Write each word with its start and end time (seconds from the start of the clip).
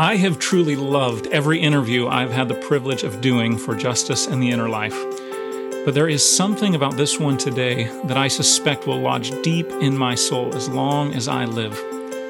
I 0.00 0.14
have 0.14 0.38
truly 0.38 0.76
loved 0.76 1.26
every 1.32 1.58
interview 1.58 2.06
I've 2.06 2.30
had 2.30 2.46
the 2.46 2.54
privilege 2.54 3.02
of 3.02 3.20
doing 3.20 3.58
for 3.58 3.74
Justice 3.74 4.28
and 4.28 4.40
the 4.40 4.52
Inner 4.52 4.68
Life. 4.68 4.96
But 5.84 5.94
there 5.94 6.08
is 6.08 6.24
something 6.24 6.76
about 6.76 6.96
this 6.96 7.18
one 7.18 7.36
today 7.36 7.88
that 8.04 8.16
I 8.16 8.28
suspect 8.28 8.86
will 8.86 9.00
lodge 9.00 9.32
deep 9.42 9.68
in 9.68 9.98
my 9.98 10.14
soul 10.14 10.54
as 10.54 10.68
long 10.68 11.14
as 11.14 11.26
I 11.26 11.46
live. 11.46 11.76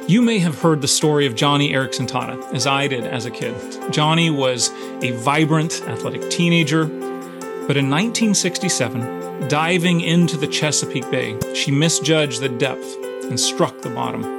You 0.09 0.23
may 0.23 0.39
have 0.39 0.59
heard 0.62 0.81
the 0.81 0.89
story 0.89 1.27
of 1.27 1.35
Joni 1.35 1.71
Eareckson 1.71 2.08
Tada, 2.08 2.42
as 2.54 2.67
I 2.67 2.88
did 2.88 3.04
as 3.04 3.26
a 3.26 3.31
kid. 3.31 3.54
Joni 3.92 4.35
was 4.35 4.71
a 5.03 5.10
vibrant, 5.19 5.82
athletic 5.82 6.30
teenager, 6.30 6.87
but 6.87 7.76
in 7.76 7.90
1967, 7.90 9.46
diving 9.48 10.00
into 10.00 10.38
the 10.38 10.48
Chesapeake 10.48 11.10
Bay, 11.10 11.38
she 11.53 11.71
misjudged 11.71 12.40
the 12.40 12.48
depth 12.48 12.96
and 13.24 13.38
struck 13.38 13.82
the 13.82 13.90
bottom. 13.90 14.38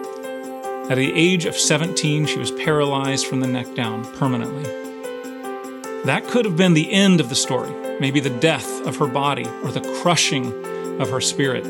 At 0.89 0.97
the 0.97 1.13
age 1.13 1.45
of 1.45 1.55
17, 1.55 2.25
she 2.25 2.39
was 2.39 2.49
paralyzed 2.49 3.27
from 3.27 3.41
the 3.41 3.47
neck 3.47 3.75
down 3.75 4.11
permanently. 4.15 4.63
That 6.05 6.25
could 6.27 6.45
have 6.45 6.57
been 6.57 6.73
the 6.73 6.91
end 6.91 7.19
of 7.19 7.29
the 7.29 7.35
story, 7.35 7.69
maybe 7.99 8.19
the 8.19 8.31
death 8.31 8.67
of 8.87 8.95
her 8.95 9.05
body 9.05 9.45
or 9.63 9.71
the 9.71 9.99
crushing 10.01 10.47
of 10.99 11.11
her 11.11 11.21
spirit. 11.21 11.63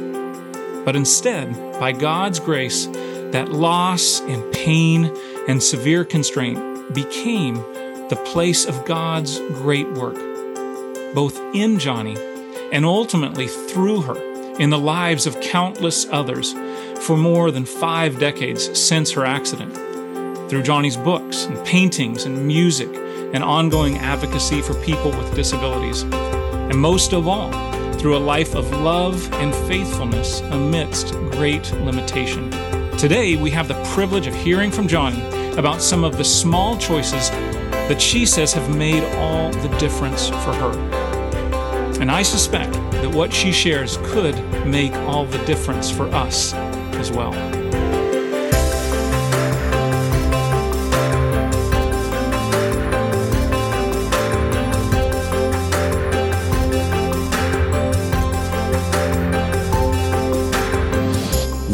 But 0.86 0.96
instead, 0.96 1.54
by 1.82 1.92
God's 1.92 2.40
grace, 2.40 2.86
that 2.86 3.50
loss 3.52 4.22
and 4.22 4.54
pain 4.54 5.14
and 5.50 5.62
severe 5.62 6.06
constraint 6.06 6.94
became 6.94 7.56
the 8.08 8.22
place 8.24 8.66
of 8.66 8.86
God's 8.86 9.40
great 9.40 9.92
work, 9.92 10.16
both 11.14 11.38
in 11.54 11.76
Joni 11.76 12.18
and 12.72 12.86
ultimately 12.86 13.48
through 13.48 14.04
her 14.04 14.16
in 14.60 14.70
the 14.70 14.80
lives 14.80 15.28
of 15.28 15.42
countless 15.42 16.08
others 16.10 16.54
for 17.02 17.18
more 17.18 17.52
than 17.52 17.66
five 17.66 18.20
decades 18.20 18.78
since 18.80 19.12
her 19.12 19.26
accident. 19.26 19.74
Through 20.50 20.64
Joni's 20.64 20.98
books 20.98 21.46
and 21.46 21.66
paintings 21.66 22.26
and 22.26 22.46
music 22.46 22.90
and 23.34 23.44
ongoing 23.44 23.98
advocacy 23.98 24.62
for 24.62 24.74
people 24.84 25.12
with 25.12 25.36
disabilities. 25.36 26.04
And 26.04 26.78
most 26.78 27.14
of 27.14 27.28
all, 27.28 27.52
through 27.94 28.18
a 28.18 28.20
life 28.20 28.56
of 28.56 28.70
love 28.72 29.32
and 29.34 29.54
faithfulness 29.68 30.42
amidst 30.42 31.14
great 31.32 31.72
limitation. 31.82 32.50
Today, 32.98 33.36
we 33.36 33.52
have 33.52 33.68
the 33.68 33.82
privilege 33.94 34.28
of 34.28 34.36
hearing 34.36 34.72
from 34.72 34.88
Joni 34.88 35.58
about 35.58 35.82
some 35.82 36.04
of 36.04 36.18
the 36.18 36.24
small 36.24 36.78
choices 36.78 37.30
that 37.30 38.02
she 38.02 38.26
says 38.26 38.54
have 38.54 38.76
made 38.76 39.04
all 39.16 39.52
the 39.52 39.78
difference 39.78 40.30
for 40.30 40.54
her. 40.54 40.72
And 42.00 42.10
I 42.10 42.24
suspect 42.24 42.74
that 42.74 43.14
what 43.14 43.34
she 43.34 43.52
shares 43.52 43.98
could 44.04 44.36
make 44.66 44.94
all 44.94 45.26
the 45.26 45.44
difference 45.46 45.92
for 45.92 46.08
us 46.10 46.54
as 47.00 47.12
well. 47.12 47.32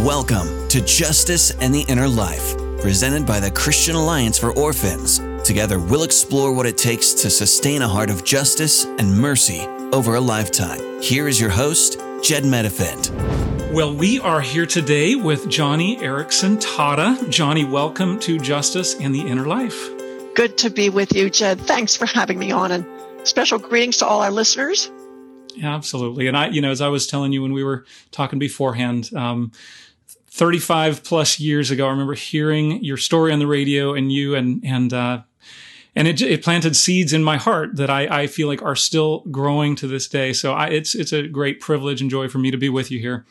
Welcome 0.06 0.68
to 0.70 0.82
Justice 0.82 1.52
and 1.60 1.74
the 1.74 1.84
Inner 1.88 2.08
Life, 2.08 2.56
presented 2.80 3.26
by 3.26 3.40
the 3.40 3.50
Christian 3.50 3.96
Alliance 3.96 4.38
for 4.38 4.52
Orphans. 4.54 5.20
Together, 5.44 5.80
we'll 5.80 6.04
explore 6.04 6.54
what 6.54 6.66
it 6.66 6.78
takes 6.78 7.14
to 7.14 7.30
sustain 7.30 7.82
a 7.82 7.88
heart 7.88 8.12
of 8.12 8.24
justice 8.24 8.86
and 8.86 9.12
mercy 9.18 9.66
over 9.92 10.16
a 10.16 10.22
lifetime. 10.22 11.02
Here 11.02 11.28
is 11.28 11.42
your 11.42 11.50
host, 11.50 12.00
Jed 12.22 12.44
Medefind. 12.44 13.25
Well, 13.76 13.94
we 13.94 14.22
are 14.22 14.40
here 14.40 14.66
today 14.66 15.16
with 15.16 15.48
Joni 15.48 16.00
Eareckson 16.00 16.62
Tada. 16.62 17.18
Joni, 17.26 17.70
welcome 17.70 18.18
to 18.22 18.40
Justice 18.40 18.96
and 19.02 19.14
the 19.14 19.20
Inner 19.20 19.46
Life. 19.46 19.90
Good 20.34 20.58
to 20.60 20.70
be 20.70 20.88
with 20.88 21.14
you, 21.14 21.30
Jed. 21.30 21.60
Thanks 21.60 21.94
for 21.94 22.06
having 22.06 22.40
me 22.40 22.54
on, 22.54 22.72
and 22.72 22.86
special 23.28 23.60
greetings 23.60 23.98
to 23.98 24.08
all 24.08 24.22
our 24.22 24.32
listeners. 24.32 24.90
Yeah, 25.56 25.76
absolutely. 25.76 26.28
And 26.28 26.38
I, 26.38 26.48
you 26.48 26.62
know, 26.62 26.72
as 26.72 26.80
I 26.80 26.88
was 26.88 27.06
telling 27.06 27.34
you 27.34 27.42
when 27.42 27.52
we 27.52 27.66
were 27.66 27.86
talking 28.12 28.40
beforehand, 28.40 29.14
um, 29.14 29.52
35 30.08 31.04
plus 31.04 31.42
years 31.42 31.70
ago, 31.70 31.86
I 31.88 31.90
remember 31.90 32.14
hearing 32.14 32.82
your 32.82 32.96
story 32.96 33.34
on 33.34 33.40
the 33.40 33.48
radio 33.48 33.94
and 33.94 34.10
you 34.10 34.36
and, 34.36 34.64
and, 34.64 34.94
uh, 34.94 35.24
and 35.98 36.08
it, 36.08 36.22
it 36.22 36.46
planted 36.46 36.78
seeds 36.78 37.12
in 37.12 37.26
my 37.26 37.36
heart 37.36 37.76
that 37.76 37.90
I, 37.90 38.22
I 38.22 38.28
feel 38.28 38.48
like 38.48 38.62
are 38.62 38.78
still 38.78 39.20
growing 39.32 39.76
to 39.76 39.88
this 39.88 40.08
day. 40.08 40.32
So 40.32 40.54
I, 40.54 40.68
it's, 40.68 40.96
it's 40.96 41.12
a 41.12 41.28
great 41.28 41.60
privilege 41.60 42.00
and 42.00 42.10
joy 42.10 42.30
for 42.30 42.38
me 42.38 42.52
to 42.52 42.58
be 42.58 42.70
with 42.70 42.90
you 42.90 43.00
here. 43.00 43.26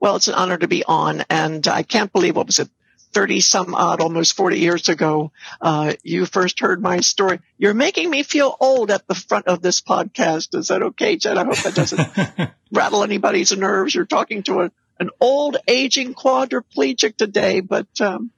Well, 0.00 0.16
it's 0.16 0.28
an 0.28 0.34
honor 0.34 0.56
to 0.58 0.68
be 0.68 0.84
on, 0.84 1.24
and 1.28 1.66
I 1.66 1.82
can't 1.82 2.12
believe 2.12 2.36
what 2.36 2.46
was 2.46 2.58
it, 2.60 2.68
30 3.12 3.40
some 3.40 3.74
odd, 3.74 4.00
almost 4.00 4.36
40 4.36 4.58
years 4.58 4.88
ago, 4.88 5.32
uh, 5.60 5.94
you 6.02 6.26
first 6.26 6.60
heard 6.60 6.80
my 6.82 7.00
story. 7.00 7.40
You're 7.56 7.74
making 7.74 8.10
me 8.10 8.22
feel 8.22 8.54
old 8.60 8.90
at 8.90 9.06
the 9.08 9.14
front 9.14 9.46
of 9.46 9.62
this 9.62 9.80
podcast. 9.80 10.54
Is 10.54 10.68
that 10.68 10.82
okay, 10.82 11.16
Jen? 11.16 11.38
I 11.38 11.44
hope 11.44 11.56
that 11.62 11.74
doesn't 11.74 12.50
rattle 12.72 13.02
anybody's 13.02 13.56
nerves. 13.56 13.94
You're 13.94 14.04
talking 14.04 14.42
to 14.44 14.62
a, 14.62 14.70
an 15.00 15.10
old, 15.20 15.56
aging 15.66 16.14
quadriplegic 16.14 17.16
today, 17.16 17.60
but 17.60 17.88
um, 18.00 18.30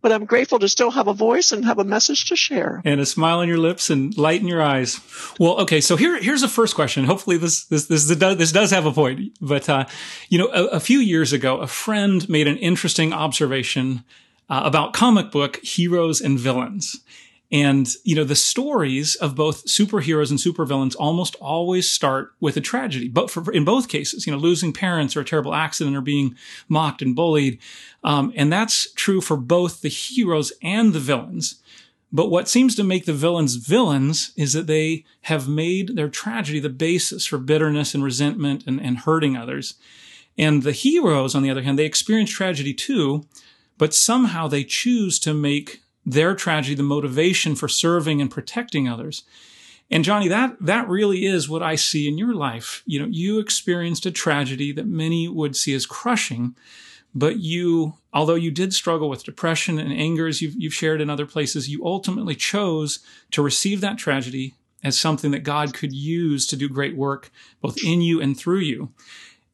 but 0.00 0.12
I'm 0.12 0.24
grateful 0.24 0.58
to 0.60 0.68
still 0.68 0.90
have 0.90 1.08
a 1.08 1.12
voice 1.12 1.52
and 1.52 1.64
have 1.64 1.78
a 1.78 1.84
message 1.84 2.26
to 2.26 2.36
share. 2.36 2.80
And 2.84 3.00
a 3.00 3.06
smile 3.06 3.38
on 3.40 3.48
your 3.48 3.58
lips 3.58 3.90
and 3.90 4.16
light 4.16 4.40
in 4.40 4.46
your 4.46 4.62
eyes. 4.62 5.00
Well, 5.40 5.60
okay, 5.60 5.80
so 5.80 5.96
here, 5.96 6.20
here's 6.20 6.40
the 6.40 6.48
first 6.48 6.74
question. 6.74 7.04
Hopefully 7.04 7.36
this, 7.36 7.64
this, 7.64 7.86
this, 7.86 8.06
this 8.06 8.52
does 8.52 8.70
have 8.70 8.86
a 8.86 8.92
point. 8.92 9.36
But, 9.40 9.68
uh, 9.68 9.86
you 10.28 10.38
know, 10.38 10.48
a, 10.48 10.66
a, 10.66 10.80
few 10.80 11.00
years 11.00 11.32
ago, 11.32 11.58
a 11.58 11.66
friend 11.66 12.28
made 12.28 12.46
an 12.46 12.56
interesting 12.58 13.12
observation 13.12 14.04
uh, 14.48 14.62
about 14.64 14.92
comic 14.92 15.30
book 15.30 15.58
heroes 15.62 16.20
and 16.20 16.38
villains. 16.38 17.00
And, 17.50 17.88
you 18.04 18.14
know, 18.14 18.24
the 18.24 18.36
stories 18.36 19.14
of 19.14 19.34
both 19.34 19.64
superheroes 19.64 20.30
and 20.30 20.38
supervillains 20.38 20.94
almost 20.98 21.34
always 21.36 21.90
start 21.90 22.32
with 22.40 22.58
a 22.58 22.60
tragedy. 22.60 23.08
But 23.08 23.30
for, 23.30 23.50
in 23.52 23.64
both 23.64 23.88
cases, 23.88 24.26
you 24.26 24.32
know, 24.32 24.38
losing 24.38 24.72
parents 24.72 25.16
or 25.16 25.20
a 25.20 25.24
terrible 25.24 25.54
accident 25.54 25.96
or 25.96 26.02
being 26.02 26.36
mocked 26.68 27.00
and 27.00 27.16
bullied. 27.16 27.58
Um, 28.04 28.32
and 28.36 28.52
that's 28.52 28.92
true 28.92 29.22
for 29.22 29.36
both 29.36 29.80
the 29.80 29.88
heroes 29.88 30.52
and 30.62 30.92
the 30.92 31.00
villains. 31.00 31.62
But 32.12 32.30
what 32.30 32.48
seems 32.48 32.74
to 32.76 32.84
make 32.84 33.04
the 33.04 33.12
villains 33.12 33.56
villains 33.56 34.32
is 34.36 34.52
that 34.52 34.66
they 34.66 35.04
have 35.22 35.48
made 35.48 35.96
their 35.96 36.08
tragedy 36.08 36.58
the 36.60 36.70
basis 36.70 37.26
for 37.26 37.38
bitterness 37.38 37.94
and 37.94 38.04
resentment 38.04 38.64
and, 38.66 38.80
and 38.80 38.98
hurting 38.98 39.36
others. 39.36 39.74
And 40.36 40.62
the 40.62 40.72
heroes, 40.72 41.34
on 41.34 41.42
the 41.42 41.50
other 41.50 41.62
hand, 41.62 41.78
they 41.78 41.84
experience 41.84 42.30
tragedy 42.30 42.72
too, 42.72 43.26
but 43.76 43.92
somehow 43.92 44.48
they 44.48 44.64
choose 44.64 45.18
to 45.20 45.34
make 45.34 45.82
their 46.08 46.34
tragedy 46.34 46.74
the 46.74 46.82
motivation 46.82 47.54
for 47.54 47.68
serving 47.68 48.20
and 48.20 48.30
protecting 48.30 48.88
others. 48.88 49.24
And 49.90 50.04
Joni, 50.04 50.28
that, 50.28 50.56
that 50.60 50.88
really 50.88 51.26
is 51.26 51.48
what 51.48 51.62
I 51.62 51.74
see 51.74 52.08
in 52.08 52.18
your 52.18 52.34
life. 52.34 52.82
You 52.86 53.00
know, 53.00 53.08
you 53.10 53.38
experienced 53.38 54.06
a 54.06 54.10
tragedy 54.10 54.72
that 54.72 54.86
many 54.86 55.28
would 55.28 55.54
see 55.54 55.74
as 55.74 55.86
crushing, 55.86 56.54
but 57.14 57.38
you, 57.38 57.94
although 58.12 58.34
you 58.34 58.50
did 58.50 58.74
struggle 58.74 59.08
with 59.08 59.24
depression 59.24 59.78
and 59.78 59.92
anger, 59.92 60.26
as 60.26 60.42
you've, 60.42 60.54
you've 60.56 60.74
shared 60.74 61.00
in 61.00 61.10
other 61.10 61.26
places, 61.26 61.68
you 61.68 61.84
ultimately 61.84 62.34
chose 62.34 63.00
to 63.30 63.42
receive 63.42 63.80
that 63.80 63.98
tragedy 63.98 64.54
as 64.84 64.98
something 64.98 65.30
that 65.32 65.42
God 65.42 65.74
could 65.74 65.92
use 65.92 66.46
to 66.46 66.56
do 66.56 66.68
great 66.68 66.96
work 66.96 67.30
both 67.60 67.76
in 67.84 68.00
you 68.00 68.20
and 68.20 68.38
through 68.38 68.60
you. 68.60 68.90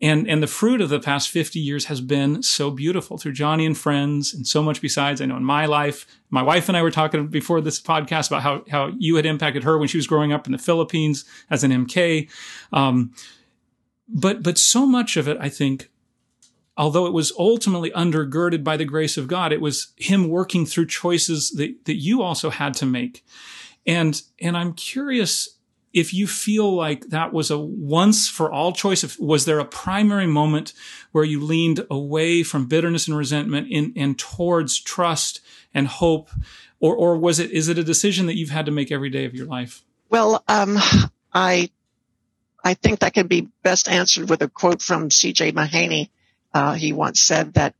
And, 0.00 0.28
and 0.28 0.42
the 0.42 0.48
fruit 0.48 0.80
of 0.80 0.88
the 0.88 0.98
past 0.98 1.30
50 1.30 1.58
years 1.58 1.86
has 1.86 2.00
been 2.00 2.42
so 2.42 2.70
beautiful 2.70 3.16
through 3.16 3.34
Joni 3.34 3.64
and 3.64 3.78
Friends 3.78 4.34
and 4.34 4.46
so 4.46 4.62
much 4.62 4.80
besides. 4.80 5.20
I 5.20 5.26
know 5.26 5.36
in 5.36 5.44
my 5.44 5.66
life, 5.66 6.06
my 6.30 6.42
wife 6.42 6.68
and 6.68 6.76
I 6.76 6.82
were 6.82 6.90
talking 6.90 7.28
before 7.28 7.60
this 7.60 7.80
podcast 7.80 8.26
about 8.26 8.42
how, 8.42 8.64
how 8.70 8.92
you 8.98 9.16
had 9.16 9.24
impacted 9.24 9.62
her 9.62 9.78
when 9.78 9.88
she 9.88 9.96
was 9.96 10.06
growing 10.06 10.32
up 10.32 10.46
in 10.46 10.52
the 10.52 10.58
Philippines 10.58 11.24
as 11.48 11.62
an 11.62 11.70
MK. 11.70 12.28
Um, 12.72 13.12
but, 14.08 14.42
but 14.42 14.58
so 14.58 14.84
much 14.84 15.16
of 15.16 15.28
it, 15.28 15.38
I 15.40 15.48
think, 15.48 15.90
although 16.76 17.06
it 17.06 17.12
was 17.12 17.32
ultimately 17.38 17.90
undergirded 17.92 18.64
by 18.64 18.76
the 18.76 18.84
grace 18.84 19.16
of 19.16 19.28
God, 19.28 19.52
it 19.52 19.60
was 19.60 19.92
him 19.96 20.28
working 20.28 20.66
through 20.66 20.86
choices 20.86 21.50
that, 21.52 21.84
that 21.84 21.96
you 21.96 22.20
also 22.20 22.50
had 22.50 22.74
to 22.74 22.86
make. 22.86 23.24
And, 23.86 24.20
and 24.40 24.56
I'm 24.56 24.72
curious 24.74 25.53
if 25.94 26.12
you 26.12 26.26
feel 26.26 26.74
like 26.74 27.08
that 27.10 27.32
was 27.32 27.50
a 27.50 27.58
once 27.58 28.28
for 28.28 28.52
all 28.52 28.72
choice, 28.72 29.04
if, 29.04 29.18
was 29.20 29.44
there 29.44 29.60
a 29.60 29.64
primary 29.64 30.26
moment 30.26 30.72
where 31.12 31.24
you 31.24 31.40
leaned 31.40 31.86
away 31.88 32.42
from 32.42 32.66
bitterness 32.66 33.06
and 33.06 33.16
resentment 33.16 33.68
in, 33.70 33.92
and 33.96 34.18
towards 34.18 34.80
trust 34.80 35.40
and 35.72 35.86
hope? 35.86 36.30
Or, 36.80 36.96
or 36.96 37.16
was 37.16 37.38
it, 37.38 37.52
is 37.52 37.68
it 37.68 37.78
a 37.78 37.84
decision 37.84 38.26
that 38.26 38.36
you've 38.36 38.50
had 38.50 38.66
to 38.66 38.72
make 38.72 38.90
every 38.90 39.08
day 39.08 39.24
of 39.24 39.34
your 39.34 39.46
life? 39.46 39.84
Well, 40.10 40.42
um, 40.48 40.76
I, 41.32 41.70
I 42.62 42.74
think 42.74 42.98
that 42.98 43.14
can 43.14 43.28
be 43.28 43.48
best 43.62 43.88
answered 43.88 44.28
with 44.28 44.42
a 44.42 44.48
quote 44.48 44.82
from 44.82 45.10
C.J. 45.10 45.52
Mahaney. 45.52 46.10
Uh, 46.52 46.72
he 46.74 46.92
once 46.92 47.20
said 47.20 47.54
that 47.54 47.74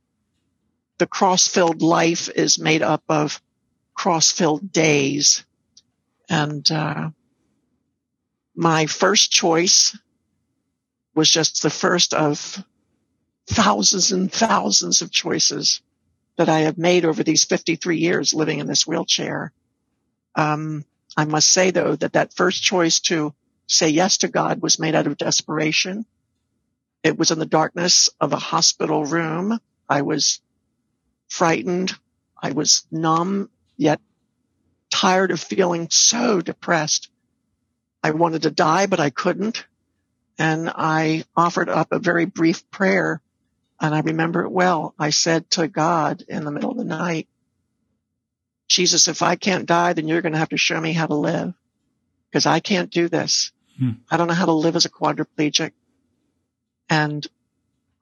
the 0.97 1.07
cross-filled 1.07 1.81
life 1.81 2.29
is 2.29 2.57
made 2.57 2.81
up 2.81 3.03
of 3.09 3.41
cross-filled 3.93 4.71
days. 4.71 5.45
And, 6.29 6.69
uh, 6.71 7.09
my 8.55 8.87
first 8.87 9.31
choice 9.31 9.97
was 11.15 11.29
just 11.31 11.63
the 11.63 11.69
first 11.71 12.13
of 12.13 12.63
thousands 13.47 14.11
and 14.11 14.31
thousands 14.31 15.01
of 15.01 15.11
choices. 15.11 15.81
that 16.37 16.49
I 16.49 16.61
have 16.61 16.77
made 16.77 17.05
over 17.05 17.23
these 17.23 17.43
53 17.45 17.97
years 17.97 18.33
living 18.33 18.59
in 18.59 18.67
this 18.67 18.87
wheelchair. 18.87 19.51
Um, 20.35 20.85
I 21.17 21.25
must 21.25 21.49
say 21.49 21.71
though 21.71 21.95
that 21.97 22.13
that 22.13 22.33
first 22.33 22.63
choice 22.63 22.99
to 23.01 23.33
say 23.67 23.89
yes 23.89 24.19
to 24.19 24.27
God 24.27 24.61
was 24.61 24.79
made 24.79 24.95
out 24.95 25.07
of 25.07 25.17
desperation. 25.17 26.05
It 27.03 27.17
was 27.17 27.31
in 27.31 27.39
the 27.39 27.45
darkness 27.45 28.09
of 28.21 28.33
a 28.33 28.37
hospital 28.37 29.05
room. 29.05 29.59
I 29.89 30.03
was 30.03 30.41
frightened. 31.29 31.93
I 32.41 32.51
was 32.53 32.85
numb, 32.91 33.49
yet 33.77 34.01
tired 34.91 35.31
of 35.31 35.39
feeling 35.39 35.89
so 35.91 36.41
depressed. 36.41 37.09
I 38.05 38.11
wanted 38.11 38.43
to 38.43 38.51
die, 38.51 38.85
but 38.85 38.99
I 38.99 39.09
couldn't. 39.09 39.65
And 40.37 40.69
I 40.69 41.23
offered 41.35 41.69
up 41.69 41.91
a 41.91 41.97
very 41.97 42.25
brief 42.25 42.69
prayer. 42.69 43.19
And 43.81 43.95
I 43.95 44.01
remember 44.01 44.43
it 44.43 44.51
well. 44.51 44.93
I 44.99 45.09
said 45.09 45.49
to 45.51 45.67
God 45.67 46.23
in 46.27 46.45
the 46.45 46.51
middle 46.51 46.69
of 46.69 46.77
the 46.77 46.83
night, 46.83 47.27
Jesus, 48.67 49.07
if 49.07 49.23
I 49.23 49.35
can't 49.35 49.65
die, 49.65 49.93
then 49.93 50.07
you're 50.07 50.21
going 50.21 50.33
to 50.33 50.37
have 50.37 50.49
to 50.49 50.57
show 50.57 50.79
me 50.79 50.93
how 50.93 51.07
to 51.07 51.15
live 51.15 51.55
because 52.29 52.45
I 52.45 52.59
can't 52.59 52.91
do 52.91 53.09
this. 53.09 53.51
Hmm. 53.79 53.93
I 54.11 54.17
don't 54.17 54.27
know 54.27 54.35
how 54.35 54.45
to 54.45 54.51
live 54.51 54.75
as 54.75 54.85
a 54.85 54.91
quadriplegic. 54.91 55.71
And 56.87 57.25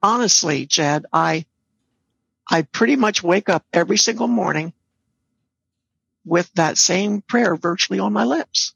honestly, 0.02 0.66
Jed, 0.66 1.06
I, 1.14 1.46
I 2.46 2.60
pretty 2.60 2.96
much 2.96 3.22
wake 3.22 3.48
up 3.48 3.64
every 3.72 3.96
single 3.96 4.28
morning 4.28 4.74
with 6.26 6.52
that 6.56 6.76
same 6.76 7.22
prayer 7.22 7.56
virtually 7.56 8.00
on 8.00 8.12
my 8.12 8.24
lips. 8.24 8.74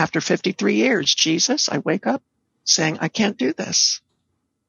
After 0.00 0.22
53 0.22 0.76
years, 0.76 1.14
Jesus, 1.14 1.68
I 1.68 1.76
wake 1.76 2.06
up 2.06 2.22
saying, 2.64 2.96
I 3.02 3.08
can't 3.08 3.36
do 3.36 3.52
this. 3.52 4.00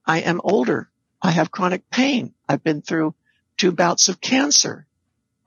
I 0.05 0.19
am 0.19 0.41
older. 0.43 0.89
I 1.21 1.31
have 1.31 1.51
chronic 1.51 1.89
pain. 1.89 2.33
I've 2.49 2.65
been 2.65 2.81
through 2.81 3.15
two 3.55 3.71
bouts 3.71 4.09
of 4.09 4.19
cancer. 4.19 4.85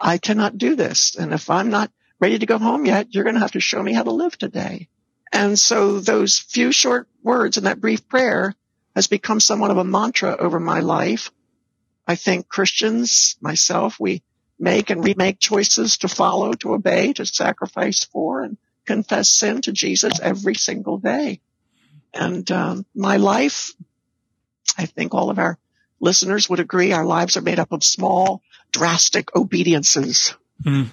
I 0.01 0.17
cannot 0.17 0.57
do 0.57 0.75
this. 0.75 1.17
And 1.17 1.35
if 1.35 1.51
I'm 1.51 1.69
not 1.69 1.93
ready 2.19 2.39
to 2.39 2.47
go 2.47 2.57
home 2.57 2.87
yet, 2.87 3.15
you're 3.15 3.25
going 3.25 3.35
to 3.35 3.43
have 3.43 3.53
to 3.53 3.61
show 3.61 3.83
me 3.83 3.93
how 3.93 4.05
to 4.05 4.11
live 4.11 4.39
today. 4.39 4.89
And 5.31 5.59
so 5.59 6.01
those 6.01 6.39
few 6.39 6.73
short 6.73 7.07
words 7.23 7.59
in 7.59 7.65
that 7.65 7.83
brief 7.83 8.09
prayer 8.09 8.55
has 8.97 9.07
become 9.07 9.39
somewhat 9.39 9.71
of 9.71 9.77
a 9.77 9.85
mantra 9.85 10.35
over 10.35 10.59
my 10.59 10.81
life. 10.81 11.31
I 12.07 12.15
think 12.15 12.49
Christians, 12.49 13.37
myself, 13.43 14.01
we 14.01 14.23
make 14.59 14.89
and 14.89 15.05
remake 15.05 15.41
choices 15.41 15.99
to 15.99 16.09
follow, 16.09 16.55
to 16.55 16.73
obey, 16.73 17.13
to 17.13 17.27
sacrifice 17.27 18.03
for, 18.05 18.45
and 18.45 18.57
confess 18.85 19.31
sin 19.31 19.61
to 19.63 19.73
Jesus 19.73 20.21
every 20.21 20.55
single 20.55 20.99
day. 20.99 21.41
And 22.13 22.49
um, 22.51 22.87
my 22.95 23.17
life, 23.17 23.73
I 24.79 24.87
think 24.87 25.15
all 25.15 25.31
of 25.31 25.39
our 25.39 25.59
listeners 26.01 26.49
would 26.49 26.61
agree, 26.61 26.93
our 26.93 27.05
lives 27.05 27.37
are 27.37 27.43
made 27.43 27.59
up 27.59 27.73
of 27.73 27.83
small, 27.83 28.43
drastic 28.73 29.35
obediences. 29.35 30.35
Mm. 30.63 30.91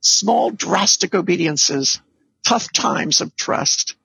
Small, 0.00 0.50
drastic 0.50 1.14
obediences, 1.14 2.00
tough 2.46 2.72
times 2.72 3.20
of 3.20 3.34
trust, 3.36 3.96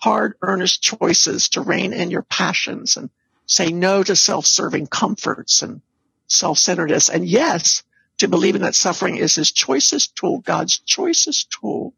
hard, 0.00 0.34
earnest 0.42 0.82
choices 0.82 1.48
to 1.50 1.60
rein 1.60 1.92
in 1.92 2.10
your 2.10 2.22
passions 2.22 2.96
and 2.96 3.10
say 3.46 3.70
no 3.72 4.02
to 4.02 4.16
self-serving 4.16 4.86
comforts 4.86 5.62
and 5.62 5.80
self-centeredness. 6.26 7.08
And 7.08 7.26
yes, 7.26 7.82
to 8.18 8.28
believing 8.28 8.62
that 8.62 8.74
suffering 8.74 9.16
is 9.16 9.34
his 9.34 9.52
choicest 9.52 10.16
tool, 10.16 10.38
God's 10.38 10.78
choicest 10.78 11.50
tool 11.50 11.94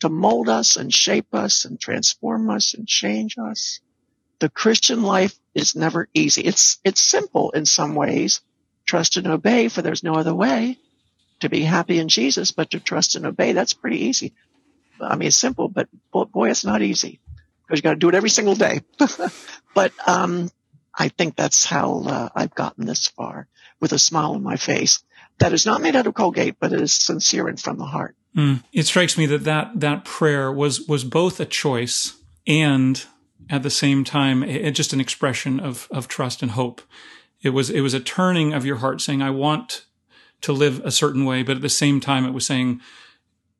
to 0.00 0.08
mold 0.08 0.48
us 0.48 0.76
and 0.76 0.92
shape 0.92 1.34
us 1.34 1.64
and 1.64 1.80
transform 1.80 2.50
us 2.50 2.74
and 2.74 2.86
change 2.86 3.36
us. 3.38 3.80
The 4.38 4.48
Christian 4.48 5.02
life 5.02 5.38
is 5.54 5.76
never 5.76 6.08
easy. 6.14 6.42
It's, 6.42 6.78
it's 6.84 7.00
simple 7.00 7.50
in 7.50 7.66
some 7.66 7.94
ways. 7.94 8.40
Trust 8.86 9.16
and 9.16 9.26
obey, 9.26 9.68
for 9.68 9.82
there's 9.82 10.02
no 10.02 10.14
other 10.14 10.34
way 10.34 10.78
to 11.40 11.48
be 11.48 11.62
happy 11.62 11.98
in 11.98 12.08
Jesus, 12.08 12.50
but 12.50 12.70
to 12.70 12.80
trust 12.80 13.14
and 13.14 13.26
obey, 13.26 13.52
that's 13.52 13.74
pretty 13.74 14.04
easy. 14.04 14.34
I 15.00 15.16
mean, 15.16 15.28
it's 15.28 15.36
simple, 15.36 15.68
but 15.68 15.88
boy, 16.12 16.50
it's 16.50 16.64
not 16.64 16.82
easy 16.82 17.20
because 17.62 17.78
you 17.78 17.82
got 17.82 17.90
to 17.90 17.96
do 17.96 18.08
it 18.08 18.14
every 18.14 18.30
single 18.30 18.54
day. 18.54 18.80
but, 19.74 19.92
um, 20.06 20.50
I 20.94 21.08
think 21.08 21.36
that's 21.36 21.64
how 21.64 22.02
uh, 22.02 22.28
I've 22.34 22.54
gotten 22.54 22.84
this 22.84 23.08
far 23.08 23.46
with 23.80 23.92
a 23.92 23.98
smile 23.98 24.32
on 24.32 24.42
my 24.42 24.56
face 24.56 25.02
that 25.38 25.52
is 25.52 25.64
not 25.64 25.80
made 25.80 25.96
out 25.96 26.06
of 26.06 26.14
Colgate, 26.14 26.56
but 26.58 26.72
is 26.72 26.92
sincere 26.92 27.48
and 27.48 27.58
from 27.58 27.78
the 27.78 27.86
heart. 27.86 28.16
Mm. 28.36 28.62
It 28.72 28.86
strikes 28.86 29.18
me 29.18 29.26
that, 29.26 29.44
that 29.44 29.80
that 29.80 30.04
prayer 30.04 30.52
was 30.52 30.86
was 30.86 31.04
both 31.04 31.40
a 31.40 31.44
choice 31.44 32.16
and 32.46 33.04
at 33.48 33.62
the 33.62 33.70
same 33.70 34.04
time 34.04 34.44
it, 34.44 34.70
just 34.72 34.92
an 34.92 35.00
expression 35.00 35.58
of 35.58 35.88
of 35.90 36.06
trust 36.06 36.42
and 36.42 36.52
hope. 36.52 36.80
It 37.42 37.50
was 37.50 37.70
it 37.70 37.80
was 37.80 37.94
a 37.94 38.00
turning 38.00 38.52
of 38.52 38.64
your 38.64 38.76
heart 38.76 39.00
saying, 39.00 39.22
I 39.22 39.30
want 39.30 39.84
to 40.42 40.52
live 40.52 40.80
a 40.84 40.90
certain 40.90 41.24
way, 41.24 41.42
but 41.42 41.56
at 41.56 41.62
the 41.62 41.68
same 41.68 42.00
time 42.00 42.24
it 42.24 42.32
was 42.32 42.46
saying, 42.46 42.80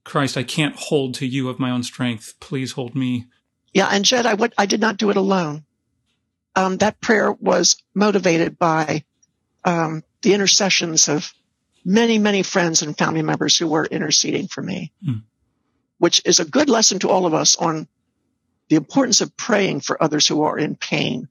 Christ, 0.05 0.37
I 0.37 0.43
can't 0.43 0.76
hold 0.76 1.14
to 1.14 1.26
you 1.26 1.49
of 1.49 1.58
my 1.58 1.70
own 1.70 1.82
strength. 1.82 2.34
Please 2.40 2.73
hold 2.73 2.94
me. 2.94 3.26
Yeah, 3.73 3.88
and 3.90 4.05
Jed, 4.05 4.26
I, 4.26 4.34
would, 4.34 4.55
I 4.58 4.66
did 4.66 4.81
not 4.81 4.96
do 4.96 5.11
it 5.11 5.16
alone. 5.16 5.64
Um, 6.56 6.78
that 6.78 7.00
prayer 7.00 7.32
was 7.32 7.76
motivated 7.94 8.58
by 8.58 9.05
um, 9.64 10.02
the 10.23 10.34
intercessions 10.34 11.08
of 11.08 11.32
many, 11.84 12.18
many 12.18 12.42
friends 12.42 12.82
and 12.82 12.96
family 12.96 13.22
members 13.22 13.56
who 13.56 13.66
were 13.66 13.84
interceding 13.84 14.48
for 14.48 14.62
me, 14.62 14.92
mm. 15.06 15.22
which 15.98 16.20
is 16.24 16.40
a 16.40 16.44
good 16.44 16.68
lesson 16.68 16.98
to 17.00 17.08
all 17.08 17.26
of 17.26 17.34
us 17.34 17.56
on 17.56 17.88
the 18.68 18.76
importance 18.76 19.20
of 19.20 19.36
praying 19.36 19.80
for 19.80 20.02
others 20.02 20.26
who 20.26 20.42
are 20.42 20.58
in 20.58 20.76
pain 20.76 21.28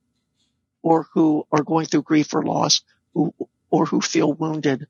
or 0.82 1.08
who 1.14 1.46
are 1.52 1.64
going 1.64 1.86
through 1.86 2.02
grief 2.04 2.34
or 2.34 2.44
loss 2.44 2.82
who, 3.14 3.34
or 3.70 3.86
who 3.86 4.02
feel 4.02 4.32
wounded. 4.32 4.88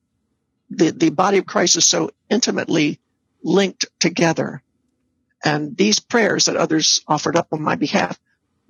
The, 0.70 0.92
the 0.92 1.10
body 1.10 1.38
of 1.38 1.46
Christ 1.46 1.78
is 1.78 1.86
so 1.86 2.12
intimately 2.30 3.00
linked 3.44 3.86
together. 4.00 4.62
And 5.44 5.76
these 5.78 6.00
prayers 6.00 6.46
that 6.46 6.58
others 6.58 7.02
offered 7.08 7.36
up 7.36 7.48
on 7.52 7.62
my 7.62 7.76
behalf 7.76 8.20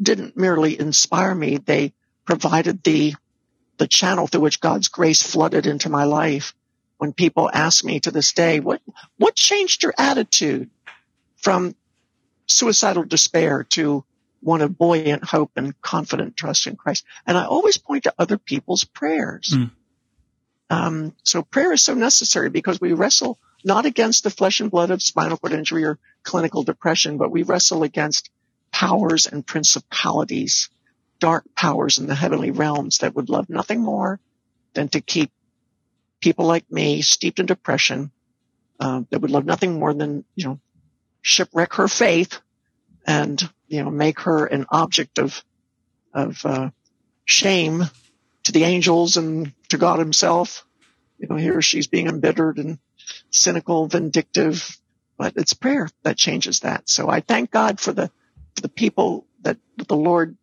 didn't 0.02 0.38
merely 0.38 0.80
inspire 0.80 1.34
me. 1.36 1.58
They 1.58 1.94
provided 2.26 2.84
the, 2.84 3.16
the 3.78 3.88
channel 3.88 4.28
through 4.28 4.42
which 4.42 4.62
God's 4.62 4.88
grace 4.88 5.22
flooded 5.22 5.66
into 5.66 5.90
my 5.90 6.04
life 6.04 6.54
when 7.00 7.14
people 7.14 7.50
ask 7.52 7.84
me 7.84 8.00
to 8.02 8.12
this 8.12 8.34
day, 8.34 8.60
what, 8.60 8.82
what 9.18 9.34
changed 9.34 9.84
your 9.84 9.94
attitude 9.98 10.70
from 11.38 11.74
suicidal 12.46 13.04
despair 13.04 13.64
to 13.64 14.04
one 14.42 14.62
of 14.62 14.78
buoyant 14.78 15.24
hope 15.24 15.52
and 15.56 15.82
confident 15.82 16.36
trust 16.36 16.68
in 16.68 16.76
Christ? 16.76 17.06
And 17.26 17.38
I 17.38 17.46
always 17.46 17.78
point 17.78 18.04
to 18.04 18.14
other 18.20 18.38
people's 18.38 18.84
prayers. 18.84 19.54
Mm. 19.56 19.72
Um, 20.70 21.16
so 21.24 21.42
prayer 21.42 21.72
is 21.72 21.82
so 21.82 21.94
necessary 21.94 22.50
because 22.50 22.82
we 22.82 22.92
wrestle 22.92 23.40
not 23.64 23.86
against 23.86 24.26
the 24.26 24.30
flesh 24.30 24.60
and 24.60 24.70
blood 24.70 24.92
of 24.92 25.02
spinal 25.02 25.38
cord 25.38 25.54
injury 25.54 25.86
or 25.86 25.98
clinical 26.24 26.64
depression, 26.64 27.18
but 27.18 27.32
we 27.32 27.44
wrestle 27.44 27.84
against 27.84 28.30
powers 28.72 29.26
and 29.26 29.48
principalities, 29.48 30.70
dark 31.20 31.46
powers 31.56 31.98
in 31.98 32.08
the 32.08 32.16
heavenly 32.16 32.52
realms 32.52 32.98
that 33.00 33.16
would 33.16 33.30
love 33.30 33.50
nothing 33.50 33.80
more 33.80 34.20
than 34.74 34.90
to 34.90 35.00
keep 35.00 35.32
people 36.22 36.46
like 36.46 36.72
me, 36.72 37.02
steeped 37.02 37.40
in 37.40 37.46
depression, 37.46 38.12
uh, 38.80 39.02
that 39.10 39.20
would 39.22 39.32
love 39.32 39.46
nothing 39.46 39.80
more 39.80 39.94
than, 39.94 40.24
you 40.36 40.46
know, 40.46 40.60
shipwreck 41.22 41.74
her 41.74 41.88
faith 41.88 42.40
and, 43.06 43.42
you 43.68 43.84
know, 43.84 43.90
make 43.90 44.22
her 44.22 44.46
an 44.46 44.66
object 44.70 45.20
of, 45.20 45.44
of, 46.14 46.46
uh, 46.46 46.70
shame 47.26 47.84
to 48.44 48.52
the 48.52 48.64
angels 48.64 49.18
and 49.18 49.54
to 49.68 49.78
God 49.78 50.00
himself. 50.00 50.66
You 51.20 51.28
know, 51.28 51.36
here 51.36 51.62
she's 51.62 51.88
being 51.88 52.08
embittered 52.08 52.58
and 52.58 52.80
cynical, 53.30 53.88
vindictive, 53.88 54.78
but 55.18 55.34
it's 55.36 55.54
prayer 55.54 55.90
that 56.04 56.18
changes 56.18 56.62
that. 56.62 56.90
So 56.90 57.10
I 57.10 57.20
thank 57.20 57.52
God 57.52 57.80
for 57.80 57.92
the, 57.92 58.10
for 58.56 58.62
the 58.62 58.70
people 58.70 59.28
that 59.42 59.58
the 59.78 59.96
Lord 59.96 60.38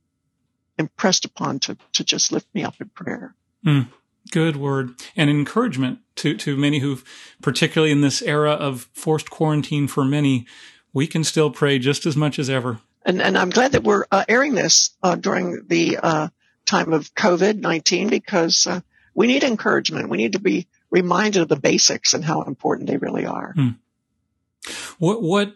impressed 0.79 1.25
upon 1.25 1.59
to, 1.61 1.77
to 1.95 2.05
just 2.05 2.33
lift 2.33 2.47
me 2.55 2.65
up 2.65 2.75
in 2.81 2.89
prayer. 2.91 3.35
Mm. 3.65 3.89
Good 4.31 4.57
word 4.57 4.95
and 5.17 5.31
encouragement 5.31 6.01
to, 6.17 6.37
to 6.39 6.57
many 6.57 6.81
who, 6.81 6.99
particularly 7.43 7.93
in 7.93 8.01
this 8.01 8.23
era 8.23 8.53
of 8.53 8.89
forced 8.93 9.31
quarantine 9.31 9.87
for 9.89 10.05
many, 10.05 10.47
we 10.93 11.07
can 11.07 11.25
still 11.25 11.51
pray 11.51 11.79
just 11.79 12.07
as 12.07 12.17
much 12.17 12.39
as 12.39 12.49
ever. 12.49 12.81
And, 13.05 13.23
and 13.23 13.39
I'm 13.39 13.51
glad 13.51 13.73
that 13.73 13.85
we're 13.85 14.05
uh, 14.11 14.25
airing 14.29 14.55
this 14.55 14.91
uh, 15.03 15.15
during 15.15 15.67
the 15.69 15.99
uh, 16.03 16.29
time 16.65 16.93
of 16.93 17.15
COVID 17.15 17.61
19 17.61 18.09
because 18.09 18.67
uh, 18.67 18.81
we 19.15 19.27
need 19.27 19.45
encouragement. 19.45 20.09
We 20.09 20.17
need 20.17 20.33
to 20.33 20.41
be 20.41 20.67
reminded 20.91 21.43
of 21.43 21.49
the 21.49 21.57
basics 21.57 22.15
and 22.15 22.25
how 22.25 22.43
important 22.43 22.89
they 22.89 22.97
really 22.97 23.27
are. 23.27 23.53
Hmm. 23.55 23.69
What, 24.99 25.23
what 25.23 25.55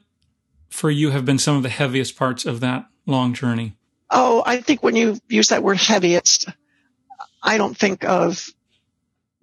for 0.69 0.91
you 0.91 1.11
have 1.11 1.25
been 1.25 1.39
some 1.39 1.57
of 1.57 1.63
the 1.63 1.69
heaviest 1.69 2.17
parts 2.17 2.47
of 2.47 2.61
that 2.61 2.87
long 3.07 3.35
journey? 3.35 3.77
Oh, 4.11 4.43
I 4.47 4.61
think 4.61 4.83
when 4.83 4.97
you 4.97 5.19
use 5.29 5.49
that 5.49 5.63
word 5.63 5.79
heaviest, 5.79 6.49
I 7.43 7.59
don't 7.59 7.77
think 7.77 8.05
of 8.05 8.49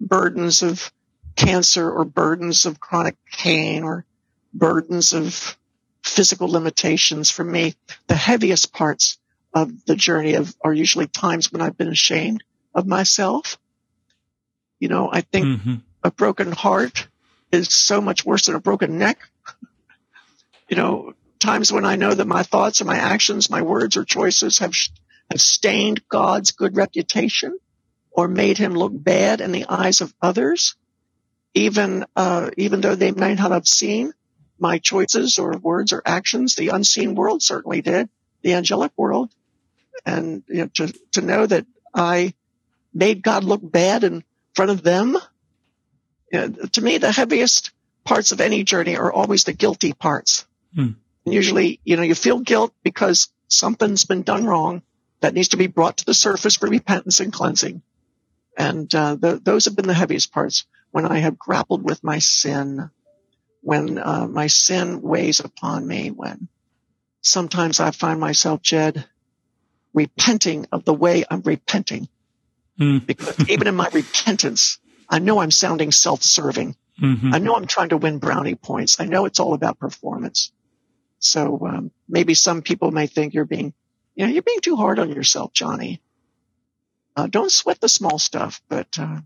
burdens 0.00 0.62
of 0.62 0.92
cancer 1.36 1.90
or 1.90 2.04
burdens 2.04 2.66
of 2.66 2.80
chronic 2.80 3.16
pain 3.32 3.84
or 3.84 4.04
burdens 4.52 5.12
of 5.12 5.56
physical 6.02 6.48
limitations 6.48 7.30
for 7.30 7.44
me. 7.44 7.74
The 8.06 8.16
heaviest 8.16 8.72
parts 8.72 9.18
of 9.54 9.84
the 9.86 9.96
journey 9.96 10.34
of, 10.34 10.54
are 10.62 10.72
usually 10.72 11.06
times 11.06 11.52
when 11.52 11.62
I've 11.62 11.76
been 11.76 11.88
ashamed 11.88 12.42
of 12.74 12.86
myself. 12.86 13.58
You 14.80 14.88
know, 14.88 15.08
I 15.10 15.22
think 15.22 15.46
mm-hmm. 15.46 15.74
a 16.02 16.10
broken 16.10 16.52
heart 16.52 17.08
is 17.50 17.72
so 17.72 18.00
much 18.00 18.24
worse 18.24 18.46
than 18.46 18.54
a 18.54 18.60
broken 18.60 18.98
neck. 18.98 19.20
you 20.68 20.76
know, 20.76 21.14
times 21.38 21.72
when 21.72 21.84
I 21.84 21.96
know 21.96 22.12
that 22.12 22.26
my 22.26 22.42
thoughts 22.42 22.80
and 22.80 22.88
my 22.88 22.96
actions, 22.96 23.50
my 23.50 23.62
words 23.62 23.96
or 23.96 24.04
choices 24.04 24.58
have, 24.58 24.74
have 25.30 25.40
stained 25.40 26.06
God's 26.08 26.50
good 26.50 26.76
reputation 26.76 27.58
or 28.18 28.26
made 28.26 28.58
him 28.58 28.74
look 28.74 28.90
bad 28.92 29.40
in 29.40 29.52
the 29.52 29.66
eyes 29.68 30.00
of 30.00 30.12
others, 30.20 30.74
even, 31.54 32.04
uh, 32.16 32.50
even 32.56 32.80
though 32.80 32.96
they 32.96 33.12
might 33.12 33.38
not 33.38 33.52
have 33.52 33.68
seen 33.68 34.12
my 34.58 34.78
choices 34.78 35.38
or 35.38 35.52
words 35.52 35.92
or 35.92 36.02
actions. 36.04 36.56
The 36.56 36.70
unseen 36.70 37.14
world 37.14 37.44
certainly 37.44 37.80
did, 37.80 38.08
the 38.42 38.54
angelic 38.54 38.90
world. 38.96 39.32
And 40.04 40.42
you 40.48 40.56
know, 40.56 40.66
to, 40.74 40.92
to 41.12 41.20
know 41.20 41.46
that 41.46 41.64
I 41.94 42.34
made 42.92 43.22
God 43.22 43.44
look 43.44 43.60
bad 43.62 44.02
in 44.02 44.24
front 44.52 44.72
of 44.72 44.82
them, 44.82 45.16
you 46.32 46.40
know, 46.40 46.48
to 46.48 46.80
me, 46.80 46.98
the 46.98 47.12
heaviest 47.12 47.70
parts 48.02 48.32
of 48.32 48.40
any 48.40 48.64
journey 48.64 48.96
are 48.96 49.12
always 49.12 49.44
the 49.44 49.52
guilty 49.52 49.92
parts. 49.92 50.44
Hmm. 50.74 50.94
And 51.24 51.34
usually, 51.34 51.78
you 51.84 51.96
know, 51.96 52.02
you 52.02 52.16
feel 52.16 52.40
guilt 52.40 52.74
because 52.82 53.28
something's 53.46 54.06
been 54.06 54.24
done 54.24 54.44
wrong 54.44 54.82
that 55.20 55.34
needs 55.34 55.50
to 55.50 55.56
be 55.56 55.68
brought 55.68 55.98
to 55.98 56.04
the 56.04 56.14
surface 56.14 56.56
for 56.56 56.68
repentance 56.68 57.20
and 57.20 57.32
cleansing. 57.32 57.80
And 58.58 58.92
uh, 58.94 59.14
the, 59.14 59.40
those 59.42 59.64
have 59.64 59.76
been 59.76 59.86
the 59.86 59.94
heaviest 59.94 60.32
parts 60.32 60.66
when 60.90 61.06
I 61.06 61.18
have 61.18 61.38
grappled 61.38 61.82
with 61.84 62.04
my 62.04 62.18
sin 62.18 62.90
when 63.60 63.98
uh, 63.98 64.26
my 64.26 64.46
sin 64.46 65.02
weighs 65.02 65.40
upon 65.40 65.86
me, 65.86 66.10
when 66.10 66.48
sometimes 67.20 67.80
I 67.80 67.90
find 67.90 68.20
myself, 68.20 68.62
Jed, 68.62 69.04
repenting 69.92 70.66
of 70.72 70.84
the 70.84 70.94
way 70.94 71.24
I'm 71.30 71.42
repenting. 71.42 72.08
Mm. 72.80 73.04
because 73.04 73.48
even 73.50 73.66
in 73.66 73.74
my 73.74 73.88
repentance, 73.92 74.78
I 75.08 75.18
know 75.18 75.40
I'm 75.40 75.50
sounding 75.50 75.90
self-serving. 75.90 76.76
Mm-hmm. 77.02 77.34
I 77.34 77.38
know 77.38 77.56
I'm 77.56 77.66
trying 77.66 77.88
to 77.88 77.96
win 77.96 78.18
brownie 78.18 78.54
points. 78.54 79.00
I 79.00 79.06
know 79.06 79.26
it's 79.26 79.40
all 79.40 79.52
about 79.52 79.80
performance. 79.80 80.52
So 81.18 81.58
um, 81.66 81.90
maybe 82.08 82.34
some 82.34 82.62
people 82.62 82.92
may 82.92 83.08
think 83.08 83.34
you're 83.34 83.44
being, 83.44 83.74
you 84.14 84.26
know, 84.26 84.32
you're 84.32 84.42
being 84.42 84.60
too 84.60 84.76
hard 84.76 85.00
on 85.00 85.10
yourself, 85.10 85.52
Joni. 85.52 85.98
Uh, 87.18 87.26
don't 87.26 87.50
sweat 87.50 87.80
the 87.80 87.88
small 87.88 88.16
stuff, 88.16 88.62
but 88.68 88.86
uh, 88.96 89.18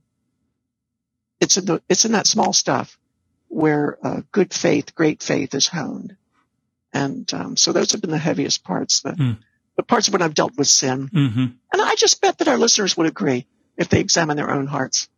it's 1.43 1.59
in 1.59 1.67
the 1.67 1.83
it's 1.91 2.07
in 2.07 2.13
that 2.13 2.27
small 2.27 2.55
stuff 2.55 2.99
where 3.49 3.99
uh, 4.03 4.23
good 4.33 4.55
faith, 4.55 4.95
great 4.95 5.23
faith 5.23 5.55
is 5.55 5.69
honed. 5.69 6.17
And 6.95 7.31
um, 7.35 7.55
so 7.55 7.71
those 7.71 7.93
have 7.93 8.01
been 8.01 8.11
the 8.11 8.17
heaviest 8.17 8.65
parts, 8.65 9.03
the, 9.03 9.11
mm. 9.11 9.37
the 9.77 9.83
parts 9.83 10.09
when 10.09 10.23
I've 10.23 10.33
dealt 10.33 10.57
with 10.57 10.69
sin. 10.69 11.11
Mm-hmm. 11.11 11.45
And 11.71 11.83
I 11.83 11.95
just 11.97 12.23
bet 12.23 12.39
that 12.39 12.49
our 12.49 12.57
listeners 12.57 12.97
would 12.97 13.07
agree 13.07 13.47
if 13.77 13.91
they 13.91 14.01
examine 14.01 14.39
their 14.39 14.51
own 14.51 14.67
hearts. 14.67 15.11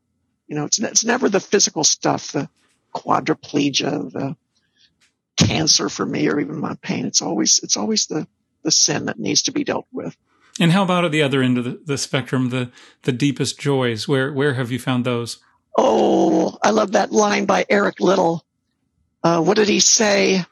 You 0.49 0.57
know, 0.57 0.65
it's, 0.65 0.81
it's 0.81 1.05
never 1.05 1.29
the 1.29 1.39
physical 1.39 1.85
stuff, 1.85 2.33
the 2.33 2.49
quadriplegia, 2.93 4.11
the 4.13 4.37
cancer 5.37 5.89
for 5.89 6.05
me, 6.05 6.29
or 6.29 6.41
even 6.41 6.59
my 6.59 6.75
pain. 6.83 7.07
It's 7.07 7.23
always, 7.23 7.61
it's 7.63 7.77
always 7.77 8.09
the, 8.09 8.27
the 8.65 8.73
sin 8.73 9.05
that 9.05 9.19
needs 9.21 9.43
to 9.43 9.53
be 9.53 9.63
dealt 9.63 9.87
with. 9.93 10.17
And 10.61 10.73
how 10.73 10.85
about 10.85 11.05
at 11.05 11.11
the 11.11 11.23
other 11.23 11.43
end 11.43 11.59
of 11.59 11.65
the, 11.65 11.81
the 11.85 11.99
spectrum, 11.99 12.51
the, 12.51 12.71
the 13.03 13.13
deepest 13.13 13.59
joys? 13.59 14.07
Where, 14.07 14.33
where 14.33 14.55
have 14.55 14.71
you 14.71 14.79
found 14.79 15.05
those? 15.05 15.39
Oh, 15.77 16.57
I 16.63 16.71
love 16.71 16.93
that 16.93 17.11
line 17.11 17.47
by 17.47 17.67
Eric 17.69 17.99
Liddell. 17.99 18.45
Uh, 19.23 19.43
what 19.43 19.57
did 19.57 19.69
he 19.69 19.81
say? 19.81 20.45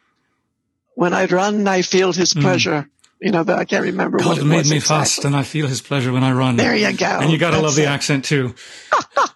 When 0.94 1.14
I 1.14 1.26
run, 1.26 1.68
I 1.68 1.82
feel 1.82 2.12
his 2.12 2.32
hmm. 2.32 2.40
pleasure. 2.40 2.82
Mm. 2.82 2.88
You 3.22 3.30
know, 3.30 3.44
but 3.44 3.56
I 3.56 3.64
can't 3.64 3.84
remember 3.84 4.18
God 4.18 4.26
what 4.26 4.38
it 4.38 4.44
made 4.44 4.56
was 4.56 4.70
me 4.70 4.76
exactly. 4.78 4.98
fast, 4.98 5.24
and 5.24 5.36
I 5.36 5.44
feel 5.44 5.68
His 5.68 5.80
pleasure 5.80 6.12
when 6.12 6.24
I 6.24 6.32
run. 6.32 6.56
There 6.56 6.74
you 6.74 6.92
go. 6.92 7.06
And 7.06 7.30
you 7.30 7.38
got 7.38 7.52
to 7.52 7.60
love 7.60 7.76
the 7.76 7.84
it. 7.84 7.88
accent 7.88 8.24
too. 8.24 8.56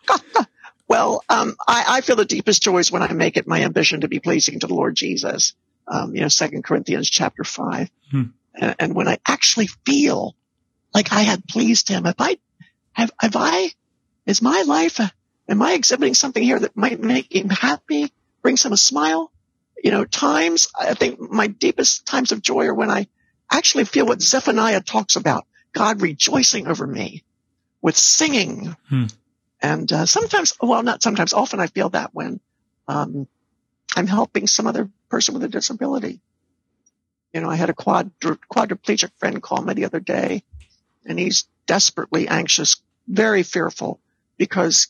well, 0.89 1.23
um, 1.29 1.55
I, 1.69 1.85
I, 1.87 2.01
feel 2.01 2.17
the 2.17 2.25
deepest 2.25 2.63
joys 2.63 2.91
when 2.91 3.03
I 3.03 3.13
make 3.13 3.37
it 3.37 3.47
my 3.47 3.63
ambition 3.63 4.01
to 4.01 4.09
be 4.09 4.19
pleasing 4.19 4.59
to 4.59 4.67
the 4.67 4.75
Lord 4.75 4.97
Jesus. 4.97 5.55
Um, 5.87 6.17
you 6.17 6.21
know, 6.21 6.27
Second 6.27 6.65
Corinthians 6.65 7.09
chapter 7.09 7.45
five, 7.45 7.89
hmm. 8.11 8.25
and, 8.57 8.75
and, 8.81 8.95
when 8.97 9.07
I 9.07 9.19
actually 9.25 9.69
feel 9.85 10.35
like 10.95 11.13
I 11.13 11.23
had 11.23 11.47
pleased 11.47 11.89
Him, 11.89 12.07
if 12.07 12.17
I 12.19 12.39
have, 12.93 13.11
have 13.21 13.37
I, 13.37 13.71
is 14.27 14.43
my 14.43 14.63
life 14.67 15.01
Am 15.49 15.63
I 15.63 15.73
exhibiting 15.73 16.15
something 16.15 16.43
here 16.43 16.59
that 16.59 16.77
might 16.77 17.01
make 17.01 17.35
him 17.35 17.49
happy, 17.49 18.13
brings 18.43 18.65
him 18.65 18.73
a 18.73 18.77
smile? 18.77 19.31
You 19.83 19.91
know, 19.93 20.05
times, 20.05 20.69
I 20.79 20.95
think 20.95 21.21
my 21.21 21.47
deepest 21.47 22.07
times 22.07 22.33
of 22.33 22.43
joy 22.43 22.67
are 22.67 22.75
when 22.75 22.91
I 22.91 23.07
actually 23.51 23.85
feel 23.85 24.07
what 24.07 24.23
Zephaniah 24.23 24.81
talks 24.81 25.15
about, 25.15 25.47
God 25.73 26.03
rejoicing 26.03 26.67
over 26.67 26.87
me 26.87 27.23
with 27.81 27.97
singing. 27.97 28.75
Hmm. 28.89 29.05
And 29.63 29.93
uh, 29.93 30.07
sometimes, 30.07 30.55
well, 30.61 30.83
not 30.83 31.03
sometimes, 31.03 31.33
often 31.33 31.61
I 31.61 31.69
feel 31.69 31.91
that 31.91 32.11
when 32.13 32.41
um, 32.89 33.29
I'm 33.95 34.07
helping 34.07 34.47
some 34.49 34.67
other 34.67 34.91
person 35.09 35.35
with 35.35 35.45
a 35.45 35.49
disability. 35.49 36.21
You 37.33 37.41
know, 37.41 37.51
I 37.51 37.57
had 37.57 37.71
a 37.71 37.75
quadru- 37.75 38.39
quadriplegic 38.53 39.11
friend 39.19 39.43
call 39.43 39.63
me 39.63 39.75
the 39.75 39.85
other 39.85 40.01
day, 40.01 40.43
and 41.07 41.19
he's 41.19 41.47
desperately 41.67 42.29
anxious, 42.29 42.77
very 43.09 43.43
fearful 43.43 44.01
because 44.37 44.89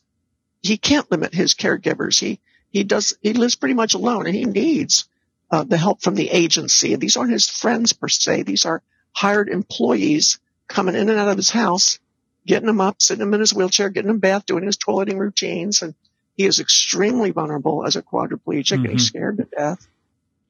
he 0.62 0.76
can't 0.76 1.10
limit 1.10 1.34
his 1.34 1.54
caregivers. 1.54 2.18
He 2.18 2.40
he 2.70 2.84
does 2.84 3.16
he 3.22 3.32
lives 3.32 3.54
pretty 3.54 3.74
much 3.74 3.94
alone, 3.94 4.26
and 4.26 4.34
he 4.34 4.44
needs 4.44 5.08
uh, 5.50 5.64
the 5.64 5.76
help 5.76 6.02
from 6.02 6.14
the 6.14 6.30
agency. 6.30 6.92
And 6.92 7.02
these 7.02 7.16
aren't 7.16 7.32
his 7.32 7.48
friends 7.48 7.92
per 7.92 8.08
se; 8.08 8.42
these 8.42 8.64
are 8.64 8.82
hired 9.12 9.48
employees 9.48 10.38
coming 10.68 10.94
in 10.94 11.08
and 11.08 11.18
out 11.18 11.28
of 11.28 11.36
his 11.36 11.50
house, 11.50 11.98
getting 12.46 12.68
him 12.68 12.80
up, 12.80 13.00
sitting 13.00 13.22
him 13.22 13.34
in 13.34 13.40
his 13.40 13.54
wheelchair, 13.54 13.88
getting 13.88 14.10
him 14.10 14.18
bath, 14.18 14.46
doing 14.46 14.64
his 14.64 14.76
toileting 14.76 15.18
routines, 15.18 15.82
and 15.82 15.94
he 16.36 16.44
is 16.44 16.60
extremely 16.60 17.30
vulnerable 17.30 17.86
as 17.86 17.96
a 17.96 18.02
quadriplegic, 18.02 18.74
mm-hmm. 18.74 18.84
and 18.84 18.92
he's 18.92 19.10
mm-hmm. 19.10 19.18
scared 19.18 19.36
to 19.38 19.44
death. 19.44 19.86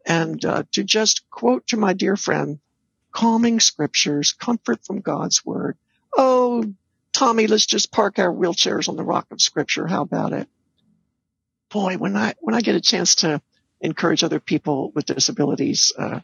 And 0.04 0.44
uh, 0.44 0.64
to 0.72 0.84
just 0.84 1.28
quote 1.30 1.66
to 1.68 1.76
my 1.76 1.92
dear 1.92 2.16
friend, 2.16 2.60
calming 3.16 3.60
scriptures, 3.60 4.34
comfort 4.34 4.84
from 4.84 5.00
God's 5.00 5.42
word. 5.42 5.78
Oh, 6.18 6.74
Tommy, 7.14 7.46
let's 7.46 7.64
just 7.64 7.90
park 7.90 8.18
our 8.18 8.30
wheelchairs 8.30 8.90
on 8.90 8.96
the 8.96 9.04
rock 9.04 9.26
of 9.30 9.40
scripture. 9.40 9.86
How 9.86 10.02
about 10.02 10.34
it? 10.34 10.46
Boy, 11.70 11.96
when 11.96 12.14
I, 12.14 12.34
when 12.40 12.54
I 12.54 12.60
get 12.60 12.74
a 12.74 12.80
chance 12.80 13.14
to 13.16 13.40
encourage 13.80 14.22
other 14.22 14.38
people 14.38 14.92
with 14.94 15.06
disabilities, 15.06 15.92
uh, 15.96 16.20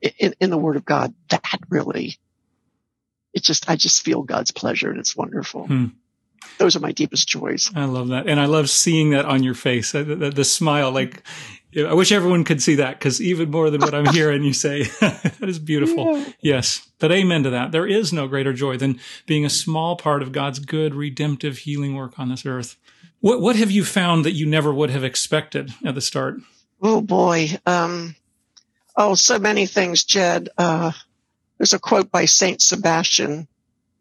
in, 0.00 0.34
in 0.40 0.48
the 0.48 0.56
word 0.56 0.76
of 0.76 0.86
God, 0.86 1.12
that 1.28 1.44
really, 1.68 2.16
it 3.34 3.42
just, 3.42 3.68
I 3.68 3.76
just 3.76 4.02
feel 4.02 4.22
God's 4.22 4.50
pleasure 4.50 4.90
and 4.90 4.98
it's 4.98 5.14
wonderful. 5.14 5.66
Hmm. 5.66 5.86
Those 6.56 6.74
are 6.74 6.80
my 6.80 6.92
deepest 6.92 7.28
joys. 7.28 7.70
I 7.76 7.84
love 7.84 8.08
that. 8.08 8.26
And 8.26 8.40
I 8.40 8.46
love 8.46 8.70
seeing 8.70 9.10
that 9.10 9.26
on 9.26 9.42
your 9.42 9.54
face, 9.54 9.92
the, 9.92 10.04
the, 10.04 10.30
the 10.30 10.44
smile, 10.44 10.90
like, 10.90 11.22
I 11.76 11.94
wish 11.94 12.10
everyone 12.10 12.44
could 12.44 12.60
see 12.60 12.76
that 12.76 12.98
because 12.98 13.20
even 13.20 13.50
more 13.50 13.70
than 13.70 13.80
what 13.80 13.94
I'm 13.94 14.06
hearing 14.12 14.42
you 14.42 14.52
say, 14.52 14.82
that 15.00 15.48
is 15.48 15.58
beautiful. 15.58 16.18
Yeah. 16.18 16.32
Yes. 16.40 16.88
But 16.98 17.12
amen 17.12 17.44
to 17.44 17.50
that. 17.50 17.72
There 17.72 17.86
is 17.86 18.12
no 18.12 18.26
greater 18.26 18.52
joy 18.52 18.76
than 18.76 18.98
being 19.26 19.44
a 19.44 19.50
small 19.50 19.96
part 19.96 20.22
of 20.22 20.32
God's 20.32 20.58
good, 20.58 20.94
redemptive, 20.94 21.58
healing 21.58 21.94
work 21.94 22.18
on 22.18 22.28
this 22.28 22.44
earth. 22.44 22.76
What, 23.20 23.40
what 23.40 23.56
have 23.56 23.70
you 23.70 23.84
found 23.84 24.24
that 24.24 24.32
you 24.32 24.46
never 24.46 24.72
would 24.72 24.90
have 24.90 25.04
expected 25.04 25.72
at 25.84 25.94
the 25.94 26.00
start? 26.00 26.36
Oh 26.82 27.00
boy. 27.00 27.50
Um, 27.66 28.16
oh, 28.96 29.14
so 29.14 29.38
many 29.38 29.66
things, 29.66 30.04
Jed. 30.04 30.48
Uh, 30.56 30.92
there's 31.58 31.74
a 31.74 31.78
quote 31.78 32.10
by 32.10 32.24
Saint 32.24 32.62
Sebastian. 32.62 33.46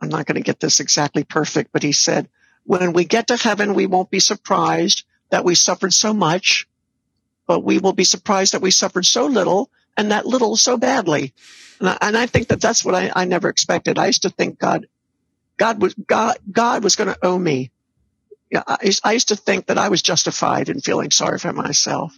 I'm 0.01 0.09
not 0.09 0.25
going 0.25 0.37
to 0.37 0.41
get 0.41 0.61
this 0.61 0.79
exactly 0.79 1.25
perfect, 1.25 1.71
but 1.73 1.83
he 1.83 1.91
said, 1.91 2.29
when 2.63 2.93
we 2.93 3.03
get 3.03 3.27
to 3.27 3.35
heaven, 3.35 3.73
we 3.73 3.85
won't 3.85 4.09
be 4.09 4.19
surprised 4.19 5.03
that 5.29 5.43
we 5.43 5.55
suffered 5.55 5.93
so 5.93 6.13
much 6.13 6.68
but 7.49 7.63
we 7.63 7.79
will 7.79 7.93
be 7.93 8.03
surprised 8.03 8.53
that 8.53 8.61
we 8.61 8.69
suffered 8.69 9.07
so 9.07 9.25
little 9.25 9.71
and 9.97 10.11
that 10.11 10.27
little 10.27 10.55
so 10.55 10.77
badly. 10.77 11.33
And 11.79 11.89
I, 11.89 11.97
and 11.99 12.15
I 12.15 12.27
think 12.27 12.49
that 12.49 12.61
that's 12.61 12.85
what 12.85 12.93
I, 12.93 13.11
I, 13.15 13.25
never 13.25 13.49
expected. 13.49 13.97
I 13.97 14.05
used 14.05 14.21
to 14.21 14.29
think 14.29 14.59
God, 14.59 14.85
God 15.57 15.81
was, 15.81 15.95
God, 15.95 16.37
God 16.51 16.83
was 16.83 16.95
going 16.95 17.11
to 17.11 17.17
owe 17.23 17.39
me. 17.39 17.71
Yeah, 18.51 18.61
I, 18.67 18.91
I, 19.03 19.13
used 19.13 19.29
to 19.29 19.35
think 19.35 19.65
that 19.65 19.79
I 19.79 19.89
was 19.89 20.03
justified 20.03 20.69
in 20.69 20.79
feeling 20.79 21.09
sorry 21.09 21.39
for 21.39 21.51
myself, 21.51 22.15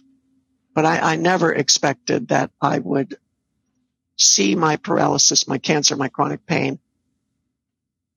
but 0.74 0.84
I, 0.84 0.98
I 0.98 1.16
never 1.16 1.50
expected 1.50 2.28
that 2.28 2.50
I 2.60 2.78
would 2.80 3.16
see 4.18 4.54
my 4.54 4.76
paralysis, 4.76 5.48
my 5.48 5.56
cancer, 5.56 5.96
my 5.96 6.08
chronic 6.08 6.44
pain 6.44 6.78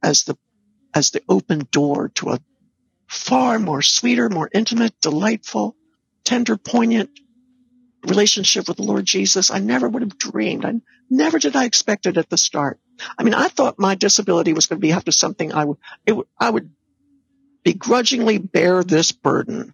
as 0.04 0.24
the, 0.24 0.38
as 0.94 1.12
the 1.12 1.22
open 1.30 1.66
door 1.72 2.10
to 2.16 2.32
a 2.32 2.42
far 3.08 3.58
more 3.58 3.82
sweeter, 3.82 4.28
more 4.28 4.50
intimate, 4.54 5.00
delightful, 5.00 5.78
tender, 6.26 6.58
poignant 6.58 7.10
relationship 8.06 8.68
with 8.68 8.78
the 8.78 8.84
Lord 8.84 9.06
Jesus. 9.06 9.52
I 9.52 9.60
never 9.60 9.88
would 9.88 10.02
have 10.02 10.18
dreamed. 10.18 10.66
I 10.66 10.74
never 11.10 11.40
did 11.40 11.56
I 11.56 11.66
expect 11.66 12.06
it 12.06 12.18
at 12.18 12.30
the 12.30 12.38
start. 12.38 12.80
I 13.18 13.24
mean, 13.24 13.34
I 13.34 13.48
thought 13.48 13.80
my 13.80 13.96
disability 13.96 14.54
was 14.54 14.68
going 14.68 14.80
to 14.80 14.86
be 14.88 14.94
after 14.94 15.12
something 15.12 15.54
I 15.54 15.66
would, 15.66 15.78
it, 16.06 16.16
I 16.40 16.50
would 16.50 16.72
begrudgingly 17.64 18.38
bear 18.38 18.84
this 18.84 19.12
burden. 19.12 19.74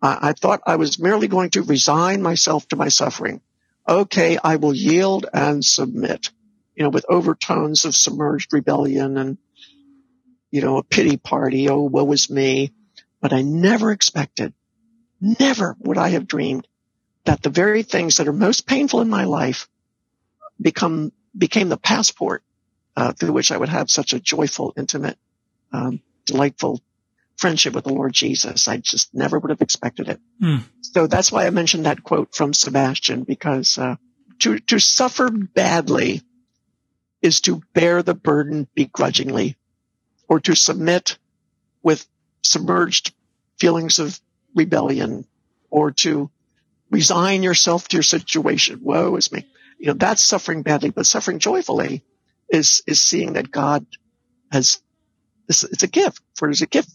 I, 0.00 0.30
I 0.30 0.32
thought 0.32 0.62
I 0.66 0.76
was 0.76 0.98
merely 0.98 1.28
going 1.28 1.50
to 1.50 1.62
resign 1.62 2.22
myself 2.22 2.66
to 2.68 2.76
my 2.76 2.88
suffering. 2.88 3.40
Okay, 3.86 4.38
I 4.42 4.56
will 4.56 4.74
yield 4.74 5.26
and 5.32 5.64
submit, 5.64 6.30
you 6.74 6.84
know, 6.84 6.90
with 6.90 7.04
overtones 7.08 7.84
of 7.84 7.94
submerged 7.94 8.52
rebellion 8.52 9.18
and, 9.18 9.36
you 10.50 10.62
know, 10.62 10.78
a 10.78 10.84
pity 10.84 11.16
party. 11.16 11.68
Oh, 11.68 11.82
woe 11.82 12.10
is 12.12 12.30
me. 12.30 12.72
but 13.20 13.32
I 13.32 13.42
never 13.42 13.90
expected, 13.90 14.54
never 15.20 15.76
would 15.80 15.98
I 15.98 16.10
have 16.10 16.26
dreamed 16.26 16.66
that 17.24 17.42
the 17.42 17.50
very 17.50 17.82
things 17.82 18.16
that 18.16 18.28
are 18.28 18.32
most 18.32 18.66
painful 18.66 19.00
in 19.00 19.08
my 19.08 19.24
life 19.24 19.68
become 20.60 21.12
became 21.36 21.68
the 21.68 21.76
passport 21.76 22.42
uh, 22.96 23.12
through 23.12 23.32
which 23.32 23.50
I 23.50 23.56
would 23.56 23.68
have 23.68 23.90
such 23.90 24.12
a 24.12 24.20
joyful, 24.20 24.72
intimate, 24.76 25.18
um, 25.72 26.00
delightful 26.26 26.80
friendship 27.36 27.74
with 27.74 27.84
the 27.84 27.92
Lord 27.92 28.12
Jesus. 28.12 28.68
I 28.68 28.76
just 28.76 29.12
never 29.12 29.38
would 29.38 29.50
have 29.50 29.62
expected 29.62 30.08
it. 30.08 30.20
Mm. 30.40 30.62
So 30.82 31.06
that's 31.06 31.32
why 31.32 31.46
I 31.46 31.50
mentioned 31.50 31.86
that 31.86 32.04
quote 32.04 32.34
from 32.34 32.54
Sebastian 32.54 33.24
because 33.24 33.78
uh, 33.78 33.96
to 34.40 34.58
to 34.60 34.78
suffer 34.78 35.30
badly 35.30 36.22
is 37.22 37.40
to 37.40 37.62
bear 37.72 38.02
the 38.02 38.14
burden 38.14 38.68
begrudgingly, 38.74 39.56
or 40.28 40.40
to 40.40 40.54
submit 40.54 41.18
with 41.82 42.06
submerged 42.42 43.14
feelings 43.58 43.98
of 43.98 44.20
rebellion, 44.54 45.26
or 45.70 45.90
to 45.90 46.30
resign 46.90 47.42
yourself 47.42 47.88
to 47.88 47.96
your 47.96 48.02
situation. 48.02 48.80
Woe 48.82 49.16
is 49.16 49.32
me. 49.32 49.46
You 49.78 49.88
know, 49.88 49.94
that's 49.94 50.22
suffering 50.22 50.62
badly, 50.62 50.90
but 50.90 51.06
suffering 51.06 51.38
joyfully 51.38 52.02
is, 52.48 52.82
is 52.86 53.00
seeing 53.00 53.34
that 53.34 53.50
God 53.50 53.84
has, 54.52 54.80
it's, 55.48 55.64
it's 55.64 55.82
a 55.82 55.88
gift, 55.88 56.20
for 56.36 56.48
it 56.48 56.52
is 56.52 56.62
a 56.62 56.66
gift 56.66 56.90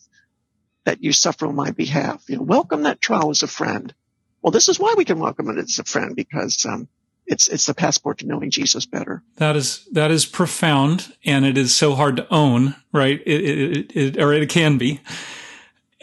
that 0.86 1.04
you 1.04 1.12
suffer 1.12 1.46
on 1.48 1.56
my 1.56 1.72
behalf. 1.72 2.24
You 2.28 2.38
know, 2.38 2.44
welcome 2.44 2.84
that 2.84 3.02
trial 3.02 3.30
as 3.30 3.44
a 3.44 3.48
friend. 3.48 3.94
Well, 4.42 4.52
this 4.52 4.70
is 4.70 4.80
why 4.80 4.94
we 4.98 5.06
can 5.06 5.20
welcome 5.20 5.50
it 5.50 5.58
as 5.58 5.80
a 5.80 5.84
friend 5.84 6.16
because, 6.16 6.66
um, 6.66 6.88
it's 7.30 7.48
it's 7.48 7.68
the 7.68 7.76
passport 7.76 8.18
to 8.18 8.26
knowing 8.26 8.50
Jesus 8.50 8.88
better. 8.88 9.22
That 9.36 9.56
is 9.56 9.86
that 9.92 10.10
is 10.10 10.26
profound, 10.26 11.14
and 11.24 11.46
it 11.46 11.58
is 11.60 11.76
so 11.76 11.94
hard 11.94 12.16
to 12.18 12.28
own, 12.34 12.76
right? 12.92 13.22
It, 13.26 13.44
it, 13.44 13.96
it 13.96 14.18
or 14.18 14.34
it 14.34 14.50
can 14.50 14.80
be. 14.80 15.00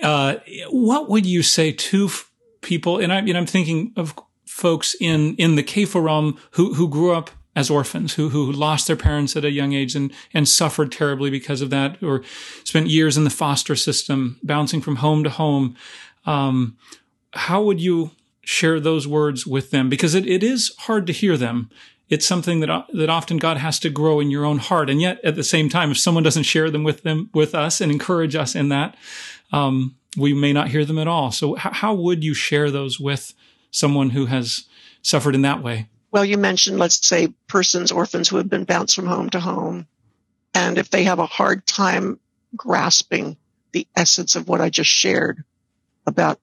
Uh, 0.02 0.36
what 0.70 1.08
would 1.08 1.26
you 1.26 1.42
say 1.42 1.72
to 1.72 2.10
people, 2.60 2.98
and 2.98 3.12
I, 3.12 3.20
know, 3.20 3.38
I'm 3.38 3.46
thinking 3.46 3.92
of 3.96 4.14
folks 4.44 4.94
in, 5.00 5.34
in 5.36 5.56
the 5.56 5.62
CAFO 5.62 6.02
realm 6.02 6.38
who, 6.52 6.74
who 6.74 6.88
grew 6.88 7.12
up 7.12 7.30
as 7.54 7.70
orphans, 7.70 8.14
who, 8.14 8.28
who 8.28 8.52
lost 8.52 8.86
their 8.86 8.96
parents 8.96 9.34
at 9.34 9.44
a 9.44 9.50
young 9.50 9.72
age 9.72 9.96
and, 9.96 10.12
and 10.34 10.46
suffered 10.46 10.92
terribly 10.92 11.30
because 11.30 11.62
of 11.62 11.70
that, 11.70 12.02
or 12.02 12.22
spent 12.64 12.88
years 12.88 13.16
in 13.16 13.24
the 13.24 13.30
foster 13.30 13.74
system, 13.74 14.38
bouncing 14.42 14.82
from 14.82 14.96
home 14.96 15.24
to 15.24 15.30
home. 15.30 15.74
Um, 16.26 16.76
how 17.32 17.62
would 17.62 17.80
you 17.80 18.10
share 18.42 18.78
those 18.78 19.08
words 19.08 19.46
with 19.46 19.70
them? 19.70 19.88
Because 19.88 20.14
it, 20.14 20.26
it 20.26 20.42
is 20.42 20.74
hard 20.80 21.06
to 21.06 21.12
hear 21.14 21.38
them. 21.38 21.70
It's 22.08 22.26
something 22.26 22.60
that, 22.60 22.86
that 22.92 23.10
often 23.10 23.38
God 23.38 23.56
has 23.56 23.80
to 23.80 23.90
grow 23.90 24.20
in 24.20 24.30
your 24.30 24.44
own 24.44 24.58
heart. 24.58 24.90
And 24.90 25.00
yet 25.00 25.18
at 25.24 25.34
the 25.34 25.42
same 25.42 25.68
time, 25.68 25.90
if 25.90 25.98
someone 25.98 26.22
doesn't 26.22 26.44
share 26.44 26.70
them 26.70 26.84
with 26.84 27.02
them, 27.02 27.30
with 27.34 27.54
us 27.54 27.80
and 27.80 27.90
encourage 27.90 28.36
us 28.36 28.54
in 28.54 28.68
that, 28.68 28.96
um, 29.52 29.96
we 30.16 30.32
may 30.32 30.52
not 30.52 30.68
hear 30.68 30.84
them 30.84 30.98
at 30.98 31.08
all. 31.08 31.30
So, 31.30 31.56
h- 31.56 31.62
how 31.72 31.94
would 31.94 32.24
you 32.24 32.34
share 32.34 32.70
those 32.70 32.98
with 32.98 33.34
someone 33.70 34.10
who 34.10 34.26
has 34.26 34.64
suffered 35.02 35.34
in 35.34 35.42
that 35.42 35.62
way? 35.62 35.88
Well, 36.10 36.24
you 36.24 36.38
mentioned, 36.38 36.78
let's 36.78 37.06
say, 37.06 37.28
persons, 37.46 37.92
orphans 37.92 38.28
who 38.28 38.36
have 38.36 38.48
been 38.48 38.64
bounced 38.64 38.96
from 38.96 39.06
home 39.06 39.28
to 39.30 39.40
home. 39.40 39.86
And 40.54 40.78
if 40.78 40.88
they 40.88 41.04
have 41.04 41.18
a 41.18 41.26
hard 41.26 41.66
time 41.66 42.18
grasping 42.56 43.36
the 43.72 43.86
essence 43.94 44.36
of 44.36 44.48
what 44.48 44.62
I 44.62 44.70
just 44.70 44.90
shared 44.90 45.44
about 46.06 46.40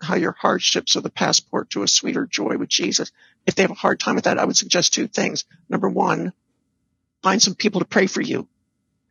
how 0.00 0.16
your 0.16 0.32
hardships 0.32 0.96
are 0.96 1.00
the 1.00 1.10
passport 1.10 1.70
to 1.70 1.84
a 1.84 1.88
sweeter 1.88 2.26
joy 2.26 2.56
with 2.56 2.68
Jesus, 2.68 3.12
if 3.46 3.54
they 3.54 3.62
have 3.62 3.70
a 3.70 3.74
hard 3.74 4.00
time 4.00 4.16
with 4.16 4.24
that, 4.24 4.38
I 4.38 4.44
would 4.44 4.56
suggest 4.56 4.92
two 4.92 5.06
things. 5.06 5.44
Number 5.68 5.88
one, 5.88 6.32
find 7.22 7.40
some 7.40 7.54
people 7.54 7.80
to 7.80 7.86
pray 7.86 8.08
for 8.08 8.20
you. 8.20 8.48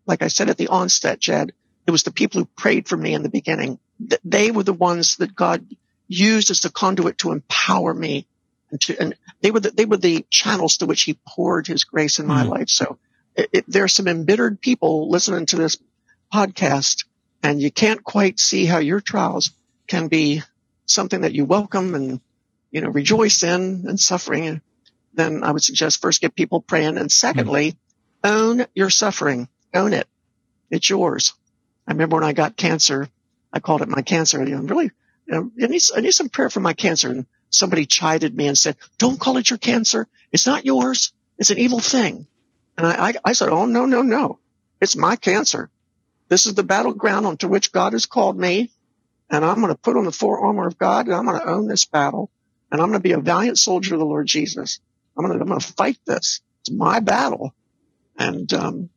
Like 0.05 0.21
I 0.21 0.27
said 0.27 0.49
at 0.49 0.57
the 0.57 0.67
onset, 0.67 1.19
Jed, 1.19 1.53
it 1.87 1.91
was 1.91 2.03
the 2.03 2.11
people 2.11 2.41
who 2.41 2.47
prayed 2.55 2.87
for 2.87 2.97
me 2.97 3.13
in 3.13 3.23
the 3.23 3.29
beginning. 3.29 3.79
They 4.23 4.51
were 4.51 4.63
the 4.63 4.73
ones 4.73 5.17
that 5.17 5.35
God 5.35 5.65
used 6.07 6.51
as 6.51 6.61
the 6.61 6.69
conduit 6.69 7.19
to 7.19 7.31
empower 7.31 7.93
me 7.93 8.27
and 8.71 8.81
to, 8.81 8.99
and 8.99 9.15
they 9.41 9.51
were 9.51 9.59
the, 9.59 9.71
they 9.71 9.85
were 9.85 9.97
the 9.97 10.25
channels 10.29 10.77
to 10.77 10.85
which 10.85 11.03
he 11.03 11.19
poured 11.27 11.67
his 11.67 11.83
grace 11.83 12.19
in 12.19 12.27
my 12.27 12.43
mm. 12.43 12.49
life. 12.49 12.69
So 12.69 12.97
it, 13.35 13.49
it, 13.53 13.65
there 13.67 13.83
are 13.83 13.89
some 13.89 14.07
embittered 14.07 14.59
people 14.61 15.09
listening 15.09 15.45
to 15.47 15.55
this 15.55 15.77
podcast 16.33 17.05
and 17.43 17.61
you 17.61 17.71
can't 17.71 18.03
quite 18.03 18.39
see 18.39 18.65
how 18.65 18.79
your 18.79 18.99
trials 18.99 19.51
can 19.87 20.07
be 20.07 20.41
something 20.87 21.21
that 21.21 21.33
you 21.33 21.45
welcome 21.45 21.93
and, 21.93 22.19
you 22.71 22.81
know, 22.81 22.89
rejoice 22.89 23.43
in 23.43 23.85
and 23.87 23.99
suffering. 23.99 24.61
Then 25.13 25.43
I 25.43 25.51
would 25.51 25.63
suggest 25.63 26.01
first 26.01 26.21
get 26.21 26.35
people 26.35 26.61
praying. 26.61 26.97
And 26.97 27.11
secondly, 27.11 27.73
mm. 27.73 27.77
own 28.29 28.65
your 28.73 28.89
suffering. 28.89 29.47
Own 29.73 29.93
it. 29.93 30.07
It's 30.71 30.89
yours. 30.89 31.33
I 31.87 31.91
remember 31.91 32.15
when 32.15 32.23
I 32.23 32.33
got 32.33 32.57
cancer, 32.57 33.09
I 33.53 33.59
called 33.59 33.81
it 33.81 33.89
my 33.89 34.01
cancer. 34.01 34.43
You 34.43 34.57
know, 34.57 34.61
really, 34.63 34.91
you 35.27 35.33
know, 35.33 35.51
I 35.61 35.67
need, 35.67 35.81
I 35.95 36.01
need 36.01 36.11
some 36.11 36.29
prayer 36.29 36.49
for 36.49 36.59
my 36.59 36.73
cancer. 36.73 37.09
And 37.09 37.25
somebody 37.49 37.85
chided 37.85 38.35
me 38.35 38.47
and 38.47 38.57
said, 38.57 38.77
don't 38.97 39.19
call 39.19 39.37
it 39.37 39.49
your 39.49 39.59
cancer. 39.59 40.07
It's 40.31 40.47
not 40.47 40.65
yours. 40.65 41.13
It's 41.37 41.51
an 41.51 41.57
evil 41.57 41.79
thing. 41.79 42.27
And 42.77 42.87
I, 42.87 43.09
I, 43.09 43.13
I 43.23 43.33
said, 43.33 43.49
oh, 43.49 43.65
no, 43.65 43.85
no, 43.85 44.01
no. 44.01 44.39
It's 44.81 44.95
my 44.95 45.15
cancer. 45.15 45.69
This 46.27 46.45
is 46.45 46.55
the 46.55 46.63
battleground 46.63 47.25
onto 47.25 47.47
which 47.47 47.71
God 47.71 47.93
has 47.93 48.05
called 48.05 48.37
me. 48.37 48.71
And 49.29 49.45
I'm 49.45 49.61
going 49.61 49.73
to 49.73 49.79
put 49.79 49.97
on 49.97 50.05
the 50.05 50.11
full 50.11 50.37
armor 50.39 50.67
of 50.67 50.77
God 50.77 51.05
and 51.05 51.15
I'm 51.15 51.25
going 51.25 51.39
to 51.39 51.47
own 51.47 51.67
this 51.67 51.85
battle. 51.85 52.29
And 52.71 52.81
I'm 52.81 52.89
going 52.89 52.99
to 52.99 53.07
be 53.07 53.13
a 53.13 53.19
valiant 53.19 53.57
soldier 53.57 53.95
of 53.95 53.99
the 53.99 54.05
Lord 54.05 54.27
Jesus. 54.27 54.79
I'm 55.17 55.25
going 55.25 55.37
to, 55.37 55.41
I'm 55.41 55.47
going 55.47 55.59
to 55.59 55.73
fight 55.73 55.99
this. 56.05 56.41
It's 56.61 56.71
my 56.71 56.99
battle. 56.99 57.53
And, 58.17 58.51
um, 58.53 58.89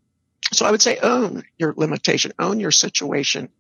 so 0.53 0.67
I 0.67 0.71
would 0.71 0.83
say 0.83 0.99
own 0.99 1.45
your 1.59 1.75
limitation, 1.77 2.33
own 2.39 2.61
your 2.61 2.71
situation. 2.71 3.51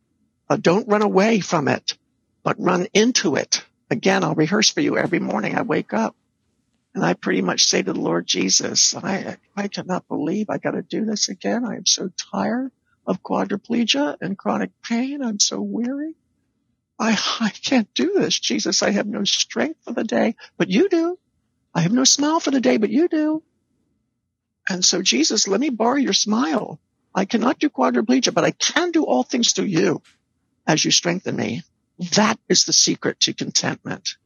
Uh, 0.48 0.56
don't 0.56 0.88
run 0.88 1.02
away 1.02 1.40
from 1.40 1.68
it, 1.68 1.96
but 2.42 2.56
run 2.58 2.86
into 2.94 3.36
it. 3.36 3.64
Again, 3.90 4.24
I'll 4.24 4.34
rehearse 4.34 4.70
for 4.70 4.80
you 4.80 4.96
every 4.96 5.18
morning. 5.18 5.56
I 5.56 5.62
wake 5.62 5.92
up 5.92 6.16
and 6.94 7.04
I 7.04 7.14
pretty 7.14 7.42
much 7.42 7.64
say 7.64 7.82
to 7.82 7.92
the 7.92 8.00
Lord 8.00 8.26
Jesus, 8.26 8.94
I, 8.96 9.36
I 9.56 9.68
cannot 9.68 10.08
believe 10.08 10.50
I 10.50 10.58
got 10.58 10.72
to 10.72 10.82
do 10.82 11.04
this 11.04 11.28
again. 11.28 11.64
I 11.64 11.76
am 11.76 11.86
so 11.86 12.10
tired 12.32 12.72
of 13.06 13.22
quadriplegia 13.22 14.16
and 14.20 14.36
chronic 14.36 14.70
pain. 14.82 15.22
I'm 15.22 15.38
so 15.38 15.60
weary. 15.60 16.14
I, 16.98 17.18
I 17.40 17.50
can't 17.50 17.92
do 17.94 18.14
this. 18.14 18.38
Jesus, 18.38 18.82
I 18.82 18.90
have 18.90 19.06
no 19.06 19.24
strength 19.24 19.80
for 19.84 19.92
the 19.92 20.04
day, 20.04 20.34
but 20.56 20.68
you 20.68 20.88
do. 20.88 21.18
I 21.74 21.82
have 21.82 21.92
no 21.92 22.04
smile 22.04 22.40
for 22.40 22.50
the 22.50 22.60
day, 22.60 22.78
but 22.78 22.90
you 22.90 23.08
do. 23.08 23.42
And 24.68 24.84
so, 24.84 25.00
Jesus, 25.00 25.48
let 25.48 25.60
me 25.60 25.70
borrow 25.70 25.96
your 25.96 26.12
smile. 26.12 26.78
I 27.14 27.24
cannot 27.24 27.58
do 27.58 27.70
quadriplegia, 27.70 28.34
but 28.34 28.44
I 28.44 28.50
can 28.50 28.90
do 28.90 29.04
all 29.04 29.22
things 29.22 29.52
through 29.52 29.64
you 29.66 30.02
as 30.66 30.84
you 30.84 30.90
strengthen 30.90 31.36
me. 31.36 31.62
That 32.14 32.38
is 32.48 32.64
the 32.64 32.72
secret 32.72 33.18
to 33.20 33.32
contentment. 33.32 34.16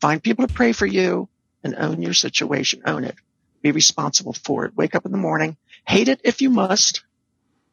Find 0.00 0.22
people 0.22 0.46
to 0.46 0.52
pray 0.52 0.72
for 0.72 0.86
you 0.86 1.28
and 1.62 1.76
own 1.76 2.02
your 2.02 2.14
situation. 2.14 2.82
Own 2.84 3.04
it. 3.04 3.14
Be 3.62 3.70
responsible 3.70 4.34
for 4.34 4.66
it. 4.66 4.76
Wake 4.76 4.94
up 4.94 5.06
in 5.06 5.12
the 5.12 5.18
morning. 5.18 5.56
Hate 5.86 6.08
it 6.08 6.20
if 6.24 6.42
you 6.42 6.50
must. 6.50 7.04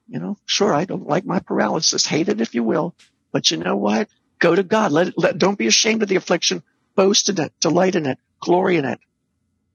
You 0.07 0.19
know, 0.19 0.37
sure, 0.45 0.73
I 0.73 0.85
don't 0.85 1.07
like 1.07 1.25
my 1.25 1.39
paralysis. 1.39 2.05
Hate 2.05 2.29
it 2.29 2.41
if 2.41 2.53
you 2.53 2.63
will. 2.63 2.95
But 3.31 3.49
you 3.49 3.57
know 3.57 3.75
what? 3.75 4.07
Go 4.39 4.55
to 4.55 4.63
God. 4.63 4.91
Let 4.91 5.09
it, 5.09 5.13
let, 5.17 5.37
don't 5.37 5.57
be 5.57 5.67
ashamed 5.67 6.03
of 6.03 6.09
the 6.09 6.15
affliction. 6.15 6.63
Boast 6.95 7.29
in 7.29 7.39
it. 7.39 7.53
Delight 7.59 7.95
in 7.95 8.05
it. 8.05 8.19
Glory 8.39 8.77
in 8.77 8.85
it 8.85 8.99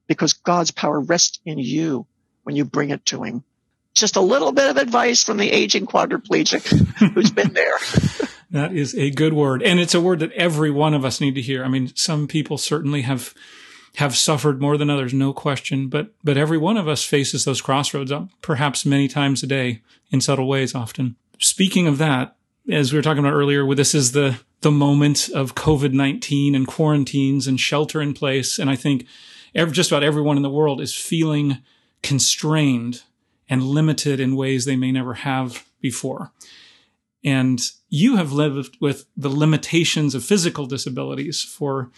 because 0.07 0.33
God's 0.33 0.71
power 0.71 0.99
rests 0.99 1.39
in 1.45 1.59
you 1.59 2.05
when 2.43 2.55
you 2.55 2.65
bring 2.65 2.89
it 2.89 3.05
to 3.07 3.23
him. 3.23 3.43
Just 3.93 4.15
a 4.15 4.21
little 4.21 4.51
bit 4.51 4.69
of 4.69 4.77
advice 4.77 5.23
from 5.23 5.37
the 5.37 5.51
aging 5.51 5.85
quadriplegic 5.85 6.65
who's 7.13 7.31
been 7.31 7.53
there. 7.53 7.77
that 8.51 8.73
is 8.73 8.95
a 8.95 9.09
good 9.11 9.33
word. 9.33 9.61
And 9.61 9.79
it's 9.79 9.93
a 9.93 10.01
word 10.01 10.19
that 10.19 10.31
every 10.33 10.71
one 10.71 10.93
of 10.93 11.03
us 11.03 11.19
need 11.19 11.35
to 11.35 11.41
hear. 11.41 11.63
I 11.63 11.67
mean, 11.67 11.95
some 11.95 12.27
people 12.27 12.57
certainly 12.57 13.01
have 13.01 13.33
have 13.97 14.15
suffered 14.15 14.61
more 14.61 14.77
than 14.77 14.91
others, 14.91 15.13
no 15.13 15.33
question, 15.33 15.87
but 15.89 16.13
but 16.23 16.37
every 16.37 16.57
one 16.57 16.77
of 16.77 16.87
us 16.87 17.03
faces 17.03 17.45
those 17.45 17.61
crossroads 17.61 18.11
uh, 18.11 18.27
perhaps 18.41 18.85
many 18.85 19.07
times 19.07 19.41
a 19.41 19.47
day 19.47 19.81
in 20.11 20.21
subtle 20.21 20.47
ways 20.47 20.75
often. 20.75 21.15
Speaking 21.39 21.87
of 21.87 21.97
that, 21.97 22.35
as 22.69 22.93
we 22.93 22.99
were 22.99 23.03
talking 23.03 23.19
about 23.19 23.33
earlier, 23.33 23.73
this 23.75 23.95
is 23.95 24.11
the 24.11 24.39
the 24.61 24.71
moment 24.71 25.29
of 25.29 25.55
COVID-19 25.55 26.55
and 26.55 26.65
quarantines 26.65 27.47
and 27.47 27.59
shelter 27.59 28.01
in 28.01 28.13
place. 28.13 28.57
And 28.57 28.69
I 28.69 28.75
think 28.75 29.05
every, 29.57 29.73
just 29.73 29.91
about 29.91 30.03
everyone 30.03 30.37
in 30.37 30.43
the 30.43 30.49
world 30.49 30.79
is 30.79 30.95
feeling 30.95 31.57
constrained 32.03 33.03
and 33.49 33.63
limited 33.63 34.19
in 34.19 34.35
ways 34.35 34.63
they 34.63 34.75
may 34.75 34.91
never 34.91 35.15
have 35.15 35.65
before. 35.81 36.31
And 37.23 37.59
you 37.89 38.15
have 38.17 38.31
lived 38.31 38.77
with 38.79 39.05
the 39.17 39.29
limitations 39.29 40.15
of 40.15 40.23
physical 40.23 40.65
disabilities 40.67 41.41
for 41.41 41.91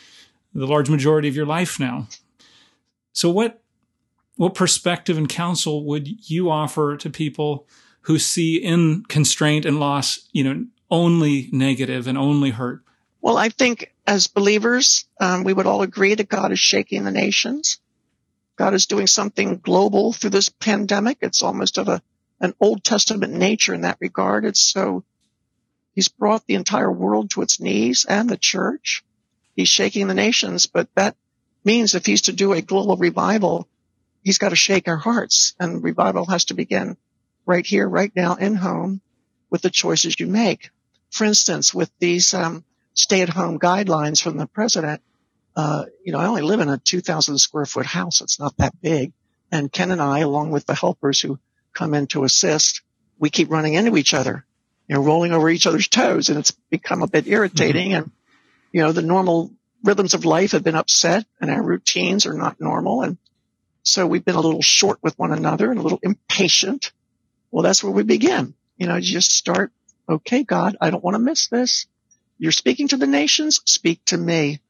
the 0.54 0.66
large 0.66 0.90
majority 0.90 1.28
of 1.28 1.36
your 1.36 1.46
life 1.46 1.80
now. 1.80 2.08
So 3.14 3.30
what 3.30 3.62
what 4.38 4.56
perspective 4.56 5.18
and 5.18 5.28
counsel 5.28 5.84
would 5.84 6.30
you 6.30 6.50
offer 6.50 6.96
to 6.96 7.10
people 7.10 7.68
who 8.02 8.18
see 8.18 8.56
in 8.56 9.04
constraint 9.10 9.66
and 9.66 9.82
loss, 9.82 10.30
you 10.32 10.46
know, 10.46 10.66
only 10.90 11.50
negative 11.52 12.08
and 12.08 12.18
only 12.18 12.52
hurt? 12.52 12.82
Well, 13.20 13.38
I 13.38 13.50
think 13.50 13.94
as 14.10 14.26
believers, 14.26 15.06
um, 15.20 15.44
we 15.44 15.54
would 15.54 15.68
all 15.68 15.84
agree 15.84 16.16
that 16.16 16.28
God 16.28 16.52
is 16.52 16.60
shaking 16.60 17.04
the 17.04 17.12
nations. 17.12 17.80
God 18.56 18.74
is 18.74 18.88
doing 18.88 19.06
something 19.06 19.60
global 19.60 20.14
through 20.14 20.32
this 20.32 20.50
pandemic. 20.50 21.20
It's 21.22 21.44
almost 21.44 21.78
of 21.78 21.88
a, 21.90 22.02
an 22.42 22.56
Old 22.60 22.84
Testament 22.84 23.34
nature 23.34 23.72
in 23.72 23.82
that 23.82 24.00
regard. 24.00 24.46
It's 24.46 24.62
so, 24.62 25.04
He's 25.94 26.08
brought 26.08 26.48
the 26.48 26.56
entire 26.56 26.92
world 26.92 27.30
to 27.32 27.44
its 27.44 27.60
knees 27.60 28.04
and 28.10 28.28
the 28.28 28.38
church. 28.38 29.04
He's 29.56 29.70
shaking 29.70 30.08
the 30.08 30.16
nations, 30.16 30.66
but 30.66 30.90
that 30.96 31.16
means 31.64 31.94
if 31.94 32.08
he's 32.08 32.24
to 32.24 32.34
do 32.34 32.54
a 32.54 32.64
global 32.64 32.98
revival, 32.98 33.68
he's 34.24 34.40
got 34.40 34.50
to 34.50 34.56
shake 34.56 34.88
our 34.88 34.98
hearts 34.98 35.54
and 35.60 35.84
revival 35.84 36.26
has 36.26 36.46
to 36.46 36.56
begin 36.56 36.98
right 37.46 37.66
here, 37.66 37.88
right 37.88 38.12
now 38.16 38.34
in 38.36 38.56
home 38.56 39.02
with 39.52 39.62
the 39.62 39.70
choices 39.70 40.20
you 40.20 40.26
make. 40.26 40.72
For 41.12 41.26
instance, 41.26 41.76
with 41.76 41.92
these 42.00 42.34
um, 42.34 42.66
stay 43.00 43.22
at 43.22 43.30
home 43.30 43.60
guidelines 43.60 44.22
from 44.22 44.38
the 44.38 44.46
president, 44.46 45.02
uh, 45.56 45.86
you 46.04 46.12
know, 46.12 46.20
I 46.20 46.26
only 46.26 46.42
live 46.42 46.60
in 46.60 46.70
a 46.70 46.78
2000 46.78 47.38
square 47.38 47.66
foot 47.66 47.86
house. 47.86 48.22
It's 48.22 48.40
not 48.40 48.58
that 48.58 48.80
big. 48.82 49.14
And 49.52 49.72
Ken 49.72 49.92
and 49.92 50.02
I, 50.02 50.20
along 50.20 50.52
with 50.52 50.66
the 50.66 50.76
helpers 50.76 51.20
who 51.20 51.40
come 51.74 51.94
in 51.94 52.08
to 52.08 52.24
assist, 52.24 52.82
we 53.18 53.30
keep 53.30 53.50
running 53.50 53.74
into 53.74 53.98
each 53.98 54.14
other, 54.14 54.46
you 54.88 54.96
know, 54.96 55.02
rolling 55.02 55.32
over 55.32 55.50
each 55.50 55.66
other's 55.66 55.88
toes. 55.88 56.30
And 56.30 56.38
it's 56.38 56.52
become 56.52 57.02
a 57.02 57.08
bit 57.08 57.28
irritating. 57.28 57.92
Mm-hmm. 57.92 58.04
And, 58.04 58.12
you 58.72 58.82
know, 58.82 58.92
the 58.92 59.02
normal 59.02 59.52
rhythms 59.84 60.14
of 60.14 60.26
life 60.26 60.52
have 60.52 60.64
been 60.64 60.76
upset 60.76 61.26
and 61.42 61.50
our 61.50 61.64
routines 61.64 62.26
are 62.26 62.34
not 62.34 62.62
normal. 62.62 63.02
And 63.02 63.18
so 63.84 64.06
we've 64.06 64.26
been 64.26 64.36
a 64.36 64.42
little 64.42 64.62
short 64.62 65.00
with 65.02 65.18
one 65.18 65.32
another 65.32 65.72
and 65.72 65.80
a 65.80 65.84
little 65.84 66.00
impatient. 66.04 66.92
Well, 67.50 67.64
that's 67.64 67.84
where 67.84 67.94
we 67.94 68.04
begin. 68.04 68.54
You 68.78 68.88
know, 68.88 68.96
you 68.96 69.02
just 69.02 69.32
start, 69.32 69.72
okay, 70.08 70.44
God, 70.44 70.78
I 70.80 70.90
don't 70.90 71.04
want 71.04 71.16
to 71.16 71.20
miss 71.20 71.48
this. 71.48 71.88
You're 72.40 72.54
speaking 72.54 72.88
to 72.88 72.98
the 72.98 73.06
nations. 73.06 73.62
Speak 73.66 74.04
to 74.06 74.18
me. 74.18 74.62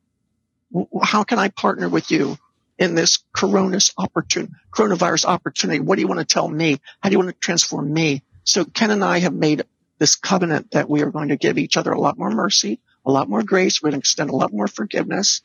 How 1.01 1.23
can 1.23 1.39
I 1.39 1.49
partner 1.49 1.87
with 1.87 2.11
you 2.11 2.37
in 2.79 2.95
this 2.95 3.19
coronavirus 3.33 3.93
opportunity, 3.97 4.53
coronavirus 4.71 5.25
opportunity? 5.25 5.79
What 5.79 5.95
do 5.95 6.01
you 6.01 6.07
want 6.07 6.19
to 6.19 6.25
tell 6.25 6.49
me? 6.49 6.81
How 7.01 7.09
do 7.09 7.13
you 7.13 7.19
want 7.19 7.29
to 7.29 7.39
transform 7.39 7.93
me? 7.93 8.23
So 8.43 8.65
Ken 8.65 8.89
and 8.89 9.03
I 9.03 9.19
have 9.19 9.33
made 9.33 9.63
this 9.99 10.15
covenant 10.15 10.71
that 10.71 10.89
we 10.89 11.03
are 11.03 11.11
going 11.11 11.29
to 11.29 11.37
give 11.37 11.57
each 11.57 11.77
other 11.77 11.91
a 11.91 11.99
lot 11.99 12.17
more 12.17 12.31
mercy, 12.31 12.79
a 13.05 13.11
lot 13.11 13.29
more 13.29 13.43
grace. 13.43 13.81
We're 13.81 13.91
going 13.91 14.01
to 14.01 14.05
extend 14.05 14.31
a 14.31 14.35
lot 14.35 14.51
more 14.51 14.67
forgiveness. 14.67 15.41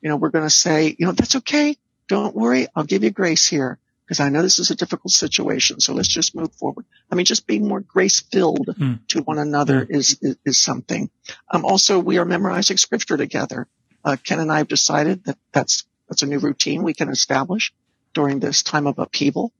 You 0.00 0.08
know, 0.08 0.16
we're 0.16 0.30
going 0.30 0.46
to 0.46 0.50
say, 0.50 0.96
you 0.98 1.06
know, 1.06 1.12
that's 1.12 1.36
okay. 1.36 1.76
Don't 2.08 2.34
worry. 2.34 2.68
I'll 2.74 2.84
give 2.84 3.04
you 3.04 3.10
grace 3.10 3.46
here 3.46 3.78
because 4.06 4.20
I 4.20 4.28
know 4.28 4.40
this 4.40 4.60
is 4.60 4.70
a 4.70 4.76
difficult 4.76 5.10
situation. 5.10 5.80
So 5.80 5.92
let's 5.92 6.08
just 6.08 6.34
move 6.34 6.52
forward. 6.52 6.84
I 7.10 7.16
mean, 7.16 7.26
just 7.26 7.46
being 7.46 7.66
more 7.66 7.80
grace 7.80 8.20
filled 8.20 8.68
mm. 8.68 9.04
to 9.08 9.22
one 9.22 9.38
another 9.38 9.84
mm. 9.84 9.90
is, 9.90 10.16
is, 10.22 10.36
is, 10.44 10.58
something. 10.58 11.10
Um, 11.50 11.64
also, 11.64 11.98
we 11.98 12.18
are 12.18 12.24
memorizing 12.24 12.76
scripture 12.76 13.16
together. 13.16 13.66
Uh, 14.04 14.16
Ken 14.22 14.38
and 14.38 14.52
I 14.52 14.58
have 14.58 14.68
decided 14.68 15.24
that 15.24 15.38
that's, 15.50 15.84
that's 16.08 16.22
a 16.22 16.26
new 16.26 16.38
routine 16.38 16.84
we 16.84 16.94
can 16.94 17.08
establish 17.08 17.72
during 18.14 18.38
this 18.38 18.62
time 18.62 18.86
of 18.86 19.00
upheaval. 19.00 19.52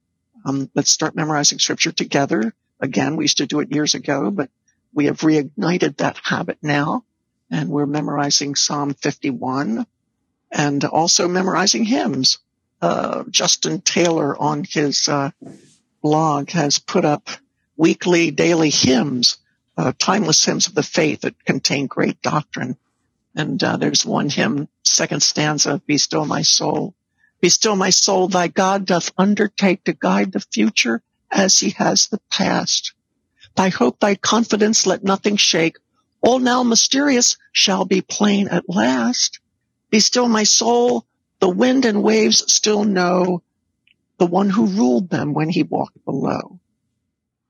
Um, 0.44 0.70
let's 0.76 0.90
start 0.90 1.16
memorizing 1.16 1.58
scripture 1.58 1.90
together. 1.90 2.54
Again, 2.78 3.16
we 3.16 3.24
used 3.24 3.38
to 3.38 3.46
do 3.46 3.58
it 3.58 3.74
years 3.74 3.94
ago, 3.94 4.30
but 4.30 4.48
we 4.94 5.06
have 5.06 5.18
reignited 5.18 5.96
that 5.96 6.20
habit 6.22 6.58
now 6.62 7.04
and 7.50 7.68
we're 7.68 7.86
memorizing 7.86 8.54
Psalm 8.54 8.94
51 8.94 9.86
and 10.50 10.84
also 10.84 11.28
memorizing 11.28 11.84
hymns. 11.84 12.38
Uh, 12.80 13.24
Justin 13.30 13.80
Taylor 13.80 14.36
on 14.36 14.64
his 14.64 15.08
uh, 15.08 15.30
blog 16.02 16.50
has 16.50 16.78
put 16.78 17.04
up 17.04 17.28
weekly, 17.76 18.30
daily 18.30 18.70
hymns, 18.70 19.38
uh, 19.76 19.92
timeless 19.98 20.44
hymns 20.44 20.66
of 20.66 20.74
the 20.74 20.82
faith 20.82 21.22
that 21.22 21.44
contain 21.44 21.86
great 21.86 22.20
doctrine. 22.22 22.76
And 23.34 23.62
uh, 23.62 23.76
there's 23.76 24.04
one 24.04 24.28
hymn, 24.28 24.68
second 24.82 25.22
stanza, 25.22 25.80
"Be 25.86 25.98
still, 25.98 26.24
my 26.24 26.42
soul, 26.42 26.94
be 27.40 27.48
still, 27.50 27.76
my 27.76 27.90
soul. 27.90 28.28
Thy 28.28 28.48
God 28.48 28.86
doth 28.86 29.12
undertake 29.18 29.84
to 29.84 29.92
guide 29.92 30.32
the 30.32 30.40
future 30.40 31.02
as 31.30 31.58
He 31.58 31.70
has 31.70 32.08
the 32.08 32.20
past. 32.30 32.92
Thy 33.54 33.68
hope, 33.68 34.00
thy 34.00 34.14
confidence, 34.14 34.86
let 34.86 35.04
nothing 35.04 35.36
shake. 35.36 35.76
All 36.22 36.38
now 36.38 36.62
mysterious 36.62 37.36
shall 37.52 37.84
be 37.84 38.00
plain 38.00 38.48
at 38.48 38.68
last. 38.68 39.40
Be 39.90 40.00
still 40.00 40.28
my 40.28 40.44
soul. 40.44 41.06
The 41.40 41.48
wind 41.48 41.84
and 41.84 42.02
waves 42.02 42.52
still 42.52 42.84
know 42.84 43.42
the 44.18 44.26
one 44.26 44.48
who 44.48 44.66
ruled 44.66 45.10
them 45.10 45.34
when 45.34 45.48
he 45.48 45.62
walked 45.62 46.04
below. 46.04 46.58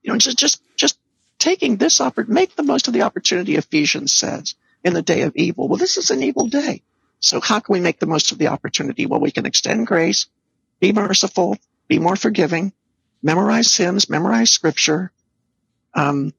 You 0.02 0.12
know, 0.12 0.18
just, 0.18 0.38
just, 0.38 0.62
just 0.76 0.98
taking 1.38 1.76
this 1.76 2.00
opportunity, 2.00 2.34
make 2.34 2.56
the 2.56 2.62
most 2.62 2.88
of 2.88 2.94
the 2.94 3.02
opportunity 3.02 3.56
Ephesians 3.56 4.12
says 4.12 4.54
in 4.84 4.92
the 4.92 5.02
day 5.02 5.22
of 5.22 5.36
evil. 5.36 5.68
Well, 5.68 5.78
this 5.78 5.96
is 5.96 6.10
an 6.10 6.22
evil 6.22 6.46
day. 6.48 6.82
So 7.20 7.40
how 7.40 7.60
can 7.60 7.72
we 7.72 7.80
make 7.80 7.98
the 7.98 8.06
most 8.06 8.32
of 8.32 8.38
the 8.38 8.48
opportunity? 8.48 9.06
Well, 9.06 9.20
we 9.20 9.30
can 9.30 9.46
extend 9.46 9.86
grace, 9.86 10.26
be 10.80 10.92
merciful, 10.92 11.56
be 11.88 11.98
more 11.98 12.16
forgiving, 12.16 12.72
memorize 13.22 13.76
hymns, 13.76 14.10
memorize 14.10 14.50
scripture. 14.50 15.10
Um, 15.94 16.34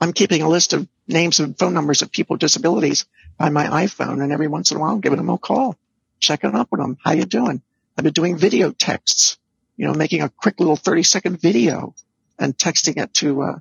I'm 0.00 0.12
keeping 0.12 0.42
a 0.42 0.48
list 0.48 0.72
of 0.72 0.86
names 1.06 1.40
and 1.40 1.58
phone 1.58 1.74
numbers 1.74 2.02
of 2.02 2.12
people 2.12 2.34
with 2.34 2.40
disabilities 2.40 3.06
by 3.38 3.48
my 3.48 3.66
iPhone, 3.66 4.22
and 4.22 4.32
every 4.32 4.48
once 4.48 4.70
in 4.70 4.76
a 4.76 4.80
while, 4.80 4.92
I'm 4.92 5.00
giving 5.00 5.16
them 5.16 5.30
a 5.30 5.38
call, 5.38 5.76
checking 6.18 6.54
up 6.54 6.68
with 6.70 6.80
them. 6.80 6.98
How 7.02 7.12
you 7.12 7.24
doing? 7.24 7.62
I've 7.96 8.04
been 8.04 8.12
doing 8.12 8.36
video 8.36 8.70
texts, 8.70 9.38
you 9.76 9.86
know, 9.86 9.94
making 9.94 10.22
a 10.22 10.28
quick 10.28 10.60
little 10.60 10.76
30 10.76 11.02
second 11.02 11.40
video 11.40 11.94
and 12.38 12.56
texting 12.56 13.02
it 13.02 13.12
to, 13.14 13.42
uh, 13.42 13.58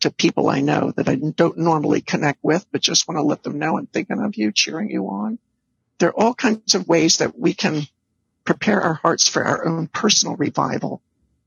to 0.00 0.10
people 0.10 0.48
I 0.48 0.60
know 0.60 0.92
that 0.96 1.08
I 1.08 1.16
don't 1.16 1.58
normally 1.58 2.00
connect 2.00 2.38
with, 2.42 2.66
but 2.72 2.80
just 2.80 3.06
want 3.06 3.18
to 3.18 3.22
let 3.22 3.42
them 3.42 3.58
know 3.58 3.78
I'm 3.78 3.86
thinking 3.86 4.20
of 4.20 4.36
you, 4.36 4.52
cheering 4.52 4.90
you 4.90 5.04
on. 5.08 5.38
There 5.98 6.10
are 6.10 6.20
all 6.20 6.34
kinds 6.34 6.74
of 6.74 6.88
ways 6.88 7.18
that 7.18 7.38
we 7.38 7.54
can 7.54 7.82
prepare 8.44 8.80
our 8.80 8.94
hearts 8.94 9.28
for 9.28 9.44
our 9.44 9.66
own 9.66 9.86
personal 9.88 10.36
revival, 10.36 11.02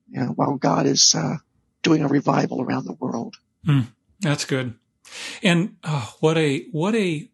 you 0.09 0.19
know, 0.19 0.27
while 0.27 0.55
God 0.57 0.85
is, 0.85 1.15
uh, 1.15 1.37
doing 1.81 2.03
a 2.03 2.07
revival 2.07 2.61
around 2.61 2.85
the 2.85 2.93
world. 2.93 3.35
Mm, 3.65 3.87
that's 4.19 4.45
good. 4.45 4.75
And 5.41 5.77
oh, 5.83 6.15
what 6.19 6.37
a, 6.37 6.65
what 6.71 6.95
a 6.95 7.29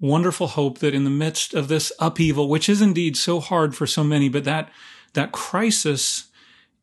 wonderful 0.00 0.48
hope 0.48 0.78
that 0.78 0.94
in 0.94 1.04
the 1.04 1.10
midst 1.10 1.54
of 1.54 1.68
this 1.68 1.92
upheaval, 1.98 2.48
which 2.48 2.68
is 2.68 2.82
indeed 2.82 3.16
so 3.16 3.40
hard 3.40 3.74
for 3.74 3.86
so 3.86 4.04
many, 4.04 4.28
but 4.28 4.44
that, 4.44 4.70
that 5.14 5.32
crisis, 5.32 6.28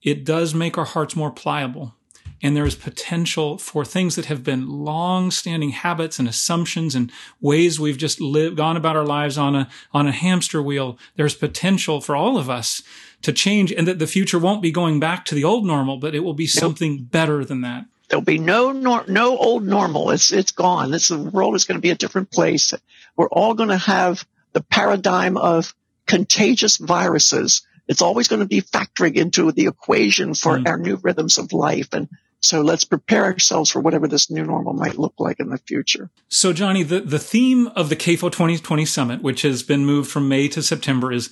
it 0.01 0.23
does 0.25 0.53
make 0.53 0.77
our 0.77 0.85
hearts 0.85 1.15
more 1.15 1.31
pliable. 1.31 1.95
And 2.41 2.57
there 2.57 2.65
is 2.65 2.75
potential 2.75 3.57
for 3.57 3.85
things 3.85 4.15
that 4.17 4.25
have 4.25 4.43
been 4.43 4.67
long 4.67 5.31
standing 5.31 5.69
habits 5.69 6.19
and 6.19 6.27
assumptions 6.27 6.93
and 6.93 7.09
ways 7.39 7.79
we've 7.79 7.97
just 7.97 8.19
lived, 8.19 8.57
gone 8.57 8.75
about 8.75 8.97
our 8.97 9.05
lives 9.05 9.37
on 9.37 9.55
a, 9.55 9.69
on 9.93 10.07
a 10.07 10.11
hamster 10.11 10.61
wheel. 10.61 10.97
There's 11.15 11.35
potential 11.35 12.01
for 12.01 12.17
all 12.17 12.37
of 12.37 12.49
us 12.49 12.83
to 13.21 13.31
change 13.31 13.71
and 13.71 13.87
that 13.87 13.97
the 13.97 14.07
future 14.07 14.39
won't 14.39 14.61
be 14.61 14.71
going 14.71 14.99
back 14.99 15.23
to 15.25 15.35
the 15.35 15.45
old 15.45 15.65
normal, 15.65 15.97
but 15.97 16.13
it 16.13 16.19
will 16.19 16.33
be 16.33 16.47
something 16.47 17.03
better 17.03 17.45
than 17.45 17.61
that. 17.61 17.85
There'll 18.13 18.23
be 18.23 18.37
no 18.37 18.71
nor- 18.71 19.05
no 19.07 19.35
old 19.35 19.65
normal. 19.65 20.11
It's 20.11 20.31
it's 20.31 20.51
gone. 20.51 20.91
This 20.91 21.07
the 21.07 21.17
world 21.17 21.55
is 21.55 21.65
going 21.65 21.79
to 21.79 21.81
be 21.81 21.89
a 21.89 21.95
different 21.95 22.29
place. 22.29 22.71
We're 23.15 23.27
all 23.29 23.55
going 23.55 23.69
to 23.69 23.77
have 23.77 24.23
the 24.51 24.61
paradigm 24.61 25.35
of 25.35 25.73
contagious 26.05 26.77
viruses. 26.77 27.63
It's 27.87 28.03
always 28.03 28.27
going 28.27 28.41
to 28.41 28.47
be 28.47 28.61
factoring 28.61 29.15
into 29.15 29.51
the 29.51 29.65
equation 29.65 30.35
for 30.35 30.59
mm. 30.59 30.67
our 30.67 30.77
new 30.77 30.97
rhythms 30.97 31.39
of 31.39 31.53
life. 31.53 31.91
And 31.91 32.07
so 32.39 32.61
let's 32.61 32.85
prepare 32.85 33.23
ourselves 33.23 33.71
for 33.71 33.79
whatever 33.79 34.07
this 34.07 34.29
new 34.29 34.45
normal 34.45 34.73
might 34.73 34.99
look 34.99 35.15
like 35.17 35.39
in 35.39 35.49
the 35.49 35.57
future. 35.57 36.11
So, 36.27 36.53
Joni, 36.53 36.87
the, 36.87 36.99
the 36.99 37.17
theme 37.17 37.65
of 37.69 37.89
the 37.89 37.95
CAFO 37.95 38.31
2020 38.31 38.85
summit, 38.85 39.23
which 39.23 39.41
has 39.41 39.63
been 39.63 39.87
moved 39.87 40.11
from 40.11 40.27
May 40.27 40.47
to 40.49 40.61
September, 40.61 41.11
is 41.11 41.31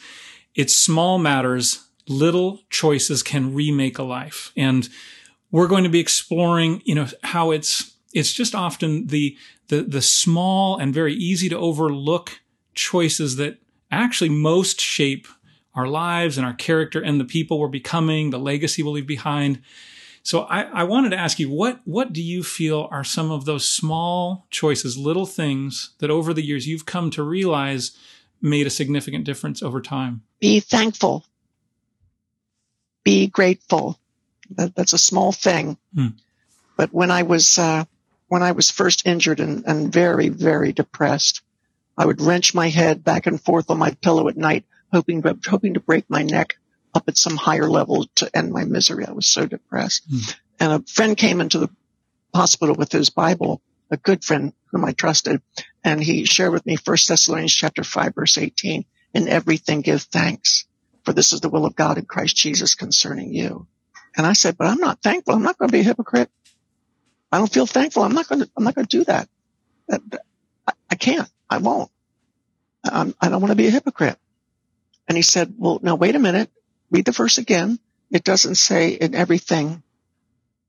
it's 0.55 0.73
small 0.73 1.19
matters, 1.19 1.85
little 2.07 2.61
choices 2.71 3.21
can 3.21 3.53
remake 3.53 3.99
a 3.99 4.03
life. 4.03 4.51
And 4.57 4.89
we're 5.51 5.67
going 5.67 5.83
to 5.83 5.89
be 5.89 5.99
exploring, 5.99 6.81
you 6.85 6.95
know, 6.95 7.07
how 7.23 7.51
it's, 7.51 7.93
it's 8.13 8.33
just 8.33 8.55
often 8.55 9.07
the, 9.07 9.37
the, 9.67 9.83
the 9.83 10.01
small 10.01 10.77
and 10.77 10.93
very 10.93 11.13
easy 11.13 11.49
to 11.49 11.57
overlook 11.57 12.41
choices 12.73 13.35
that 13.35 13.57
actually 13.91 14.29
most 14.29 14.79
shape 14.79 15.27
our 15.75 15.87
lives 15.87 16.37
and 16.37 16.45
our 16.45 16.53
character 16.53 17.01
and 17.01 17.19
the 17.19 17.25
people 17.25 17.59
we're 17.59 17.67
becoming, 17.67 18.29
the 18.29 18.39
legacy 18.39 18.83
we'll 18.83 18.93
leave 18.93 19.07
behind. 19.07 19.61
So 20.23 20.41
I, 20.41 20.63
I 20.63 20.83
wanted 20.83 21.09
to 21.11 21.17
ask 21.17 21.39
you, 21.39 21.49
what, 21.49 21.79
what 21.85 22.13
do 22.13 22.21
you 22.21 22.43
feel 22.43 22.87
are 22.91 23.03
some 23.03 23.31
of 23.31 23.45
those 23.45 23.67
small 23.67 24.45
choices, 24.51 24.97
little 24.97 25.25
things 25.25 25.91
that 25.99 26.11
over 26.11 26.33
the 26.33 26.43
years 26.43 26.67
you've 26.67 26.85
come 26.85 27.09
to 27.11 27.23
realize 27.23 27.97
made 28.41 28.67
a 28.67 28.71
significant 28.71 29.25
difference 29.25 29.63
over 29.63 29.81
time? 29.81 30.23
Be 30.39 30.59
thankful. 30.59 31.25
Be 33.03 33.27
grateful. 33.27 33.97
That, 34.55 34.75
that's 34.75 34.93
a 34.93 34.97
small 34.97 35.31
thing. 35.31 35.77
Hmm. 35.93 36.07
But 36.77 36.93
when 36.93 37.11
I 37.11 37.23
was 37.23 37.57
uh, 37.57 37.85
when 38.27 38.43
I 38.43 38.53
was 38.53 38.71
first 38.71 39.05
injured 39.05 39.39
and, 39.39 39.63
and 39.65 39.91
very 39.91 40.29
very 40.29 40.73
depressed, 40.73 41.41
I 41.97 42.05
would 42.05 42.21
wrench 42.21 42.53
my 42.53 42.69
head 42.69 43.03
back 43.03 43.27
and 43.27 43.41
forth 43.41 43.69
on 43.69 43.77
my 43.77 43.91
pillow 44.01 44.27
at 44.27 44.37
night, 44.37 44.65
hoping 44.91 45.23
hoping 45.47 45.73
to 45.75 45.79
break 45.79 46.09
my 46.09 46.23
neck 46.23 46.57
up 46.93 47.03
at 47.07 47.17
some 47.17 47.37
higher 47.37 47.69
level 47.69 48.05
to 48.15 48.29
end 48.35 48.51
my 48.51 48.65
misery. 48.65 49.05
I 49.05 49.11
was 49.11 49.27
so 49.27 49.45
depressed. 49.45 50.03
Hmm. 50.09 50.31
And 50.59 50.73
a 50.73 50.91
friend 50.91 51.17
came 51.17 51.41
into 51.41 51.59
the 51.59 51.69
hospital 52.33 52.75
with 52.75 52.91
his 52.91 53.09
Bible, 53.09 53.61
a 53.89 53.97
good 53.97 54.23
friend 54.23 54.53
whom 54.71 54.85
I 54.85 54.93
trusted, 54.93 55.41
and 55.83 56.03
he 56.03 56.25
shared 56.25 56.53
with 56.53 56.65
me 56.65 56.75
First 56.75 57.07
Thessalonians 57.07 57.53
chapter 57.53 57.83
five 57.83 58.15
verse 58.15 58.37
eighteen. 58.37 58.85
In 59.13 59.27
everything 59.27 59.81
give 59.81 60.03
thanks, 60.03 60.65
for 61.03 61.11
this 61.11 61.33
is 61.33 61.41
the 61.41 61.49
will 61.49 61.65
of 61.65 61.75
God 61.75 61.97
in 61.97 62.05
Christ 62.05 62.37
Jesus 62.37 62.75
concerning 62.75 63.33
you. 63.33 63.67
And 64.17 64.25
I 64.25 64.33
said, 64.33 64.57
but 64.57 64.67
I'm 64.67 64.79
not 64.79 65.01
thankful. 65.01 65.33
I'm 65.33 65.43
not 65.43 65.57
going 65.57 65.69
to 65.69 65.73
be 65.73 65.81
a 65.81 65.83
hypocrite. 65.83 66.29
I 67.31 67.37
don't 67.37 67.51
feel 67.51 67.65
thankful. 67.65 68.03
I'm 68.03 68.13
not 68.13 68.27
going 68.27 68.41
to, 68.41 68.49
I'm 68.57 68.63
not 68.63 68.75
going 68.75 68.85
to 68.85 68.97
do 68.97 69.03
that. 69.05 69.29
I 70.89 70.95
can't. 70.95 71.29
I 71.49 71.59
won't. 71.59 71.89
I 72.83 73.05
don't 73.21 73.41
want 73.41 73.51
to 73.51 73.55
be 73.55 73.67
a 73.67 73.71
hypocrite. 73.71 74.17
And 75.07 75.17
he 75.17 75.21
said, 75.21 75.53
well, 75.57 75.79
now 75.81 75.95
wait 75.95 76.15
a 76.15 76.19
minute. 76.19 76.49
Read 76.89 77.05
the 77.05 77.11
verse 77.11 77.37
again. 77.37 77.79
It 78.11 78.23
doesn't 78.23 78.55
say 78.55 78.89
in 78.91 79.15
everything, 79.15 79.83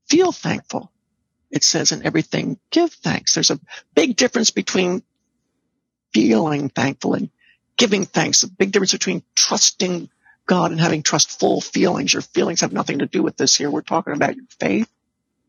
feel 0.07 0.31
thankful. 0.31 0.91
It 1.51 1.63
says 1.63 1.91
in 1.91 2.05
everything, 2.05 2.57
give 2.71 2.93
thanks. 2.93 3.33
There's 3.33 3.51
a 3.51 3.59
big 3.93 4.15
difference 4.15 4.49
between 4.51 5.03
feeling 6.13 6.69
thankful 6.69 7.13
and 7.15 7.29
giving 7.77 8.05
thanks. 8.05 8.43
A 8.43 8.49
big 8.49 8.71
difference 8.71 8.93
between 8.93 9.23
trusting 9.35 10.09
God 10.45 10.71
and 10.71 10.79
having 10.79 11.03
trustful 11.03 11.61
feelings. 11.61 12.13
Your 12.13 12.21
feelings 12.21 12.61
have 12.61 12.73
nothing 12.73 12.99
to 12.99 13.05
do 13.05 13.23
with 13.23 13.37
this 13.37 13.55
here. 13.55 13.69
We're 13.69 13.81
talking 13.81 14.13
about 14.13 14.35
your 14.35 14.45
faith. 14.59 14.89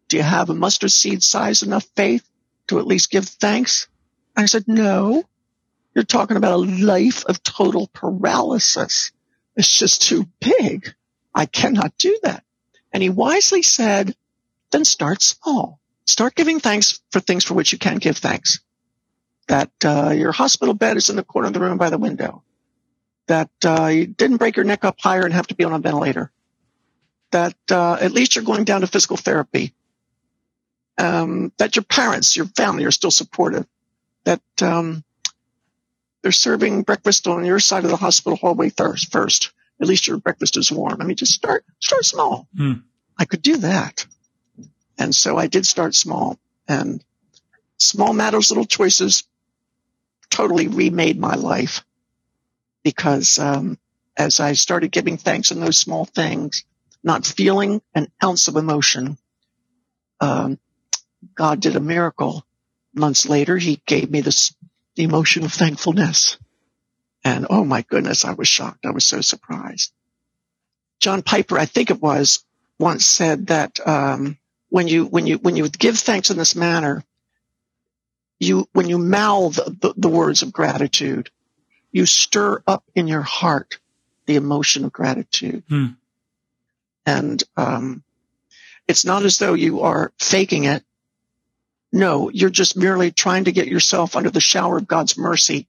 Do 0.09 0.17
you 0.17 0.23
have 0.23 0.51
a 0.51 0.55
mustard 0.55 0.93
seed 0.93 1.23
size 1.23 1.63
enough 1.63 1.87
faith 1.97 2.29
to 2.69 2.79
at 2.79 2.87
least 2.87 3.11
give 3.11 3.27
thanks? 3.27 3.89
I 4.37 4.47
said, 4.47 4.65
no. 4.67 5.25
You're 5.95 6.05
talking 6.05 6.37
about 6.37 6.55
a 6.55 6.57
life 6.57 7.25
of 7.27 7.43
total 7.43 7.89
paralysis. 7.93 9.13
It's 9.57 9.77
just 9.77 10.03
too 10.03 10.27
big. 10.41 10.95
I 11.35 11.47
cannot 11.47 11.97
do 11.99 12.19
that. 12.23 12.45
And 12.93 13.03
he 13.03 13.11
wisely 13.11 13.63
said, 13.63 14.15
then 14.71 14.85
start 14.85 15.23
small. 15.23 15.81
Start 16.07 16.35
giving 16.35 16.61
thanks 16.61 17.01
for 17.11 17.21
things 17.21 17.45
for 17.45 17.55
which 17.55 17.73
you 17.73 17.79
can 17.79 17.99
give 17.99 18.19
thanks. 18.19 18.61
That 19.49 19.71
uh, 19.85 20.11
your 20.11 20.33
hospital 20.33 20.75
bed 20.75 20.97
is 20.97 21.11
in 21.11 21.17
the 21.17 21.25
corner 21.25 21.49
of 21.49 21.55
the 21.55 21.61
room 21.61 21.79
by 21.79 21.91
the 21.91 21.99
window. 21.99 22.43
That 23.27 23.51
uh, 23.65 23.87
you 23.87 24.07
didn't 24.07 24.37
break 24.37 24.57
your 24.57 24.65
neck 24.65 24.85
up 24.85 24.97
higher 25.01 25.25
and 25.25 25.33
have 25.33 25.47
to 25.47 25.55
be 25.55 25.65
on 25.65 25.73
a 25.73 25.79
ventilator. 25.79 26.31
That 27.33 27.57
uh, 27.71 27.95
at 28.01 28.13
least 28.13 28.37
you're 28.37 28.45
going 28.45 28.65
down 28.65 28.83
to 28.83 28.87
physical 28.87 29.17
therapy. 29.17 29.75
Um, 30.99 31.53
that 31.59 31.75
your 31.75 31.83
parents, 31.83 32.37
your 32.37 32.47
family 32.47 32.85
are 32.85 32.91
still 32.91 33.11
supportive. 33.11 33.67
That 34.25 34.43
um, 34.63 35.05
they're 36.23 36.33
serving 36.33 36.83
breakfast 36.83 37.27
on 37.27 37.45
your 37.45 37.59
side 37.59 37.85
of 37.85 37.91
the 37.91 37.97
hospital 37.97 38.37
hallway 38.37 38.71
first. 38.71 39.11
First, 39.11 39.53
at 39.81 39.87
least 39.87 40.07
your 40.07 40.19
breakfast 40.19 40.57
is 40.57 40.71
warm. 40.71 41.01
I 41.01 41.05
mean, 41.05 41.17
just 41.17 41.33
start 41.33 41.65
start 41.81 42.05
small. 42.05 42.49
Mm. 42.57 42.83
I 43.19 43.25
could 43.25 43.43
do 43.43 43.57
that, 43.59 44.07
and 44.99 45.15
so 45.15 45.37
I 45.37 45.47
did 45.47 45.67
start 45.67 45.95
small. 45.95 46.39
And 46.67 47.05
small 47.79 48.13
matters, 48.13 48.51
little 48.51 48.65
choices, 48.65 49.25
totally 50.31 50.69
remade 50.69 51.19
my 51.19 51.35
life 51.35 51.85
because 52.85 53.39
um, 53.39 53.79
as 54.17 54.39
I 54.39 54.53
started 54.53 54.93
giving 54.93 55.17
thanks 55.17 55.51
in 55.51 55.61
those 55.61 55.79
small 55.79 56.05
things, 56.05 56.65
not 57.03 57.27
feeling 57.27 57.83
an 57.95 58.13
ounce 58.23 58.47
of 58.47 58.57
emotion, 58.57 59.19
um, 60.21 60.59
God 61.35 61.61
did 61.61 61.75
a 61.75 61.81
miracle. 61.81 62.47
Months 62.95 63.27
later, 63.27 63.57
He 63.57 63.83
gave 63.87 64.11
me 64.11 64.21
this 64.21 64.55
the 64.95 65.03
emotion 65.03 65.45
of 65.45 65.53
thankfulness. 65.53 66.39
And 67.25 67.47
oh 67.51 67.65
my 67.65 67.83
goodness, 67.83 68.25
I 68.25 68.35
was 68.35 68.47
shocked. 68.47 68.87
I 68.87 68.91
was 68.91 69.05
so 69.05 69.21
surprised. 69.21 69.93
John 71.01 71.23
Piper, 71.23 71.59
I 71.59 71.65
think 71.65 71.91
it 71.91 72.01
was, 72.01 72.45
once 72.79 73.05
said 73.05 73.49
that 73.49 73.81
um, 73.87 74.39
when 74.69 74.89
you 74.89 75.07
when 75.07 75.27
you 75.27 75.39
when 75.39 75.57
you 75.57 75.69
give 75.69 75.99
thanks 75.99 76.31
in 76.31 76.37
this 76.37 76.55
manner, 76.55 77.03
you 78.39 78.69
when 78.73 78.89
you 78.89 78.99
mouth 78.99 79.57
the, 79.57 79.95
the 79.97 80.09
words 80.09 80.43
of 80.43 80.53
gratitude, 80.53 81.31
you 81.95 82.05
stir 82.07 82.61
up 82.67 82.83
in 82.97 83.07
your 83.07 83.23
heart 83.23 83.79
the 84.27 84.35
emotion 84.35 84.85
of 84.85 84.93
gratitude. 84.93 85.63
Hmm. 85.69 85.87
And 87.07 87.43
um, 87.57 88.03
it's 88.89 89.05
not 89.05 89.23
as 89.23 89.39
though 89.39 89.55
you 89.55 89.83
are 89.83 90.13
faking 90.19 90.65
it. 90.65 90.83
No, 91.93 92.31
you're 92.31 92.51
just 92.51 92.77
merely 92.77 93.13
trying 93.13 93.45
to 93.45 93.53
get 93.53 93.69
yourself 93.69 94.17
under 94.17 94.29
the 94.29 94.41
shower 94.41 94.79
of 94.79 94.89
God's 94.89 95.17
mercy. 95.17 95.69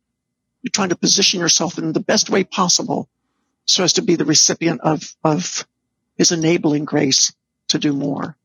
You're 0.64 0.72
trying 0.72 0.90
to 0.90 0.96
position 0.96 1.40
yourself 1.40 1.78
in 1.78 1.94
the 1.94 2.00
best 2.00 2.32
way 2.32 2.44
possible 2.44 3.08
so 3.66 3.84
as 3.84 3.94
to 3.94 4.02
be 4.02 4.16
the 4.16 4.26
recipient 4.26 4.82
of, 4.82 5.16
of 5.24 5.68
his 6.18 6.32
enabling 6.32 6.86
grace 6.86 7.32
to 7.68 7.78
do 7.78 7.94
more. 7.94 8.36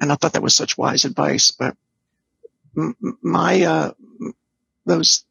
And 0.00 0.10
I 0.10 0.16
thought 0.16 0.32
that 0.32 0.42
was 0.42 0.56
such 0.56 0.76
wise 0.76 1.04
advice, 1.04 1.52
but 1.52 1.76
my, 3.22 3.62
uh, 3.62 3.92
those 4.86 5.24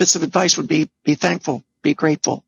bits 0.00 0.16
of 0.16 0.22
advice 0.22 0.56
would 0.56 0.66
be, 0.66 0.88
be 1.04 1.14
thankful, 1.14 1.62
be 1.82 1.92
grateful. 1.92 2.42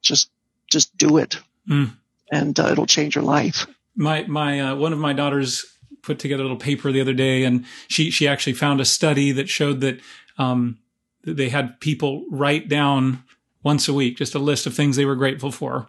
Just, 0.00 0.30
just 0.70 0.96
do 0.96 1.18
it. 1.18 1.38
Mm. 1.68 1.90
And 2.30 2.58
uh, 2.58 2.68
it'll 2.68 2.86
change 2.86 3.16
your 3.16 3.24
life. 3.24 3.66
My, 3.96 4.24
my, 4.28 4.60
uh, 4.60 4.76
one 4.76 4.92
of 4.92 5.00
my 5.00 5.12
daughters 5.12 5.66
put 6.04 6.18
together 6.18 6.42
a 6.42 6.44
little 6.44 6.56
paper 6.56 6.92
the 6.92 7.00
other 7.00 7.12
day, 7.12 7.44
and 7.44 7.64
she 7.88 8.10
she 8.10 8.28
actually 8.28 8.52
found 8.52 8.80
a 8.80 8.84
study 8.84 9.32
that 9.32 9.48
showed 9.48 9.80
that 9.80 10.00
um, 10.38 10.78
they 11.24 11.48
had 11.48 11.80
people 11.80 12.24
write 12.30 12.68
down 12.68 13.24
once 13.62 13.88
a 13.88 13.94
week 13.94 14.16
just 14.18 14.34
a 14.34 14.38
list 14.38 14.66
of 14.66 14.74
things 14.74 14.96
they 14.96 15.04
were 15.04 15.16
grateful 15.16 15.50
for. 15.50 15.88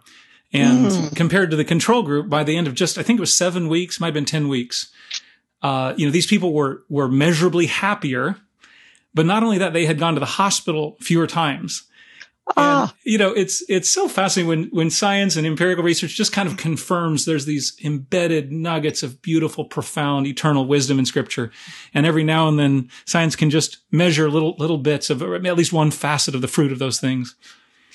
And 0.52 0.86
mm. 0.86 1.16
compared 1.16 1.50
to 1.50 1.56
the 1.56 1.64
control 1.64 2.02
group, 2.02 2.28
by 2.28 2.44
the 2.44 2.56
end 2.56 2.66
of 2.66 2.74
just 2.74 2.98
I 2.98 3.02
think 3.02 3.18
it 3.18 3.20
was 3.20 3.36
seven 3.36 3.68
weeks, 3.68 4.00
might 4.00 4.08
have 4.08 4.14
been 4.14 4.24
ten 4.24 4.48
weeks, 4.48 4.90
uh, 5.62 5.94
you 5.96 6.06
know, 6.06 6.12
these 6.12 6.26
people 6.26 6.52
were 6.52 6.84
were 6.88 7.08
measurably 7.08 7.66
happier. 7.66 8.36
But 9.16 9.24
not 9.24 9.42
only 9.42 9.56
that, 9.58 9.72
they 9.72 9.86
had 9.86 9.98
gone 9.98 10.12
to 10.14 10.20
the 10.20 10.26
hospital 10.26 10.98
fewer 11.00 11.26
times. 11.26 11.84
And, 12.56 12.92
you 13.02 13.18
know, 13.18 13.32
it's 13.32 13.64
it's 13.68 13.90
so 13.90 14.08
fascinating 14.08 14.48
when 14.48 14.64
when 14.66 14.90
science 14.90 15.36
and 15.36 15.46
empirical 15.46 15.82
research 15.82 16.14
just 16.14 16.32
kind 16.32 16.48
of 16.48 16.56
confirms 16.56 17.24
there's 17.24 17.46
these 17.46 17.76
embedded 17.82 18.52
nuggets 18.52 19.02
of 19.02 19.20
beautiful, 19.20 19.64
profound, 19.64 20.26
eternal 20.26 20.66
wisdom 20.66 20.98
in 20.98 21.06
Scripture, 21.06 21.50
and 21.92 22.06
every 22.06 22.22
now 22.22 22.46
and 22.46 22.58
then 22.58 22.88
science 23.04 23.34
can 23.34 23.50
just 23.50 23.78
measure 23.90 24.30
little 24.30 24.54
little 24.58 24.78
bits 24.78 25.10
of 25.10 25.22
at 25.22 25.56
least 25.56 25.72
one 25.72 25.90
facet 25.90 26.36
of 26.36 26.40
the 26.40 26.46
fruit 26.46 26.70
of 26.70 26.78
those 26.78 27.00
things. 27.00 27.34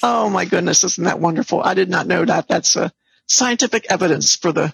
Oh 0.04 0.30
my 0.30 0.44
goodness, 0.44 0.84
isn't 0.84 1.06
that 1.06 1.20
wonderful? 1.20 1.62
I 1.62 1.76
did 1.76 1.90
not 1.90 2.08
know 2.08 2.26
that. 2.26 2.50
That's 2.50 2.76
a 2.76 2.92
scientific 3.28 3.86
evidence 3.90 4.36
for 4.36 4.52
the 4.52 4.74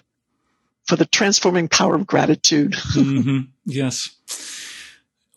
for 0.86 0.96
the 0.96 1.06
transforming 1.06 1.68
power 1.68 1.94
of 1.94 2.06
gratitude. 2.06 2.72
mm-hmm. 2.94 3.40
Yes. 3.66 4.16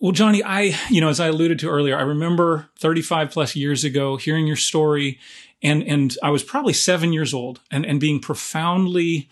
Well, 0.02 0.14
Joni, 0.14 0.42
I, 0.44 0.76
you 0.90 1.00
know, 1.00 1.10
as 1.10 1.20
I 1.20 1.28
alluded 1.28 1.60
to 1.60 1.70
earlier, 1.70 1.96
I 1.96 2.02
remember 2.02 2.68
35 2.80 3.30
plus 3.30 3.56
years 3.56 3.84
ago 3.84 4.18
hearing 4.18 4.48
your 4.48 4.56
story 4.56 5.20
and, 5.62 5.84
and 5.84 6.18
I 6.24 6.32
was 6.32 6.44
probably 6.44 6.74
seven 6.74 7.14
years 7.14 7.36
old 7.36 7.60
and, 7.70 7.86
and 7.86 8.00
being 8.00 8.20
profoundly, 8.20 9.30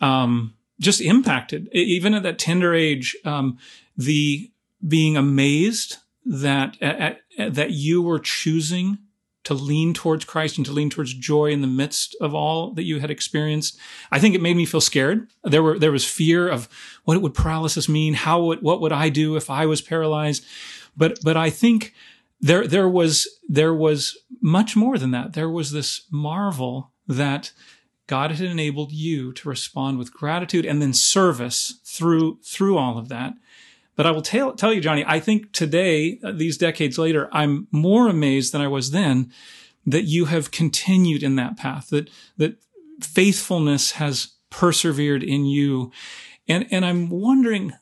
um, 0.00 0.54
just 0.80 1.00
impacted, 1.00 1.68
even 1.72 2.14
at 2.14 2.24
that 2.24 2.40
tender 2.40 2.74
age, 2.74 3.16
um, 3.24 3.58
the 3.96 4.50
being 4.86 5.16
amazed 5.16 5.98
that, 6.26 6.76
at, 6.82 7.20
at, 7.38 7.54
that 7.54 7.70
you 7.70 8.02
were 8.02 8.18
choosing 8.18 8.98
to 9.44 9.54
lean 9.54 9.92
towards 9.92 10.24
Christ 10.24 10.56
and 10.56 10.66
to 10.66 10.72
lean 10.72 10.90
towards 10.90 11.14
joy 11.14 11.50
in 11.50 11.62
the 11.62 11.66
midst 11.66 12.16
of 12.20 12.34
all 12.34 12.70
that 12.74 12.84
you 12.84 13.00
had 13.00 13.10
experienced. 13.10 13.76
I 14.10 14.18
think 14.18 14.34
it 14.34 14.42
made 14.42 14.56
me 14.56 14.66
feel 14.66 14.80
scared. 14.80 15.28
There 15.42 15.62
were, 15.62 15.78
there 15.78 15.92
was 15.92 16.04
fear 16.04 16.48
of 16.48 16.68
what 17.04 17.20
would 17.20 17.34
paralysis 17.34 17.88
mean? 17.88 18.14
How 18.14 18.42
would, 18.44 18.62
what 18.62 18.80
would 18.80 18.92
I 18.92 19.08
do 19.08 19.36
if 19.36 19.50
I 19.50 19.66
was 19.66 19.80
paralyzed? 19.80 20.44
But, 20.96 21.18
but 21.24 21.36
I 21.36 21.50
think 21.50 21.92
there, 22.40 22.66
there 22.66 22.88
was, 22.88 23.28
there 23.48 23.74
was 23.74 24.16
much 24.40 24.76
more 24.76 24.98
than 24.98 25.10
that. 25.10 25.32
There 25.32 25.50
was 25.50 25.72
this 25.72 26.02
marvel 26.10 26.92
that 27.08 27.52
God 28.06 28.32
had 28.32 28.48
enabled 28.48 28.92
you 28.92 29.32
to 29.32 29.48
respond 29.48 29.98
with 29.98 30.12
gratitude 30.12 30.66
and 30.66 30.80
then 30.80 30.92
service 30.92 31.80
through, 31.84 32.38
through 32.44 32.76
all 32.76 32.98
of 32.98 33.08
that. 33.08 33.34
But 33.94 34.06
I 34.06 34.10
will 34.10 34.22
tell, 34.22 34.54
tell 34.54 34.72
you, 34.72 34.80
Joni, 34.80 35.04
I 35.06 35.20
think 35.20 35.52
today, 35.52 36.18
uh, 36.24 36.32
these 36.32 36.56
decades 36.56 36.98
later, 36.98 37.28
I'm 37.32 37.68
more 37.70 38.08
amazed 38.08 38.52
than 38.52 38.60
I 38.60 38.68
was 38.68 38.90
then 38.90 39.30
that 39.86 40.04
you 40.04 40.26
have 40.26 40.50
continued 40.50 41.22
in 41.22 41.36
that 41.36 41.56
path, 41.56 41.90
that, 41.90 42.08
that 42.36 42.56
faithfulness 43.00 43.92
has 43.92 44.32
persevered 44.48 45.22
in 45.22 45.44
you. 45.44 45.90
And, 46.48 46.66
and 46.70 46.84
I'm 46.84 47.10
wondering, 47.10 47.72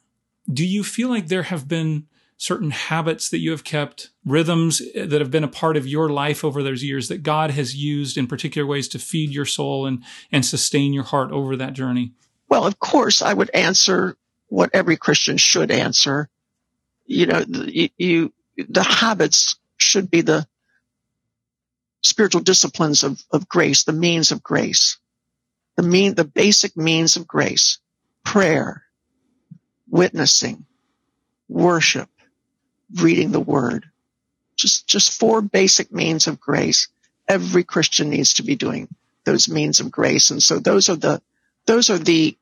do 0.52 0.66
you 0.66 0.82
feel 0.82 1.08
like 1.08 1.28
there 1.28 1.44
have 1.44 1.68
been 1.68 2.06
certain 2.40 2.70
habits 2.70 3.28
that 3.28 3.38
you 3.38 3.50
have 3.50 3.64
kept, 3.64 4.08
rhythms 4.24 4.80
uh, 4.80 5.04
that 5.04 5.20
have 5.20 5.30
been 5.30 5.44
a 5.44 5.48
part 5.48 5.76
of 5.76 5.86
your 5.86 6.08
life 6.08 6.42
over 6.42 6.62
those 6.62 6.82
years 6.82 7.08
that 7.08 7.22
God 7.22 7.50
has 7.50 7.76
used 7.76 8.16
in 8.16 8.26
particular 8.26 8.66
ways 8.66 8.88
to 8.88 8.98
feed 8.98 9.30
your 9.30 9.44
soul 9.44 9.84
and, 9.84 10.02
and 10.32 10.44
sustain 10.44 10.94
your 10.94 11.04
heart 11.04 11.30
over 11.32 11.54
that 11.56 11.74
journey? 11.74 12.12
Well, 12.48 12.66
of 12.66 12.78
course, 12.78 13.20
I 13.20 13.34
would 13.34 13.50
answer 13.50 14.16
what 14.50 14.70
every 14.74 14.96
Christian 14.96 15.36
should 15.36 15.70
answer. 15.70 16.28
You 17.06 17.26
know, 17.26 17.44
you, 17.48 17.88
you 17.96 18.32
the 18.56 18.82
habits 18.82 19.56
should 19.78 20.10
be 20.10 20.20
the 20.20 20.46
spiritual 22.02 22.42
disciplines 22.42 23.02
of, 23.02 23.22
of 23.30 23.48
grace, 23.48 23.84
the 23.84 23.92
means 23.92 24.32
of 24.32 24.42
grace, 24.42 24.98
the 25.76 25.82
mean, 25.82 26.14
the 26.14 26.24
basic 26.24 26.76
means 26.76 27.16
of 27.16 27.26
grace, 27.26 27.78
prayer, 28.24 28.84
witnessing, 29.88 30.66
worship, 31.48 32.08
reading 33.00 33.32
the 33.32 33.40
word. 33.40 33.86
Just, 34.56 34.86
just 34.86 35.18
four 35.18 35.40
basic 35.40 35.92
means 35.92 36.26
of 36.26 36.38
grace. 36.40 36.88
Every 37.28 37.64
Christian 37.64 38.10
needs 38.10 38.34
to 38.34 38.42
be 38.42 38.56
doing 38.56 38.88
those 39.24 39.48
means 39.48 39.80
of 39.80 39.90
grace. 39.90 40.30
And 40.30 40.42
so 40.42 40.58
those 40.58 40.88
are 40.88 40.96
the, 40.96 41.22
those 41.66 41.88
are 41.88 41.98
the 41.98 42.36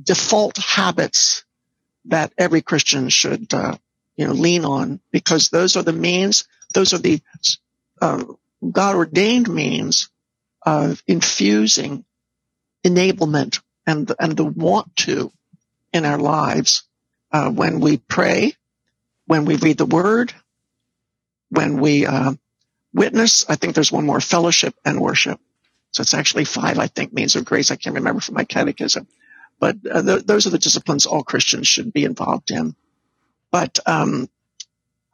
default 0.00 0.56
habits 0.58 1.44
that 2.06 2.32
every 2.36 2.62
Christian 2.62 3.08
should 3.08 3.52
uh, 3.54 3.76
you 4.16 4.26
know, 4.26 4.32
lean 4.32 4.64
on 4.64 5.00
because 5.10 5.48
those 5.48 5.76
are 5.76 5.82
the 5.82 5.92
means, 5.92 6.46
those 6.72 6.92
are 6.92 6.98
the 6.98 7.20
uh, 8.00 8.24
God 8.70 8.96
ordained 8.96 9.48
means 9.48 10.08
of 10.62 11.02
infusing 11.06 12.04
enablement 12.84 13.60
and 13.86 14.10
and 14.18 14.36
the 14.36 14.44
want 14.44 14.94
to 14.96 15.30
in 15.92 16.04
our 16.04 16.18
lives 16.18 16.84
uh, 17.32 17.50
when 17.50 17.80
we 17.80 17.96
pray, 17.96 18.54
when 19.26 19.44
we 19.44 19.56
read 19.56 19.78
the 19.78 19.86
word, 19.86 20.32
when 21.50 21.80
we 21.80 22.06
uh, 22.06 22.32
witness. 22.92 23.44
I 23.48 23.56
think 23.56 23.74
there's 23.74 23.92
one 23.92 24.06
more 24.06 24.20
fellowship 24.20 24.74
and 24.84 25.00
worship. 25.00 25.40
So 25.92 26.00
it's 26.00 26.14
actually 26.14 26.44
five, 26.44 26.78
I 26.78 26.88
think, 26.88 27.12
means 27.12 27.36
of 27.36 27.44
grace. 27.44 27.70
I 27.70 27.76
can't 27.76 27.96
remember 27.96 28.20
from 28.20 28.34
my 28.34 28.44
catechism. 28.44 29.06
But 29.64 29.78
uh, 29.90 30.02
th- 30.02 30.26
those 30.26 30.46
are 30.46 30.50
the 30.50 30.58
disciplines 30.58 31.06
all 31.06 31.22
Christians 31.22 31.66
should 31.66 31.90
be 31.90 32.04
involved 32.04 32.50
in. 32.50 32.76
But 33.50 33.78
um, 33.86 34.28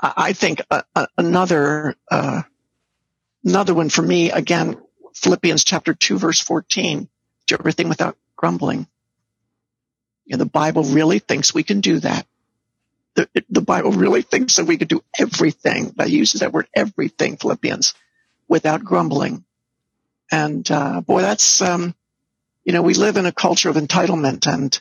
I 0.01 0.33
think 0.33 0.61
uh, 0.69 0.83
uh, 0.97 1.07
another 1.17 1.95
uh, 2.11 2.43
another 3.45 3.75
one 3.75 3.91
for 3.91 4.03
me 4.03 4.33
again, 4.33 4.77
Philippians 5.15 5.63
chapter 5.63 5.95
two 5.95 6.19
verse 6.19 6.41
fourteen. 6.41 7.09
Do 7.47 7.55
everything 7.61 7.89
without 7.89 8.17
grumbling. 8.35 8.89
You 10.25 10.37
know, 10.37 10.39
the 10.39 10.51
Bible 10.51 10.83
really 10.83 11.21
thinks 11.21 11.55
we 11.55 11.63
can 11.63 11.81
do 11.81 12.01
that. 12.01 12.27
The, 13.15 13.29
the 13.49 13.63
Bible 13.63 13.93
really 13.93 14.23
thinks 14.23 14.57
that 14.57 14.67
we 14.67 14.79
can 14.79 14.89
do 14.89 15.05
everything. 15.17 15.93
That 15.95 16.11
uses 16.11 16.41
that 16.41 16.53
word 16.53 16.67
everything, 16.75 17.37
Philippians, 17.37 17.95
without 18.49 18.83
grumbling. 18.83 19.45
And 20.33 20.69
uh, 20.69 21.03
boy, 21.03 21.21
that's 21.23 21.63
um, 21.63 21.95
you 22.71 22.75
know, 22.75 22.83
we 22.83 22.95
live 22.95 23.17
in 23.17 23.27
a 23.27 23.33
culture 23.33 23.69
of 23.69 23.75
entitlement 23.75 24.47
and 24.47 24.81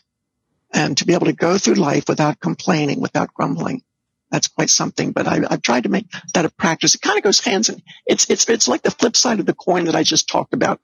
and 0.71 0.95
to 0.99 1.07
be 1.07 1.15
able 1.15 1.25
to 1.25 1.33
go 1.33 1.57
through 1.57 1.73
life 1.73 2.07
without 2.07 2.39
complaining, 2.39 3.01
without 3.01 3.33
grumbling, 3.33 3.81
that's 4.29 4.47
quite 4.47 4.69
something. 4.69 5.11
But 5.11 5.27
I, 5.27 5.39
have 5.49 5.63
tried 5.63 5.85
to 5.85 5.89
make 5.89 6.05
that 6.35 6.45
a 6.45 6.51
practice. 6.51 6.93
It 6.93 7.01
kind 7.01 7.17
of 7.17 7.23
goes 7.23 7.39
hands 7.39 7.67
in. 7.67 7.81
It's 8.05 8.29
it's 8.29 8.47
it's 8.47 8.67
like 8.67 8.83
the 8.83 8.91
flip 8.91 9.15
side 9.15 9.39
of 9.39 9.47
the 9.47 9.55
coin 9.55 9.85
that 9.85 9.95
I 9.95 10.03
just 10.03 10.29
talked 10.29 10.53
about. 10.53 10.79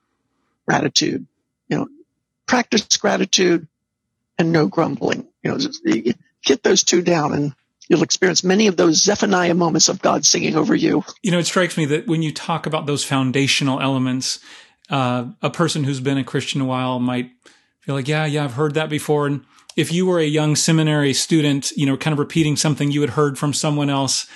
Gratitude, 0.68 1.28
you 1.68 1.78
know, 1.78 1.88
practice 2.48 2.98
gratitude 2.98 3.68
and 4.40 4.52
no 4.52 4.66
grumbling. 4.66 5.28
You 5.44 5.52
know, 5.52 5.58
just, 5.60 5.88
get 6.44 6.64
those 6.64 6.84
two 6.84 7.04
down 7.04 7.36
and 7.36 7.54
you'll 7.88 8.02
experience 8.02 8.44
many 8.44 8.66
of 8.66 8.78
those 8.78 9.04
Zephaniah 9.04 9.54
moments 9.54 9.90
of 9.90 10.02
God 10.02 10.26
singing 10.26 10.56
over 10.56 10.74
you. 10.74 11.04
You 11.22 11.30
know, 11.30 11.38
it 11.38 11.46
strikes 11.46 11.78
me 11.78 11.86
that 11.86 12.08
when 12.08 12.24
you 12.24 12.34
talk 12.34 12.66
about 12.66 12.88
those 12.88 13.04
foundational 13.04 13.80
elements, 13.80 14.40
uh, 14.90 15.26
a 15.42 15.50
person 15.50 15.84
who's 15.84 16.00
been 16.00 16.18
a 16.18 16.24
Christian 16.24 16.62
a 16.62 16.66
while 16.66 17.00
might 17.00 17.32
feel 17.82 17.96
like, 17.96 18.08
yeah, 18.08 18.26
yeah, 18.26 18.44
I've 18.44 18.54
heard 18.54 18.74
that 18.76 18.90
before. 18.90 19.28
And 19.28 19.44
if 19.76 19.92
you 19.92 20.06
were 20.06 20.20
a 20.20 20.26
young 20.26 20.56
seminary 20.56 21.14
student, 21.14 21.72
you 21.76 21.86
know, 21.86 21.98
kind 21.98 22.14
of 22.14 22.20
repeating 22.20 22.56
something 22.56 22.92
you 22.92 23.02
had 23.02 23.12
heard 23.12 23.38
from 23.38 23.54
someone 23.54 23.90
else, 23.90 24.28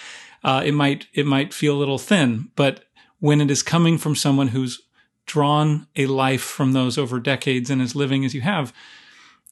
uh, 0.43 0.61
it 0.65 0.73
might 0.73 1.07
it 1.13 1.25
might 1.25 1.53
feel 1.53 1.75
a 1.75 1.79
little 1.79 1.97
thin. 1.97 2.49
But 2.55 2.85
when 3.19 3.41
it 3.41 3.51
is 3.51 3.63
coming 3.63 3.97
from 3.97 4.15
someone 4.15 4.49
who's 4.49 4.81
drawn 5.25 5.87
a 5.95 6.07
life 6.07 6.41
from 6.41 6.73
those 6.73 6.97
over 6.97 7.19
decades 7.19 7.69
and 7.69 7.81
is 7.81 7.95
living 7.95 8.25
as 8.25 8.33
you 8.33 8.41
have, 8.41 8.73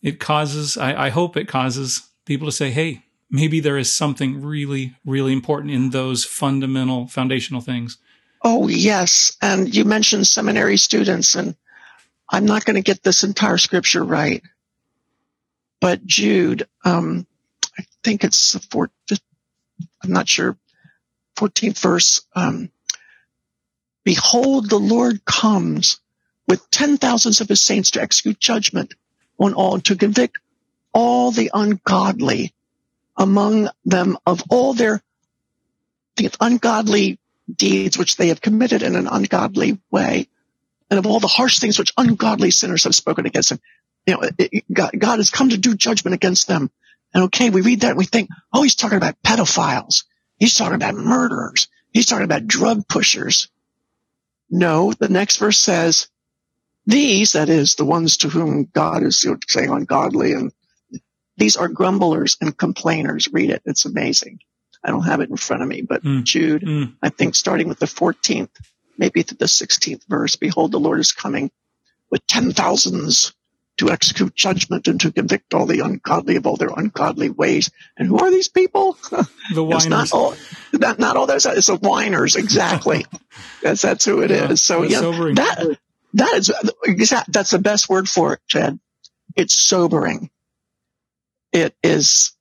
it 0.02 0.20
causes. 0.20 0.78
I, 0.78 1.08
I 1.08 1.10
hope 1.10 1.38
it 1.38 1.48
causes 1.48 2.10
people 2.26 2.48
to 2.48 2.52
say, 2.52 2.72
"Hey, 2.72 3.04
maybe 3.30 3.60
there 3.60 3.78
is 3.78 3.92
something 3.92 4.42
really, 4.42 4.96
really 5.06 5.34
important 5.34 5.72
in 5.72 5.92
those 5.92 6.26
fundamental, 6.26 7.08
foundational 7.08 7.62
things." 7.62 7.98
Oh, 8.42 8.68
yes. 8.68 9.36
And 9.42 9.74
you 9.74 9.86
mentioned 9.86 10.28
seminary 10.28 10.78
students, 10.78 11.36
and 11.36 11.56
I'm 12.30 12.46
not 12.46 12.66
going 12.66 12.76
to 12.76 12.82
get 12.82 13.04
this 13.04 13.24
entire 13.24 13.58
scripture 13.58 14.04
right, 14.04 14.42
but 15.82 16.06
Jude, 16.06 16.68
um, 16.86 17.26
I 17.78 17.84
think 18.04 18.24
it's 18.24 18.54
the 18.54 18.60
fourth, 18.60 18.92
I'm 20.04 20.12
not 20.12 20.28
sure, 20.28 20.58
14th 21.38 21.80
verse. 21.80 22.22
Um, 22.36 22.70
Behold, 24.08 24.70
the 24.70 24.80
Lord 24.80 25.26
comes 25.26 26.00
with 26.48 26.72
ten 26.72 26.98
thousands 26.98 27.42
of 27.42 27.50
his 27.50 27.60
saints 27.62 27.92
to 27.92 28.02
execute 28.02 28.40
judgment 28.40 28.94
on 29.38 29.54
all, 29.54 29.82
to 29.82 29.98
convict 29.98 30.38
all 30.94 31.32
the 31.32 31.52
ungodly 31.54 32.54
among 33.18 33.70
them 33.84 34.18
of 34.26 34.42
all 34.50 34.74
their 34.74 35.04
the 36.16 36.30
ungodly 36.40 37.20
deeds 37.54 37.98
which 37.98 38.18
they 38.18 38.28
have 38.30 38.42
committed 38.42 38.82
in 38.84 38.96
an 38.96 39.08
ungodly 39.08 39.80
way, 39.92 40.28
and 40.90 40.98
of 40.98 41.06
all 41.06 41.20
the 41.20 41.28
harsh 41.28 41.60
things 41.60 41.78
which 41.78 41.94
ungodly 41.98 42.52
sinners 42.52 42.84
have 42.84 42.96
spoken 42.96 43.26
against 43.26 43.52
him. 43.52 43.60
You 44.06 44.14
know, 44.14 44.30
it, 44.38 44.66
God, 44.72 44.92
God 44.98 45.20
has 45.20 45.30
come 45.30 45.50
to 45.50 45.58
do 45.58 45.76
judgment 45.76 46.14
against 46.14 46.48
them. 46.48 46.72
And 47.14 47.24
okay, 47.26 47.50
we 47.50 47.62
read 47.62 47.82
that 47.82 47.90
and 47.90 47.98
we 47.98 48.06
think, 48.06 48.30
oh, 48.54 48.64
he's 48.64 48.76
talking 48.76 48.98
about 48.98 49.22
pedophiles. 49.24 50.04
He's 50.38 50.54
talking 50.54 50.76
about 50.76 50.96
murderers. 50.96 51.68
He's 51.92 52.06
talking 52.06 52.26
about 52.26 52.48
drug 52.48 52.88
pushers. 52.88 53.50
No, 54.50 54.94
the 54.94 55.10
next 55.10 55.38
verse 55.38 55.58
says, 55.58 56.08
these, 56.86 57.34
that 57.34 57.50
is, 57.50 57.76
the 57.76 57.86
ones 57.86 58.18
to 58.18 58.30
whom 58.30 58.70
God 58.74 59.04
is 59.04 59.26
saying 59.50 59.70
ungodly, 59.70 60.32
and 60.32 60.54
these 61.36 61.58
are 61.58 61.68
grumblers 61.68 62.38
and 62.40 62.58
complainers. 62.58 63.28
Read 63.32 63.50
it. 63.50 63.62
It's 63.66 63.86
amazing. 63.86 64.40
I 64.88 64.92
don't 64.92 65.04
have 65.04 65.20
it 65.20 65.30
in 65.30 65.38
front 65.38 65.62
of 65.62 65.68
me, 65.68 65.82
but 65.82 66.04
mm. 66.04 66.24
Jude, 66.24 66.62
mm. 66.62 66.96
I 67.04 67.10
think 67.10 67.36
starting 67.36 67.68
with 67.68 67.80
the 67.80 67.86
14th, 67.86 68.50
maybe 68.98 69.22
to 69.22 69.36
the 69.36 69.46
16th 69.46 70.08
verse, 70.08 70.38
behold, 70.38 70.72
the 70.72 70.80
Lord 70.80 71.00
is 71.00 71.12
coming 71.12 71.52
with 72.10 72.26
ten 72.28 72.54
thousands 72.54 73.34
to 73.78 73.92
execute 73.92 74.34
judgment 74.34 74.88
and 74.88 75.00
to 75.02 75.12
convict 75.12 75.54
all 75.54 75.66
the 75.66 75.82
ungodly 75.82 76.36
of 76.36 76.48
all 76.48 76.56
their 76.56 76.72
ungodly 76.76 77.30
ways. 77.30 77.70
And 77.96 78.08
who 78.08 78.18
are 78.18 78.32
these 78.32 78.50
people? 78.50 78.98
The 79.54 79.64
whiners. 79.64 79.86
it's 79.86 79.90
not 79.90 80.12
all, 80.12 80.36
not, 80.74 81.00
not 81.00 81.16
all 81.16 81.26
those, 81.26 81.46
it's 81.46 81.68
the 81.68 81.78
whiners, 81.78 82.36
exactly. 82.36 83.06
that's, 83.64 83.82
that's 83.82 84.04
who 84.04 84.22
it 84.22 84.30
yeah, 84.30 84.52
is. 84.52 84.62
So 84.62 84.84
yeah, 84.84 85.00
sobering. 85.00 85.36
that, 85.36 85.78
that 86.16 86.34
is, 86.34 87.14
that's 87.30 87.52
the 87.52 87.60
best 87.60 87.88
word 87.88 88.10
for 88.10 88.34
it, 88.34 88.40
Chad. 88.48 88.78
It's 89.38 89.54
sobering. 89.54 90.30
It 91.54 91.76
is, 91.82 92.36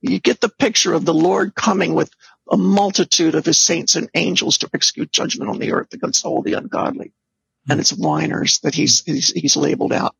you 0.00 0.20
get 0.20 0.40
the 0.40 0.48
picture 0.48 0.94
of 0.94 1.04
the 1.04 1.14
Lord 1.14 1.54
coming 1.54 1.94
with 1.94 2.10
a 2.50 2.56
multitude 2.56 3.34
of 3.34 3.44
his 3.44 3.58
saints 3.58 3.94
and 3.94 4.08
angels 4.14 4.58
to 4.58 4.70
execute 4.72 5.12
judgment 5.12 5.50
on 5.50 5.58
the 5.58 5.72
earth 5.72 5.92
against 5.92 6.24
all 6.24 6.42
the 6.42 6.54
ungodly. 6.54 7.08
Mm-hmm. 7.08 7.72
And 7.72 7.80
it's 7.80 7.90
whiners 7.90 8.60
that 8.60 8.74
he's, 8.74 9.02
he's, 9.04 9.30
he's 9.30 9.56
labeled 9.56 9.92
out. 9.92 10.14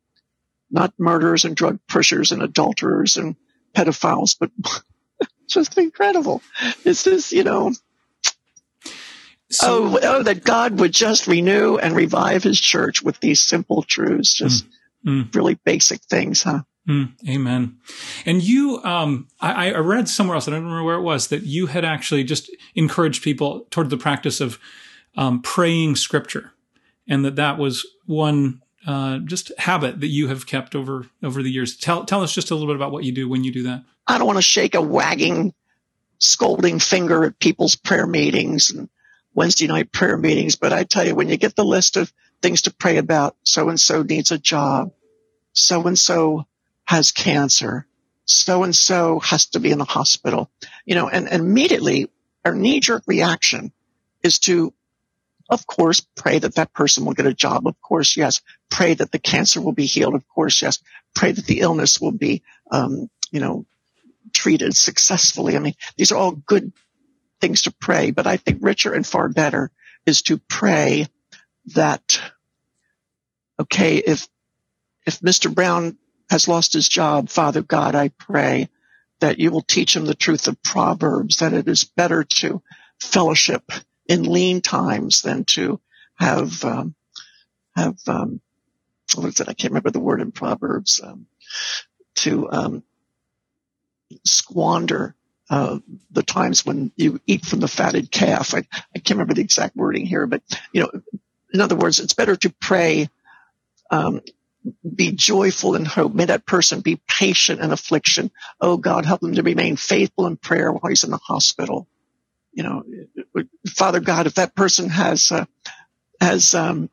Not 0.69 0.93
murderers 0.99 1.45
and 1.45 1.55
drug 1.55 1.79
pushers 1.87 2.31
and 2.31 2.43
adulterers 2.43 3.17
and 3.17 3.35
pedophiles, 3.73 4.35
but 4.39 4.51
just 5.49 5.77
incredible. 5.77 6.43
It's 6.85 7.03
this, 7.03 7.31
you 7.31 7.43
know, 7.43 7.73
so, 9.51 9.85
oh, 9.85 9.99
oh, 10.01 10.23
that 10.23 10.43
God 10.43 10.79
would 10.79 10.91
just 10.91 11.25
renew 11.25 11.77
and 11.77 11.95
revive 11.95 12.43
his 12.43 12.59
church 12.59 13.01
with 13.01 13.19
these 13.19 13.41
simple 13.41 13.81
truths, 13.81 14.33
just 14.33 14.65
mm, 15.03 15.23
mm. 15.23 15.35
really 15.35 15.55
basic 15.55 16.01
things, 16.03 16.43
huh? 16.43 16.61
Mm, 16.87 17.13
amen. 17.27 17.77
And 18.25 18.41
you, 18.41 18.81
um, 18.83 19.27
I, 19.39 19.71
I, 19.71 19.77
read 19.77 20.09
somewhere 20.09 20.35
else, 20.35 20.47
I 20.47 20.51
don't 20.51 20.63
remember 20.63 20.83
where 20.83 20.95
it 20.95 21.01
was, 21.01 21.27
that 21.27 21.43
you 21.43 21.67
had 21.67 21.85
actually 21.85 22.23
just 22.23 22.49
encouraged 22.73 23.21
people 23.21 23.67
toward 23.69 23.89
the 23.89 23.97
practice 23.97 24.41
of 24.41 24.57
um, 25.15 25.41
praying 25.41 25.97
scripture, 25.97 26.51
and 27.07 27.23
that 27.25 27.35
that 27.35 27.57
was 27.57 27.85
one 28.05 28.61
uh, 28.87 29.19
just 29.19 29.51
habit 29.59 29.99
that 29.99 30.07
you 30.07 30.29
have 30.29 30.47
kept 30.47 30.75
over 30.75 31.07
over 31.21 31.43
the 31.43 31.51
years. 31.51 31.75
Tell 31.75 32.05
tell 32.05 32.23
us 32.23 32.33
just 32.33 32.49
a 32.49 32.55
little 32.55 32.67
bit 32.67 32.75
about 32.75 32.91
what 32.91 33.03
you 33.03 33.11
do 33.11 33.27
when 33.27 33.43
you 33.43 33.51
do 33.51 33.63
that. 33.63 33.83
I 34.07 34.17
don't 34.17 34.27
want 34.27 34.37
to 34.37 34.43
shake 34.43 34.73
a 34.73 34.81
wagging, 34.81 35.53
scolding 36.19 36.79
finger 36.79 37.25
at 37.25 37.39
people's 37.39 37.75
prayer 37.75 38.07
meetings 38.07 38.71
and 38.71 38.89
Wednesday 39.35 39.67
night 39.67 39.91
prayer 39.91 40.17
meetings, 40.17 40.55
but 40.55 40.73
I 40.73 40.83
tell 40.85 41.05
you, 41.05 41.13
when 41.13 41.29
you 41.29 41.37
get 41.37 41.55
the 41.55 41.65
list 41.65 41.97
of 41.97 42.11
things 42.41 42.63
to 42.63 42.73
pray 42.73 42.97
about, 42.97 43.35
so 43.43 43.69
and 43.69 43.79
so 43.79 44.01
needs 44.01 44.31
a 44.31 44.39
job, 44.39 44.91
so 45.53 45.85
and 45.85 45.99
so 45.99 46.47
has 46.89 47.11
cancer. 47.11 47.85
So 48.25 48.63
and 48.63 48.75
so 48.75 49.19
has 49.19 49.45
to 49.49 49.59
be 49.59 49.69
in 49.69 49.77
the 49.77 49.85
hospital, 49.85 50.49
you 50.85 50.95
know, 50.95 51.07
and, 51.07 51.29
and 51.29 51.43
immediately 51.43 52.09
our 52.43 52.55
knee 52.55 52.79
jerk 52.79 53.03
reaction 53.05 53.71
is 54.23 54.39
to, 54.39 54.73
of 55.51 55.67
course, 55.67 55.99
pray 56.15 56.39
that 56.39 56.55
that 56.55 56.73
person 56.73 57.05
will 57.05 57.13
get 57.13 57.27
a 57.27 57.33
job. 57.33 57.67
Of 57.67 57.79
course, 57.79 58.17
yes. 58.17 58.41
Pray 58.71 58.95
that 58.95 59.11
the 59.11 59.19
cancer 59.19 59.61
will 59.61 59.71
be 59.71 59.85
healed. 59.85 60.15
Of 60.15 60.27
course, 60.29 60.63
yes. 60.63 60.79
Pray 61.13 61.31
that 61.31 61.45
the 61.45 61.59
illness 61.59 62.01
will 62.01 62.11
be, 62.11 62.41
um, 62.71 63.07
you 63.29 63.39
know, 63.39 63.67
treated 64.33 64.75
successfully. 64.75 65.55
I 65.55 65.59
mean, 65.59 65.75
these 65.95 66.11
are 66.11 66.17
all 66.17 66.31
good 66.31 66.73
things 67.39 67.61
to 67.63 67.71
pray, 67.71 68.09
but 68.09 68.25
I 68.25 68.37
think 68.37 68.59
richer 68.61 68.93
and 68.93 69.05
far 69.05 69.29
better 69.29 69.69
is 70.07 70.23
to 70.23 70.39
pray 70.39 71.07
that, 71.75 72.19
okay, 73.59 73.97
if, 73.97 74.27
if 75.05 75.19
Mr. 75.19 75.53
Brown 75.53 75.99
has 76.29 76.47
lost 76.47 76.73
his 76.73 76.87
job, 76.87 77.29
Father 77.29 77.61
God, 77.61 77.95
I 77.95 78.09
pray 78.09 78.69
that 79.19 79.39
you 79.39 79.51
will 79.51 79.61
teach 79.61 79.95
him 79.95 80.05
the 80.05 80.15
truth 80.15 80.47
of 80.47 80.61
Proverbs, 80.63 81.37
that 81.37 81.53
it 81.53 81.67
is 81.67 81.83
better 81.83 82.23
to 82.23 82.61
fellowship 82.99 83.71
in 84.07 84.23
lean 84.23 84.61
times 84.61 85.21
than 85.21 85.45
to 85.45 85.79
have, 86.15 86.63
um, 86.63 86.95
have, 87.75 87.97
um, 88.07 88.41
what 89.15 89.27
is 89.27 89.39
it? 89.39 89.49
I 89.49 89.53
can't 89.53 89.71
remember 89.71 89.91
the 89.91 89.99
word 89.99 90.21
in 90.21 90.31
Proverbs, 90.31 91.01
um, 91.03 91.25
to, 92.15 92.49
um, 92.51 92.83
squander 94.25 95.15
uh, 95.49 95.79
the 96.11 96.23
times 96.23 96.65
when 96.65 96.91
you 96.95 97.19
eat 97.25 97.45
from 97.45 97.59
the 97.59 97.67
fatted 97.67 98.11
calf. 98.11 98.53
I, 98.53 98.59
I 98.95 98.99
can't 98.99 99.11
remember 99.11 99.33
the 99.33 99.41
exact 99.41 99.75
wording 99.75 100.05
here, 100.05 100.27
but 100.27 100.43
you 100.73 100.81
know, 100.81 100.91
in 101.53 101.61
other 101.61 101.75
words, 101.75 101.99
it's 101.99 102.13
better 102.13 102.35
to 102.35 102.49
pray, 102.61 103.09
um, 103.89 104.21
be 104.95 105.11
joyful 105.11 105.75
in 105.75 105.85
hope. 105.85 106.13
May 106.13 106.25
that 106.25 106.45
person 106.45 106.81
be 106.81 107.01
patient 107.07 107.61
in 107.61 107.71
affliction. 107.71 108.31
Oh 108.59 108.77
God, 108.77 109.05
help 109.05 109.21
them 109.21 109.35
to 109.35 109.43
remain 109.43 109.75
faithful 109.75 110.27
in 110.27 110.37
prayer 110.37 110.71
while 110.71 110.89
he's 110.89 111.03
in 111.03 111.11
the 111.11 111.17
hospital. 111.17 111.87
You 112.51 112.63
know, 112.63 112.83
Father 113.67 113.99
God, 113.99 114.27
if 114.27 114.35
that 114.35 114.55
person 114.55 114.89
has 114.89 115.31
uh, 115.31 115.45
has 116.19 116.53
um, 116.53 116.89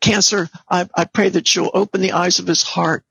cancer, 0.00 0.48
I, 0.68 0.88
I 0.94 1.04
pray 1.04 1.30
that 1.30 1.54
you'll 1.54 1.70
open 1.74 2.00
the 2.00 2.12
eyes 2.12 2.38
of 2.38 2.46
his 2.46 2.62
heart 2.62 3.04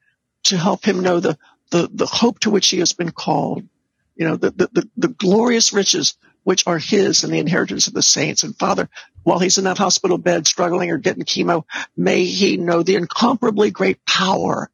to 0.43 0.57
help 0.57 0.85
him 0.85 1.01
know 1.01 1.19
the 1.19 1.37
the, 1.71 1.89
the 1.93 2.05
hope 2.05 2.39
to 2.39 2.49
which 2.49 2.69
he 2.69 2.79
has 2.79 2.93
been 2.93 3.11
called. 3.11 3.67
You 4.15 4.27
know, 4.27 4.35
the, 4.35 4.51
the, 4.51 4.69
the, 4.71 4.89
the 4.97 5.07
glorious 5.09 5.73
riches 5.73 6.15
which 6.47 6.65
are 6.65 6.77
his 6.77 7.25
and 7.25 7.33
the 7.33 7.39
inheritance 7.39 7.87
of 7.87 7.93
the 7.93 8.01
saints. 8.01 8.43
And 8.43 8.57
Father, 8.57 8.87
while 9.23 9.37
he's 9.37 9.57
in 9.57 9.65
that 9.65 9.77
hospital 9.77 10.17
bed 10.17 10.47
struggling 10.47 10.91
or 10.91 10.97
getting 10.97 11.23
chemo, 11.23 11.65
may 11.97 12.23
he 12.23 12.55
know 12.55 12.83
the 12.83 12.95
incomparably 12.95 13.69
great 13.69 14.05
power 14.05 14.69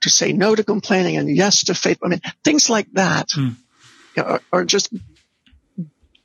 to 0.00 0.08
say 0.08 0.32
no 0.32 0.54
to 0.54 0.64
complaining 0.64 1.18
and 1.18 1.28
yes 1.28 1.64
to 1.64 1.74
faith. 1.74 1.98
I 2.02 2.08
mean, 2.08 2.22
things 2.42 2.70
like 2.70 2.90
that 2.92 3.28
hmm. 3.30 3.50
are, 4.16 4.40
are 4.54 4.64
just 4.64 4.90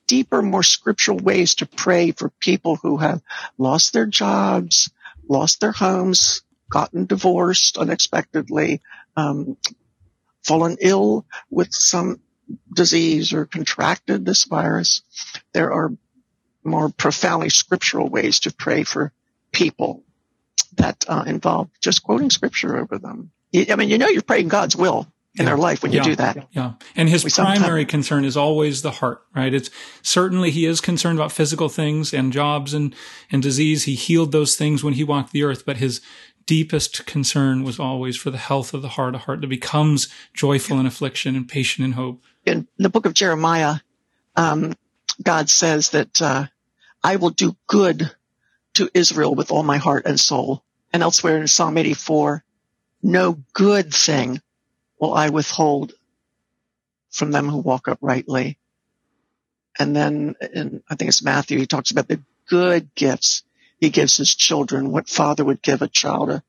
deeper, 0.07 0.41
more 0.41 0.63
scriptural 0.63 1.17
ways 1.17 1.55
to 1.55 1.65
pray 1.65 2.11
for 2.11 2.29
people 2.39 2.77
who 2.77 2.95
have 2.95 3.21
lost 3.57 3.91
their 3.91 4.05
jobs, 4.05 4.89
lost 5.27 5.59
their 5.59 5.73
homes, 5.73 6.43
gotten 6.71 7.07
divorced 7.07 7.77
unexpectedly, 7.77 8.79
um, 9.17 9.57
fallen 10.45 10.77
ill 10.79 11.25
with 11.49 11.73
some 11.73 12.21
disease 12.73 13.33
or 13.33 13.45
contracted 13.45 14.25
this 14.25 14.43
virus. 14.45 15.01
There 15.53 15.71
are 15.71 15.91
more 16.63 16.89
profoundly 16.89 17.49
scriptural 17.49 18.09
ways 18.09 18.41
to 18.41 18.53
pray 18.53 18.83
for 18.83 19.11
people 19.51 20.03
that 20.75 21.05
uh, 21.07 21.23
involve 21.25 21.69
just 21.81 22.03
quoting 22.03 22.29
scripture 22.29 22.77
over 22.77 22.97
them. 22.97 23.31
I 23.55 23.75
mean, 23.75 23.89
you 23.89 23.97
know, 23.97 24.07
you're 24.07 24.21
praying 24.21 24.49
God's 24.49 24.75
will 24.75 25.11
in 25.35 25.43
yeah. 25.43 25.45
their 25.45 25.57
life 25.57 25.81
when 25.81 25.91
you 25.91 25.99
yeah. 25.99 26.03
do 26.03 26.15
that. 26.15 26.47
Yeah. 26.51 26.73
And 26.95 27.09
his 27.09 27.23
we 27.23 27.31
primary 27.31 27.85
concern 27.85 28.25
is 28.25 28.35
always 28.35 28.81
the 28.81 28.91
heart, 28.91 29.21
right? 29.35 29.53
It's 29.53 29.69
certainly 30.01 30.51
he 30.51 30.65
is 30.65 30.81
concerned 30.81 31.17
about 31.17 31.31
physical 31.31 31.69
things 31.69 32.13
and 32.13 32.33
jobs 32.33 32.73
and, 32.73 32.93
and 33.31 33.41
disease. 33.41 33.83
He 33.83 33.95
healed 33.95 34.31
those 34.31 34.55
things 34.55 34.83
when 34.83 34.95
he 34.95 35.03
walked 35.03 35.31
the 35.31 35.43
earth, 35.43 35.65
but 35.65 35.77
his 35.77 36.01
deepest 36.47 37.05
concern 37.05 37.63
was 37.63 37.79
always 37.79 38.17
for 38.17 38.31
the 38.31 38.37
health 38.37 38.73
of 38.73 38.81
the 38.81 38.89
heart, 38.89 39.13
a 39.13 39.19
heart 39.19 39.41
that 39.41 39.47
becomes 39.47 40.07
joyful 40.33 40.79
in 40.79 40.87
affliction 40.87 41.35
and 41.35 41.47
patient 41.47 41.85
in 41.85 41.91
hope. 41.91 42.23
In 42.45 42.67
the 42.77 42.89
book 42.89 43.05
of 43.05 43.13
Jeremiah, 43.13 43.75
um, 44.35 44.73
God 45.21 45.49
says 45.49 45.91
that 45.91 46.21
uh, 46.21 46.47
I 47.03 47.17
will 47.17 47.29
do 47.29 47.55
good 47.67 48.09
to 48.75 48.89
Israel 48.93 49.35
with 49.35 49.51
all 49.51 49.63
my 49.63 49.77
heart 49.77 50.05
and 50.05 50.19
soul. 50.19 50.63
And 50.93 51.03
elsewhere 51.03 51.37
in 51.37 51.47
Psalm 51.47 51.77
84, 51.77 52.43
no 53.03 53.43
good 53.53 53.93
thing 53.93 54.41
will 54.99 55.13
I 55.13 55.29
withhold 55.29 55.93
from 57.11 57.31
them 57.31 57.49
who 57.49 57.57
walk 57.57 57.87
uprightly. 57.87 58.57
And 59.77 59.95
then 59.95 60.35
in, 60.53 60.81
I 60.89 60.95
think 60.95 61.09
it's 61.09 61.21
Matthew, 61.21 61.59
he 61.59 61.67
talks 61.67 61.91
about 61.91 62.07
the 62.07 62.21
good 62.47 62.93
gifts 62.95 63.43
he 63.77 63.89
gives 63.89 64.17
his 64.17 64.33
children. 64.33 64.91
What 64.91 65.09
father 65.09 65.43
would 65.43 65.61
give 65.61 65.81
a 65.81 65.87
child 65.87 66.29
a 66.29 66.43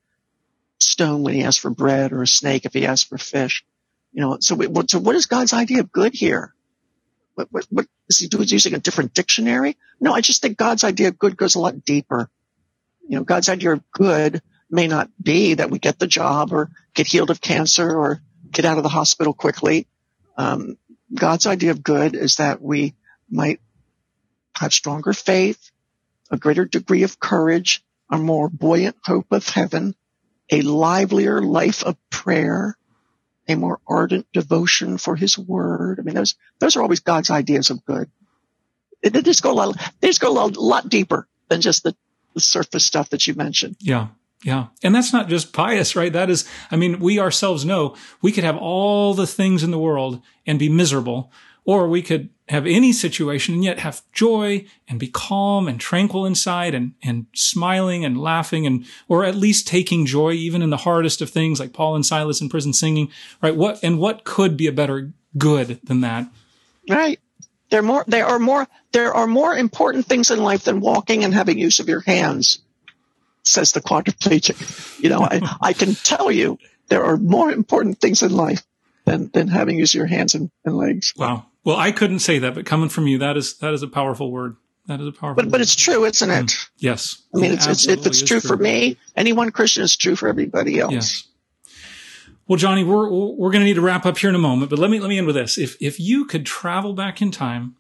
stone 0.78 1.22
when 1.22 1.34
he 1.34 1.44
asks 1.44 1.60
for 1.60 1.70
bread 1.70 2.12
or 2.12 2.22
a 2.22 2.26
snake 2.26 2.64
if 2.64 2.72
he 2.72 2.86
asks 2.86 3.08
for 3.08 3.18
fish? 3.18 3.64
You 4.12 4.22
know, 4.22 4.38
so, 4.40 4.56
so 4.86 4.98
what 4.98 5.16
is 5.16 5.26
God's 5.26 5.52
idea 5.52 5.80
of 5.80 5.92
good 5.92 6.14
here? 6.14 6.54
What, 7.34 7.48
what, 7.52 7.66
what 7.70 7.86
is 8.08 8.18
he 8.18 8.28
doing? 8.28 8.48
Using 8.48 8.74
a 8.74 8.78
different 8.78 9.14
dictionary? 9.14 9.76
No, 10.00 10.12
I 10.12 10.20
just 10.20 10.42
think 10.42 10.56
God's 10.56 10.84
idea 10.84 11.08
of 11.08 11.18
good 11.18 11.36
goes 11.36 11.54
a 11.54 11.60
lot 11.60 11.84
deeper. 11.84 12.30
You 13.06 13.16
know, 13.16 13.24
God's 13.24 13.48
idea 13.48 13.72
of 13.72 13.90
good 13.90 14.42
may 14.70 14.86
not 14.86 15.10
be 15.22 15.54
that 15.54 15.70
we 15.70 15.78
get 15.78 15.98
the 15.98 16.06
job 16.06 16.52
or 16.52 16.70
get 16.94 17.06
healed 17.06 17.30
of 17.30 17.40
cancer 17.40 17.88
or 17.88 18.20
get 18.50 18.64
out 18.64 18.76
of 18.76 18.82
the 18.82 18.88
hospital 18.88 19.32
quickly. 19.32 19.86
Um, 20.36 20.76
God's 21.14 21.46
idea 21.46 21.70
of 21.70 21.82
good 21.82 22.14
is 22.14 22.36
that 22.36 22.60
we 22.60 22.94
might 23.30 23.60
have 24.56 24.72
stronger 24.74 25.12
faith, 25.12 25.70
a 26.30 26.36
greater 26.36 26.64
degree 26.64 27.02
of 27.02 27.20
courage, 27.20 27.84
a 28.10 28.18
more 28.18 28.48
buoyant 28.48 28.96
hope 29.04 29.26
of 29.30 29.48
heaven, 29.48 29.94
a 30.50 30.62
livelier 30.62 31.42
life 31.42 31.82
of 31.84 31.96
prayer, 32.10 32.76
a 33.48 33.54
more 33.54 33.80
ardent 33.86 34.26
devotion 34.32 34.98
for 34.98 35.16
his 35.16 35.38
word. 35.38 35.98
I 35.98 36.02
mean, 36.02 36.14
those, 36.14 36.34
those 36.58 36.76
are 36.76 36.82
always 36.82 37.00
God's 37.00 37.30
ideas 37.30 37.70
of 37.70 37.84
good. 37.84 38.10
They 39.02 39.22
just 39.22 39.42
go 39.42 39.52
a 39.52 39.54
lot, 39.54 39.92
they 40.00 40.08
just 40.08 40.20
go 40.20 40.30
a 40.30 40.34
lot, 40.34 40.56
lot 40.56 40.88
deeper 40.88 41.28
than 41.48 41.60
just 41.60 41.82
the, 41.82 41.94
the 42.34 42.40
surface 42.40 42.84
stuff 42.84 43.10
that 43.10 43.26
you 43.26 43.34
mentioned. 43.34 43.76
Yeah. 43.80 44.08
Yeah. 44.44 44.66
And 44.84 44.94
that's 44.94 45.12
not 45.12 45.28
just 45.28 45.52
pious, 45.52 45.96
right? 45.96 46.12
That 46.12 46.30
is, 46.30 46.48
I 46.70 46.76
mean, 46.76 47.00
we 47.00 47.18
ourselves 47.18 47.64
know 47.64 47.96
we 48.22 48.30
could 48.30 48.44
have 48.44 48.56
all 48.56 49.14
the 49.14 49.26
things 49.26 49.64
in 49.64 49.72
the 49.72 49.78
world 49.78 50.22
and 50.46 50.58
be 50.60 50.68
miserable, 50.68 51.32
or 51.68 51.86
we 51.86 52.00
could 52.00 52.30
have 52.48 52.66
any 52.66 52.94
situation 52.94 53.52
and 53.52 53.62
yet 53.62 53.80
have 53.80 54.00
joy 54.14 54.64
and 54.88 54.98
be 54.98 55.06
calm 55.06 55.68
and 55.68 55.78
tranquil 55.78 56.24
inside 56.24 56.74
and, 56.74 56.94
and 57.02 57.26
smiling 57.34 58.06
and 58.06 58.18
laughing 58.18 58.66
and, 58.66 58.86
or 59.06 59.22
at 59.22 59.34
least 59.34 59.68
taking 59.68 60.06
joy 60.06 60.30
even 60.30 60.62
in 60.62 60.70
the 60.70 60.78
hardest 60.78 61.20
of 61.20 61.28
things 61.28 61.60
like 61.60 61.74
Paul 61.74 61.94
and 61.94 62.06
Silas 62.06 62.40
in 62.40 62.48
prison 62.48 62.72
singing, 62.72 63.10
right? 63.42 63.54
What, 63.54 63.80
and 63.82 63.98
what 63.98 64.24
could 64.24 64.56
be 64.56 64.66
a 64.66 64.72
better 64.72 65.12
good 65.36 65.78
than 65.84 66.00
that? 66.00 66.26
Right. 66.88 67.20
There 67.68 67.80
are 67.80 67.82
more, 67.82 68.02
there 68.06 68.24
are 68.24 68.38
more, 68.38 68.66
there 68.92 69.12
are 69.12 69.26
more 69.26 69.54
important 69.54 70.06
things 70.06 70.30
in 70.30 70.42
life 70.42 70.64
than 70.64 70.80
walking 70.80 71.22
and 71.22 71.34
having 71.34 71.58
use 71.58 71.80
of 71.80 71.88
your 71.90 72.00
hands, 72.00 72.60
says 73.42 73.72
the 73.72 73.82
quadriplegic. 73.82 75.02
You 75.02 75.10
know, 75.10 75.20
I, 75.20 75.42
I 75.60 75.72
can 75.74 75.94
tell 75.96 76.30
you 76.30 76.58
there 76.88 77.04
are 77.04 77.18
more 77.18 77.52
important 77.52 78.00
things 78.00 78.22
in 78.22 78.32
life 78.32 78.64
than, 79.04 79.28
than 79.34 79.48
having 79.48 79.78
use 79.78 79.92
of 79.92 79.98
your 79.98 80.06
hands 80.06 80.34
and, 80.34 80.50
and 80.64 80.74
legs. 80.74 81.12
Wow. 81.14 81.44
Well, 81.68 81.76
I 81.76 81.92
couldn't 81.92 82.20
say 82.20 82.38
that, 82.38 82.54
but 82.54 82.64
coming 82.64 82.88
from 82.88 83.06
you, 83.08 83.18
that 83.18 83.36
is 83.36 83.58
that 83.58 83.74
is 83.74 83.82
a 83.82 83.88
powerful 83.88 84.32
word. 84.32 84.56
That 84.86 85.02
is 85.02 85.06
a 85.06 85.12
powerful. 85.12 85.34
But 85.34 85.44
word. 85.44 85.52
but 85.52 85.60
it's 85.60 85.76
true, 85.76 86.06
isn't 86.06 86.30
it? 86.30 86.46
Mm. 86.46 86.70
Yes. 86.78 87.20
I 87.36 87.40
mean, 87.40 87.52
it's, 87.52 87.66
it's, 87.66 87.86
if 87.86 88.06
it's 88.06 88.20
true, 88.20 88.40
true, 88.40 88.48
for 88.48 88.56
me, 88.56 88.96
any 89.16 89.34
one 89.34 89.50
Christian 89.50 89.82
is 89.82 89.94
true 89.94 90.16
for 90.16 90.30
everybody 90.30 90.78
else. 90.78 90.92
Yes. 90.94 91.24
Well, 92.46 92.58
Joni, 92.58 92.86
we're 92.86 93.10
we're 93.10 93.50
going 93.50 93.60
to 93.60 93.66
need 93.66 93.74
to 93.74 93.82
wrap 93.82 94.06
up 94.06 94.16
here 94.16 94.30
in 94.30 94.34
a 94.34 94.38
moment, 94.38 94.70
but 94.70 94.78
let 94.78 94.90
me 94.90 94.98
let 94.98 95.10
me 95.10 95.18
end 95.18 95.26
with 95.26 95.36
this. 95.36 95.58
If 95.58 95.76
if 95.78 96.00
you 96.00 96.24
could 96.24 96.46
travel 96.46 96.94
back 96.94 97.20
in 97.20 97.30
time 97.30 97.76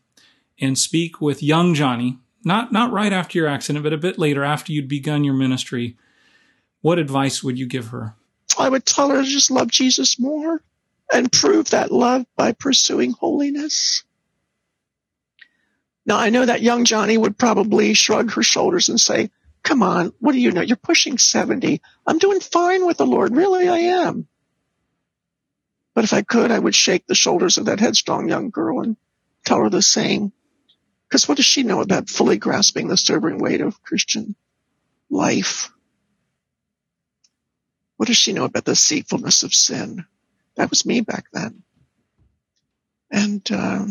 and 0.60 0.76
speak 0.76 1.22
with 1.22 1.42
young 1.42 1.74
Joni, 1.74 2.18
not 2.44 2.70
not 2.70 2.92
right 2.92 3.14
after 3.14 3.38
your 3.38 3.48
accident, 3.48 3.84
but 3.84 3.94
a 3.94 3.96
bit 3.96 4.18
later 4.18 4.44
after 4.44 4.70
you'd 4.70 4.88
begun 4.88 5.24
your 5.24 5.32
ministry, 5.32 5.96
what 6.82 6.98
advice 6.98 7.42
would 7.42 7.58
you 7.58 7.64
give 7.64 7.86
her? 7.86 8.16
I 8.58 8.68
would 8.68 8.84
tell 8.84 9.08
her 9.08 9.22
to 9.22 9.26
just 9.26 9.50
love 9.50 9.68
Jesus 9.68 10.18
more 10.18 10.60
and 11.12 11.32
prove 11.32 11.70
that 11.70 11.90
love 11.92 12.26
by 12.36 12.52
pursuing 12.52 13.12
holiness. 13.12 14.04
Now, 16.04 16.18
I 16.18 16.30
know 16.30 16.46
that 16.46 16.62
young 16.62 16.84
Joni 16.84 17.18
would 17.18 17.38
probably 17.38 17.94
shrug 17.94 18.32
her 18.32 18.42
shoulders 18.42 18.88
and 18.88 19.00
say, 19.00 19.30
Come 19.62 19.82
on, 19.82 20.12
what 20.20 20.32
do 20.32 20.40
you 20.40 20.52
know? 20.52 20.62
You're 20.62 20.76
pushing 20.76 21.18
70. 21.18 21.82
I'm 22.06 22.18
doing 22.18 22.40
fine 22.40 22.86
with 22.86 22.96
the 22.96 23.06
Lord. 23.06 23.36
Really, 23.36 23.68
I 23.68 23.78
am. 23.78 24.26
But 25.94 26.04
if 26.04 26.12
I 26.14 26.22
could, 26.22 26.50
I 26.50 26.58
would 26.58 26.74
shake 26.74 27.06
the 27.06 27.14
shoulders 27.14 27.58
of 27.58 27.66
that 27.66 27.80
headstrong 27.80 28.28
young 28.28 28.50
girl 28.50 28.80
and 28.80 28.96
tell 29.44 29.58
her 29.58 29.68
the 29.68 29.82
same. 29.82 30.32
Because 31.08 31.28
what 31.28 31.36
does 31.36 31.44
she 31.44 31.62
know 31.62 31.82
about 31.82 32.08
fully 32.08 32.38
grasping 32.38 32.88
the 32.88 32.96
sobering 32.96 33.38
weight 33.38 33.60
of 33.60 33.82
Christian 33.82 34.34
life? 35.10 35.70
What 37.96 38.06
does 38.06 38.16
she 38.16 38.32
know 38.32 38.44
about 38.44 38.64
the 38.64 38.72
deceitfulness 38.72 39.42
of 39.42 39.52
sin? 39.52 40.06
That 40.58 40.70
was 40.70 40.84
me 40.84 41.00
back 41.00 41.26
then. 41.32 41.62
And, 43.12 43.48
uh, 43.50 43.86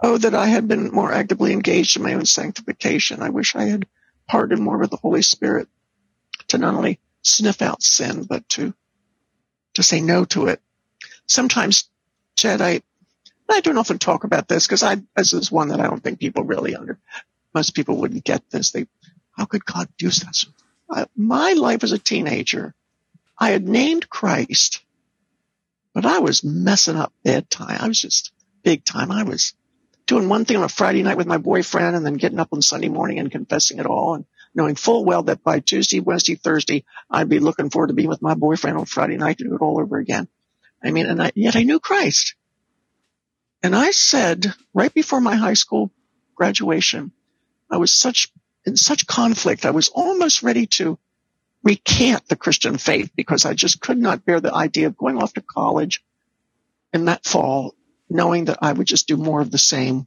oh, 0.00 0.16
that 0.16 0.34
I 0.34 0.46
had 0.46 0.68
been 0.68 0.92
more 0.92 1.12
actively 1.12 1.52
engaged 1.52 1.96
in 1.96 2.04
my 2.04 2.14
own 2.14 2.24
sanctification. 2.24 3.20
I 3.20 3.30
wish 3.30 3.56
I 3.56 3.64
had 3.64 3.86
partnered 4.28 4.60
more 4.60 4.78
with 4.78 4.90
the 4.90 4.96
Holy 4.96 5.22
Spirit 5.22 5.66
to 6.48 6.58
not 6.58 6.76
only 6.76 7.00
sniff 7.22 7.60
out 7.62 7.82
sin, 7.82 8.22
but 8.22 8.48
to, 8.50 8.72
to 9.74 9.82
say 9.82 10.00
no 10.00 10.24
to 10.26 10.46
it. 10.46 10.62
Sometimes, 11.26 11.90
Chad, 12.36 12.60
I, 12.60 12.80
I 13.50 13.60
don't 13.60 13.76
often 13.76 13.98
talk 13.98 14.22
about 14.22 14.46
this 14.46 14.68
because 14.68 14.84
I, 14.84 14.98
this 15.16 15.32
is 15.32 15.50
one 15.50 15.68
that 15.68 15.80
I 15.80 15.88
don't 15.88 16.02
think 16.02 16.20
people 16.20 16.44
really 16.44 16.76
under, 16.76 16.96
most 17.54 17.74
people 17.74 17.96
wouldn't 17.96 18.24
get 18.24 18.48
this. 18.50 18.70
They, 18.70 18.86
how 19.32 19.46
could 19.46 19.64
God 19.64 19.88
do 19.98 20.10
that? 20.10 20.44
Uh, 20.88 21.06
my 21.16 21.54
life 21.54 21.82
as 21.82 21.90
a 21.90 21.98
teenager, 21.98 22.72
I 23.36 23.50
had 23.50 23.68
named 23.68 24.08
Christ 24.08 24.84
but 25.98 26.06
I 26.06 26.20
was 26.20 26.44
messing 26.44 26.94
up 26.94 27.12
bad 27.24 27.50
time. 27.50 27.78
I 27.80 27.88
was 27.88 28.00
just 28.00 28.30
big 28.62 28.84
time. 28.84 29.10
I 29.10 29.24
was 29.24 29.54
doing 30.06 30.28
one 30.28 30.44
thing 30.44 30.56
on 30.56 30.62
a 30.62 30.68
Friday 30.68 31.02
night 31.02 31.16
with 31.16 31.26
my 31.26 31.38
boyfriend 31.38 31.96
and 31.96 32.06
then 32.06 32.14
getting 32.14 32.38
up 32.38 32.50
on 32.52 32.62
Sunday 32.62 32.88
morning 32.88 33.18
and 33.18 33.32
confessing 33.32 33.80
it 33.80 33.86
all 33.86 34.14
and 34.14 34.24
knowing 34.54 34.76
full 34.76 35.04
well 35.04 35.24
that 35.24 35.42
by 35.42 35.58
Tuesday, 35.58 35.98
Wednesday, 35.98 36.36
Thursday, 36.36 36.84
I'd 37.10 37.28
be 37.28 37.40
looking 37.40 37.68
forward 37.68 37.88
to 37.88 37.94
being 37.94 38.08
with 38.08 38.22
my 38.22 38.34
boyfriend 38.34 38.78
on 38.78 38.84
Friday 38.84 39.16
night 39.16 39.38
to 39.38 39.44
do 39.44 39.56
it 39.56 39.60
all 39.60 39.80
over 39.80 39.98
again. 39.98 40.28
I 40.84 40.92
mean, 40.92 41.06
and 41.06 41.20
I, 41.20 41.32
yet 41.34 41.56
I 41.56 41.64
knew 41.64 41.80
Christ. 41.80 42.36
And 43.64 43.74
I 43.74 43.90
said 43.90 44.54
right 44.72 44.94
before 44.94 45.20
my 45.20 45.34
high 45.34 45.54
school 45.54 45.90
graduation, 46.36 47.10
I 47.68 47.78
was 47.78 47.92
such 47.92 48.30
in 48.64 48.76
such 48.76 49.08
conflict. 49.08 49.66
I 49.66 49.72
was 49.72 49.88
almost 49.88 50.44
ready 50.44 50.66
to 50.78 50.96
recant 51.62 52.28
the 52.28 52.36
Christian 52.36 52.78
faith 52.78 53.10
because 53.16 53.44
I 53.44 53.54
just 53.54 53.80
could 53.80 53.98
not 53.98 54.24
bear 54.24 54.40
the 54.40 54.54
idea 54.54 54.86
of 54.86 54.96
going 54.96 55.20
off 55.20 55.34
to 55.34 55.42
college 55.42 56.02
in 56.92 57.06
that 57.06 57.24
fall, 57.24 57.74
knowing 58.08 58.46
that 58.46 58.58
I 58.62 58.72
would 58.72 58.86
just 58.86 59.08
do 59.08 59.16
more 59.16 59.40
of 59.40 59.50
the 59.50 59.58
same. 59.58 60.06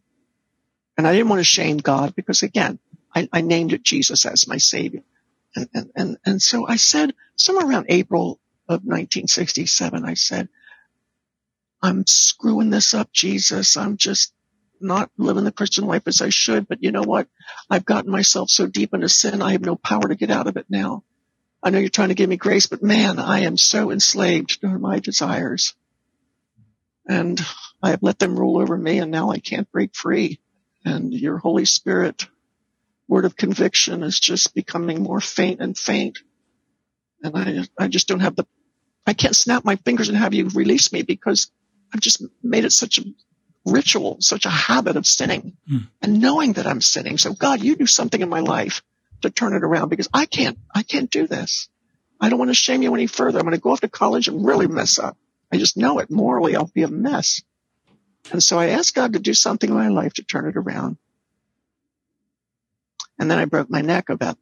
And 0.97 1.07
I 1.07 1.13
didn't 1.13 1.29
want 1.29 1.39
to 1.39 1.45
shame 1.45 1.77
God 1.77 2.15
because 2.15 2.43
again, 2.43 2.79
I, 3.13 3.27
I 3.31 3.41
named 3.41 3.73
it 3.73 3.83
Jesus 3.83 4.25
as 4.25 4.47
my 4.47 4.57
savior. 4.57 5.03
And, 5.55 5.69
and, 5.73 5.91
and, 5.95 6.17
and 6.25 6.41
so 6.41 6.65
I 6.67 6.77
said 6.77 7.13
somewhere 7.35 7.67
around 7.67 7.87
April 7.89 8.39
of 8.67 8.83
1967, 8.83 10.05
I 10.05 10.13
said, 10.13 10.47
I'm 11.81 12.05
screwing 12.05 12.69
this 12.69 12.93
up, 12.93 13.11
Jesus. 13.11 13.75
I'm 13.75 13.97
just 13.97 14.33
not 14.79 15.11
living 15.17 15.43
the 15.43 15.51
Christian 15.51 15.85
life 15.85 16.03
as 16.05 16.21
I 16.21 16.29
should. 16.29 16.67
But 16.67 16.83
you 16.83 16.91
know 16.91 17.03
what? 17.03 17.27
I've 17.69 17.85
gotten 17.85 18.11
myself 18.11 18.49
so 18.49 18.67
deep 18.67 18.93
into 18.93 19.09
sin. 19.09 19.41
I 19.41 19.51
have 19.51 19.61
no 19.61 19.75
power 19.75 20.07
to 20.07 20.15
get 20.15 20.31
out 20.31 20.47
of 20.47 20.57
it 20.57 20.65
now. 20.69 21.03
I 21.63 21.69
know 21.69 21.79
you're 21.79 21.89
trying 21.89 22.09
to 22.09 22.15
give 22.15 22.29
me 22.29 22.37
grace, 22.37 22.65
but 22.65 22.81
man, 22.81 23.19
I 23.19 23.41
am 23.41 23.57
so 23.57 23.91
enslaved 23.91 24.61
to 24.61 24.67
my 24.67 24.99
desires. 24.99 25.75
And 27.07 27.39
I 27.83 27.91
have 27.91 28.03
let 28.03 28.19
them 28.19 28.37
rule 28.37 28.59
over 28.59 28.77
me 28.77 28.99
and 28.99 29.11
now 29.11 29.31
I 29.31 29.39
can't 29.39 29.71
break 29.71 29.95
free. 29.95 30.39
And 30.83 31.13
your 31.13 31.37
Holy 31.37 31.65
Spirit 31.65 32.27
word 33.07 33.25
of 33.25 33.35
conviction 33.35 34.03
is 34.03 34.19
just 34.19 34.55
becoming 34.55 35.03
more 35.03 35.21
faint 35.21 35.59
and 35.59 35.77
faint. 35.77 36.19
And 37.21 37.37
I, 37.37 37.83
I 37.83 37.87
just 37.87 38.07
don't 38.07 38.21
have 38.21 38.35
the, 38.35 38.45
I 39.05 39.13
can't 39.13 39.35
snap 39.35 39.63
my 39.63 39.75
fingers 39.75 40.09
and 40.09 40.17
have 40.17 40.33
you 40.33 40.47
release 40.49 40.91
me 40.91 41.03
because 41.03 41.51
I've 41.93 41.99
just 41.99 42.23
made 42.41 42.65
it 42.65 42.71
such 42.71 42.97
a 42.97 43.03
ritual, 43.65 44.17
such 44.19 44.45
a 44.45 44.49
habit 44.49 44.95
of 44.95 45.05
sinning 45.05 45.57
mm. 45.69 45.87
and 46.01 46.21
knowing 46.21 46.53
that 46.53 46.65
I'm 46.65 46.81
sinning. 46.81 47.19
So 47.19 47.33
God, 47.33 47.61
you 47.61 47.75
do 47.75 47.85
something 47.85 48.21
in 48.21 48.29
my 48.29 48.39
life 48.39 48.81
to 49.21 49.29
turn 49.29 49.53
it 49.53 49.63
around 49.63 49.89
because 49.89 50.09
I 50.13 50.25
can't, 50.25 50.57
I 50.73 50.83
can't 50.83 51.09
do 51.09 51.27
this. 51.27 51.69
I 52.19 52.29
don't 52.29 52.39
want 52.39 52.49
to 52.49 52.55
shame 52.55 52.83
you 52.83 52.93
any 52.93 53.07
further. 53.07 53.39
I'm 53.39 53.45
going 53.45 53.55
to 53.55 53.61
go 53.61 53.71
off 53.71 53.81
to 53.81 53.89
college 53.89 54.27
and 54.27 54.45
really 54.45 54.67
mess 54.67 54.99
up. 54.99 55.17
I 55.51 55.57
just 55.57 55.77
know 55.77 55.99
it 55.99 56.11
morally. 56.11 56.55
I'll 56.55 56.71
be 56.73 56.83
a 56.83 56.87
mess. 56.87 57.41
And 58.31 58.41
so 58.43 58.59
I 58.59 58.67
asked 58.67 58.95
God 58.95 59.13
to 59.13 59.19
do 59.19 59.33
something 59.33 59.69
in 59.69 59.75
my 59.75 59.89
life 59.89 60.13
to 60.13 60.23
turn 60.23 60.47
it 60.47 60.55
around. 60.55 60.97
And 63.19 63.29
then 63.29 63.39
I 63.39 63.45
broke 63.45 63.69
my 63.69 63.81
neck 63.81 64.09
about 64.09 64.37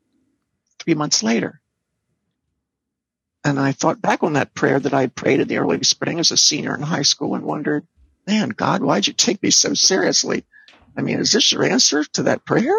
three 0.80 0.94
months 0.94 1.24
later. 1.24 1.62
And 3.44 3.60
I 3.60 3.72
thought 3.72 4.02
back 4.02 4.24
on 4.24 4.34
that 4.34 4.54
prayer 4.54 4.80
that 4.80 4.94
I 4.94 5.08
prayed 5.08 5.40
in 5.40 5.48
the 5.48 5.58
early 5.58 5.82
spring 5.84 6.20
as 6.20 6.32
a 6.32 6.38
senior 6.38 6.76
in 6.76 6.82
high 6.82 7.04
school 7.04 7.36
and 7.36 7.46
wondered, 7.46 7.88
man, 8.28 8.50
God, 8.50 8.84
why'd 8.84 9.08
you 9.08 9.14
take 9.14 9.42
me 9.42 9.50
so 9.50 9.74
seriously? 9.74 10.44
I 10.98 11.02
mean, 11.02 11.20
is 11.20 11.32
this 11.32 11.52
your 11.52 11.64
answer 11.64 12.04
to 12.04 12.24
that 12.24 12.46
prayer? 12.46 12.76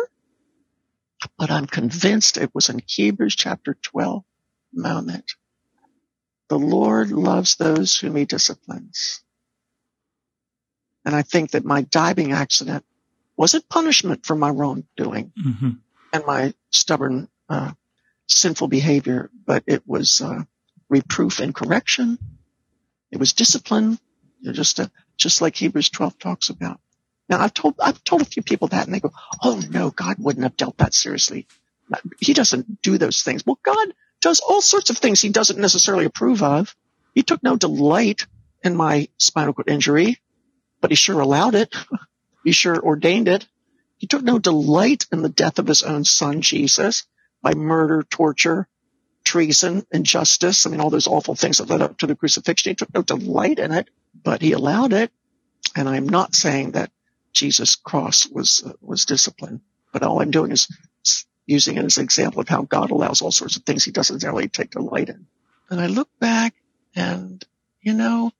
But 1.39 1.51
I'm 1.51 1.67
convinced 1.67 2.37
it 2.37 2.55
was 2.55 2.69
in 2.69 2.81
Hebrews 2.87 3.37
chapter 3.37 3.75
12 3.75 4.25
moment. 4.73 5.33
The 6.49 6.59
Lord 6.59 7.13
loves 7.13 7.57
those 7.57 7.97
whom 7.97 8.17
he 8.17 8.25
disciplines. 8.25 9.23
And 11.05 11.15
I 11.15 11.23
think 11.23 11.53
that 11.53 11.65
my 11.65 11.83
diving 11.83 12.33
accident 12.33 12.85
was 13.37 13.55
a 13.55 13.63
punishment 13.63 14.27
for 14.27 14.37
my 14.37 14.51
wrongdoing 14.51 15.33
mm-hmm. 15.39 15.71
and 16.13 16.27
my 16.27 16.53
stubborn, 16.71 17.29
uh, 17.49 17.73
sinful 18.29 18.69
behavior, 18.69 19.31
but 19.47 19.65
it 19.67 19.83
was 19.87 20.21
uh, 20.21 20.43
reproof 20.89 21.41
and 21.41 21.55
correction. 21.55 22.19
It 23.11 23.19
was 23.19 23.33
discipline. 23.33 23.99
You're 24.41 24.53
just 24.53 24.79
a, 24.79 24.91
just 25.17 25.41
like 25.41 25.57
Hebrews 25.57 25.91
12 25.91 26.19
talks 26.19 26.51
about. 26.51 26.81
Now 27.31 27.41
I've 27.41 27.55
told, 27.55 27.77
I've 27.81 28.03
told 28.03 28.23
a 28.23 28.27
few 28.27 28.43
people 28.43 28.69
that 28.69 28.87
and 28.87 28.95
they 28.95 29.01
go, 29.01 29.13
Oh 29.43 29.63
no, 29.71 29.91
God 29.91 30.17
wouldn't 30.19 30.43
have 30.43 30.57
dealt 30.57 30.77
that 30.79 30.93
seriously. 30.93 31.47
He 32.19 32.35
doesn't 32.35 32.83
do 32.83 32.99
those 32.99 33.23
things. 33.23 33.47
Well, 33.47 33.59
God 33.63 33.95
does 34.21 34.41
all 34.41 34.61
sorts 34.61 34.91
of 34.91 34.99
things 34.99 35.21
he 35.21 35.31
doesn't 35.31 35.59
necessarily 35.59 36.05
approve 36.05 36.43
of. 36.43 36.75
He 37.15 37.23
took 37.23 37.43
no 37.43 37.57
delight 37.57 38.27
in 38.63 38.77
my 38.77 39.09
spinal 39.17 39.55
cord 39.55 39.69
injury, 39.69 40.19
but 40.81 40.91
he 40.91 40.97
sure 40.97 41.21
allowed 41.21 41.55
it. 41.55 41.75
he 42.45 42.53
sure 42.53 42.79
ordained 42.79 43.29
it. 43.29 43.47
He 43.99 44.07
took 44.07 44.23
no 44.23 44.39
delight 44.39 45.07
in 45.13 45.23
the 45.23 45.29
death 45.29 45.59
of 45.59 45.67
his 45.67 45.83
own 45.83 46.05
son, 46.05 46.41
Jesus, 46.41 47.05
by 47.43 47.55
murder, 47.55 48.03
torture, 48.03 48.67
treason, 49.25 49.87
injustice. 49.93 50.67
I 50.67 50.71
mean, 50.71 50.81
all 50.81 50.91
those 50.91 51.07
awful 51.07 51.35
things 51.35 51.59
that 51.59 51.69
led 51.69 51.83
up 51.83 51.99
to 51.99 52.07
the 52.07 52.17
crucifixion. 52.17 52.71
He 52.71 52.75
took 52.75 52.93
no 52.95 53.03
delight 53.03 53.59
in 53.59 53.73
it, 53.73 53.89
but 54.23 54.43
he 54.43 54.53
allowed 54.53 54.93
it. 54.93 55.13
And 55.77 55.89
I'm 55.89 56.09
not 56.09 56.35
saying 56.35 56.73
that 56.73 56.91
Jesus' 57.33 57.77
cross 57.77 58.27
was 58.27 58.63
uh, 58.65 58.73
was 58.81 59.05
discipline, 59.05 59.61
but 59.93 60.03
all 60.03 60.21
I'm 60.21 60.31
doing 60.31 60.53
is 60.53 60.69
using 61.47 61.77
it 61.77 61.85
as 61.85 61.99
an 61.99 62.05
example 62.05 62.41
of 62.41 62.49
how 62.49 62.63
God 62.63 62.91
allows 62.91 63.23
all 63.23 63.33
sorts 63.33 63.57
of 63.57 63.65
things 63.65 63.85
He 63.85 63.91
doesn't 63.91 64.17
necessarily 64.17 64.49
take 64.49 64.71
delight 64.71 65.09
in. 65.09 65.27
And 65.69 65.81
I 65.81 65.87
look 65.87 66.09
back, 66.19 66.55
and 66.95 67.45
you 67.81 67.95
know, 67.95 68.33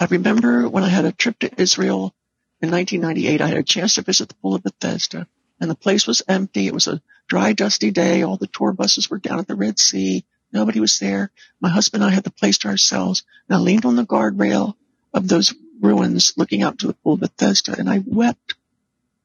I 0.00 0.06
remember 0.06 0.68
when 0.68 0.84
I 0.84 0.88
had 0.88 1.04
a 1.04 1.12
trip 1.12 1.38
to 1.40 1.60
Israel 1.60 2.14
in 2.60 2.70
1998. 2.70 3.40
I 3.40 3.46
had 3.48 3.58
a 3.58 3.62
chance 3.62 3.94
to 3.94 4.02
visit 4.02 4.28
the 4.28 4.34
pool 4.36 4.54
of 4.54 4.62
Bethesda, 4.62 5.26
and 5.60 5.70
the 5.70 5.74
place 5.74 6.06
was 6.06 6.22
empty. 6.28 6.66
It 6.66 6.74
was 6.74 6.88
a 6.88 7.02
dry, 7.28 7.52
dusty 7.52 7.90
day. 7.90 8.22
All 8.22 8.36
the 8.36 8.46
tour 8.46 8.72
buses 8.72 9.10
were 9.10 9.18
down 9.18 9.38
at 9.38 9.48
the 9.48 9.56
Red 9.56 9.78
Sea. 9.78 10.24
Nobody 10.52 10.80
was 10.80 10.98
there. 10.98 11.30
My 11.60 11.70
husband 11.70 12.02
and 12.02 12.10
I 12.10 12.14
had 12.14 12.24
the 12.24 12.30
place 12.30 12.58
to 12.58 12.68
ourselves. 12.68 13.24
And 13.48 13.56
I 13.56 13.60
leaned 13.60 13.86
on 13.86 13.96
the 13.96 14.04
guardrail 14.04 14.74
of 15.14 15.28
those 15.28 15.54
ruins 15.82 16.32
looking 16.36 16.62
out 16.62 16.78
to 16.78 16.86
the 16.86 16.94
pool 16.94 17.14
of 17.14 17.20
Bethesda 17.20 17.74
and 17.78 17.90
I 17.90 18.02
wept. 18.06 18.54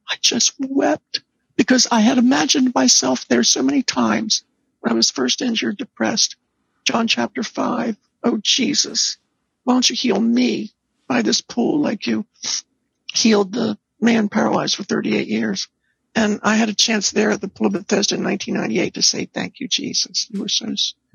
I 0.08 0.16
just 0.20 0.54
wept 0.58 1.22
because 1.56 1.86
I 1.90 2.00
had 2.00 2.18
imagined 2.18 2.74
myself 2.74 3.26
there 3.28 3.44
so 3.44 3.62
many 3.62 3.82
times 3.82 4.42
when 4.80 4.92
I 4.92 4.96
was 4.96 5.10
first 5.10 5.40
injured, 5.40 5.78
depressed. 5.78 6.36
John 6.84 7.06
chapter 7.06 7.42
five. 7.42 7.96
Oh 8.24 8.38
Jesus, 8.42 9.18
why 9.64 9.74
don't 9.74 9.88
you 9.88 9.96
heal 9.96 10.20
me 10.20 10.72
by 11.06 11.22
this 11.22 11.40
pool 11.40 11.80
like 11.80 12.06
you 12.06 12.26
healed 13.14 13.52
the 13.52 13.78
man 14.00 14.28
paralyzed 14.28 14.76
for 14.76 14.82
38 14.82 15.28
years? 15.28 15.68
And 16.14 16.40
I 16.42 16.56
had 16.56 16.68
a 16.68 16.74
chance 16.74 17.10
there 17.10 17.30
at 17.30 17.40
the 17.40 17.48
pool 17.48 17.68
of 17.68 17.74
Bethesda 17.74 18.16
in 18.16 18.24
1998 18.24 18.94
to 18.94 19.02
say, 19.02 19.26
thank 19.26 19.60
you, 19.60 19.68
Jesus. 19.68 20.26
You 20.30 20.40
were 20.40 20.48
so, 20.48 20.74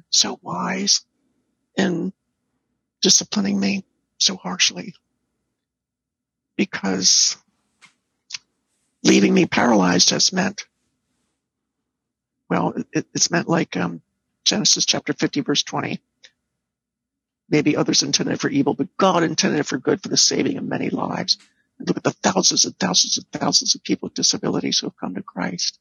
so 0.09 0.39
wise 0.41 1.05
in 1.75 2.13
disciplining 3.01 3.59
me 3.59 3.83
so 4.17 4.37
harshly 4.37 4.93
because 6.56 7.38
leaving 9.04 9.34
me 9.34 9.45
paralyzed 9.45 10.12
has 10.12 10.34
meant, 10.34 10.66
well, 12.49 12.74
it, 12.93 13.08
it's 13.14 13.32
meant 13.32 13.49
like 13.49 13.76
um, 13.76 14.01
Genesis 14.45 14.86
chapter 14.86 15.14
50, 15.14 15.41
verse 15.41 15.64
20. 15.64 15.99
Maybe 17.49 17.76
others 17.76 18.04
intended 18.04 18.39
for 18.39 18.49
evil, 18.49 18.74
but 18.74 18.95
God 18.97 19.24
intended 19.24 19.60
it 19.60 19.66
for 19.66 19.78
good 19.78 20.01
for 20.01 20.10
the 20.10 20.18
saving 20.18 20.58
of 20.58 20.64
many 20.64 20.89
lives. 20.89 21.38
And 21.78 21.88
look 21.88 21.97
at 21.97 22.04
the 22.04 22.12
thousands 22.12 22.66
and 22.66 22.78
thousands 22.80 23.18
and 23.18 23.32
thousands 23.32 23.76
of 23.76 23.84
people 23.84 24.08
with 24.08 24.16
disabilities 24.16 24.80
who 24.80 24.88
have 24.88 24.97
come 24.97 25.16
to 25.16 25.24
Christ. 25.24 25.80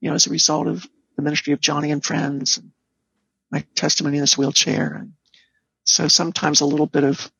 You 0.00 0.10
know, 0.10 0.14
as 0.14 0.26
a 0.26 0.30
result 0.30 0.68
of 0.68 0.86
the 1.16 1.22
ministry 1.22 1.52
of 1.52 1.60
Joni 1.60 1.92
and 1.92 2.04
friends 2.04 2.58
and 2.58 2.70
my 3.50 3.64
testimony 3.74 4.16
in 4.16 4.22
this 4.22 4.38
wheelchair. 4.38 4.94
And 4.94 5.12
so 5.84 6.08
sometimes 6.08 6.60
a 6.60 6.66
little 6.66 6.86
bit 6.86 7.04
of 7.04 7.30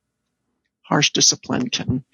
harsh 0.83 1.11
discipline 1.11 1.71
can 1.71 2.05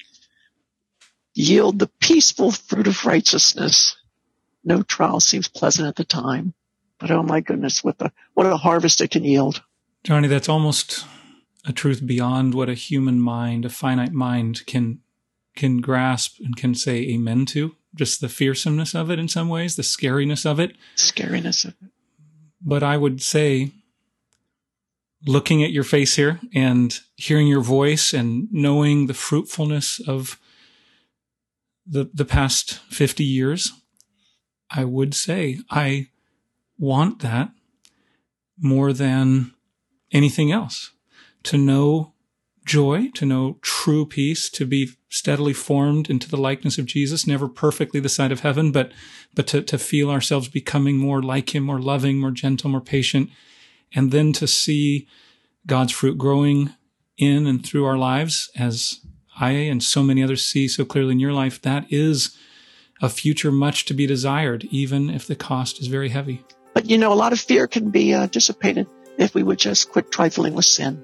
yield 1.35 1.79
the 1.79 1.91
peaceful 2.01 2.51
fruit 2.51 2.87
of 2.87 3.05
righteousness. 3.05 3.97
No 4.65 4.83
trial 4.83 5.21
seems 5.21 5.49
pleasant 5.49 5.89
at 5.89 5.97
the 5.97 6.05
time, 6.05 6.55
but 6.99 7.11
oh 7.11 7.23
my 7.23 7.41
goodness, 7.41 7.83
what 7.83 7.99
the 7.99 8.13
what 8.35 8.47
a 8.47 8.57
harvest 8.57 9.01
it 9.01 9.11
can 9.11 9.25
yield. 9.25 9.63
Joni, 10.05 10.29
that's 10.29 10.49
almost 10.49 11.05
a 11.65 11.73
truth 11.73 12.07
beyond 12.07 12.55
what 12.55 12.69
a 12.69 12.75
human 12.75 13.21
mind, 13.21 13.65
a 13.65 13.69
finite 13.71 14.13
mind 14.13 14.67
can 14.67 15.01
can 15.57 15.81
grasp 15.81 16.39
and 16.41 16.57
can 16.57 16.75
say 16.75 17.01
amen 17.09 17.47
to. 17.47 17.75
Just 17.95 18.21
the 18.21 18.29
fearsomeness 18.29 18.95
of 18.95 19.11
it 19.11 19.19
in 19.19 19.29
some 19.29 19.49
ways, 19.49 19.77
the 19.77 19.83
scariness 19.83 20.47
of 20.47 20.61
it. 20.61 20.77
Scariness 20.97 21.65
of 21.65 21.75
it. 21.83 21.91
But 22.63 22.83
I 22.83 22.97
would 22.97 23.21
say, 23.21 23.73
looking 25.27 25.65
at 25.65 25.73
your 25.73 25.85
face 25.85 26.17
here 26.17 26.41
and 26.55 26.99
hearing 27.17 27.49
your 27.49 27.63
voice 27.63 28.13
and 28.13 28.49
knowing 28.53 29.07
the 29.07 29.15
fruitfulness 29.15 30.01
of 30.07 30.39
the, 31.87 32.11
the 32.13 32.25
past 32.25 32.75
50 32.91 33.25
years, 33.25 33.73
I 34.71 34.85
would 34.85 35.15
say 35.15 35.59
I 35.71 36.09
want 36.79 37.21
that 37.21 37.51
more 38.59 38.93
than 38.93 39.53
anything 40.13 40.53
else. 40.53 40.91
To 41.45 41.59
know 41.59 42.13
joy, 42.67 43.09
to 43.15 43.27
know 43.27 43.59
true 43.63 44.07
peace, 44.07 44.49
to 44.51 44.67
be 44.67 44.91
steadily 45.09 45.53
formed 45.53 46.09
into 46.09 46.29
the 46.29 46.37
likeness 46.37 46.79
of 46.79 46.87
Jesus, 46.87 47.27
never 47.27 47.49
perfectly 47.49 47.99
the 48.01 48.09
side 48.09 48.31
of 48.31 48.41
heaven, 48.41 48.71
but, 48.71 48.93
but 49.35 49.47
to, 49.49 49.63
to 49.63 49.79
feel 49.79 50.11
ourselves 50.11 50.49
becoming 50.49 50.97
more 50.97 51.23
like 51.23 51.55
him, 51.55 51.65
more 51.65 51.81
loving, 51.81 52.19
more 52.19 52.31
gentle, 52.31 52.71
more 52.71 52.81
patient, 52.81 53.31
and 53.93 54.13
then 54.13 54.33
to 54.35 54.47
see 54.47 55.09
God's 55.67 55.93
fruit 55.93 56.17
growing 56.17 56.71
in 57.19 57.47
and 57.47 57.65
through 57.65 57.85
our 57.85 57.99
lives, 57.99 58.51
as 58.57 59.01
I 59.41 59.53
and 59.53 59.83
so 59.83 60.03
many 60.03 60.23
others 60.23 60.47
see 60.47 60.69
so 60.69 60.85
clearly 60.85 61.13
in 61.13 61.19
your 61.19 61.33
life, 61.33 61.61
that 61.63 61.87
is 61.91 62.37
a 63.01 63.09
future 63.09 63.51
much 63.51 63.87
to 63.87 63.95
be 63.95 64.07
desired, 64.07 64.65
even 64.65 65.09
if 65.09 65.27
the 65.27 65.35
cost 65.35 65.81
is 65.81 65.87
very 65.87 66.11
heavy. 66.11 66.45
But 66.75 66.89
you 66.89 66.99
know, 66.99 67.13
a 67.13 67.15
lot 67.15 67.33
of 67.33 67.41
fear 67.41 67.67
can 67.67 67.91
be 67.91 68.13
uh, 68.13 68.27
dissipated 68.27 68.87
if 69.19 69.35
we 69.35 69.43
would 69.43 69.59
just 69.59 69.91
quit 69.91 70.13
trifling 70.13 70.55
with 70.55 70.67
sin. 70.67 71.03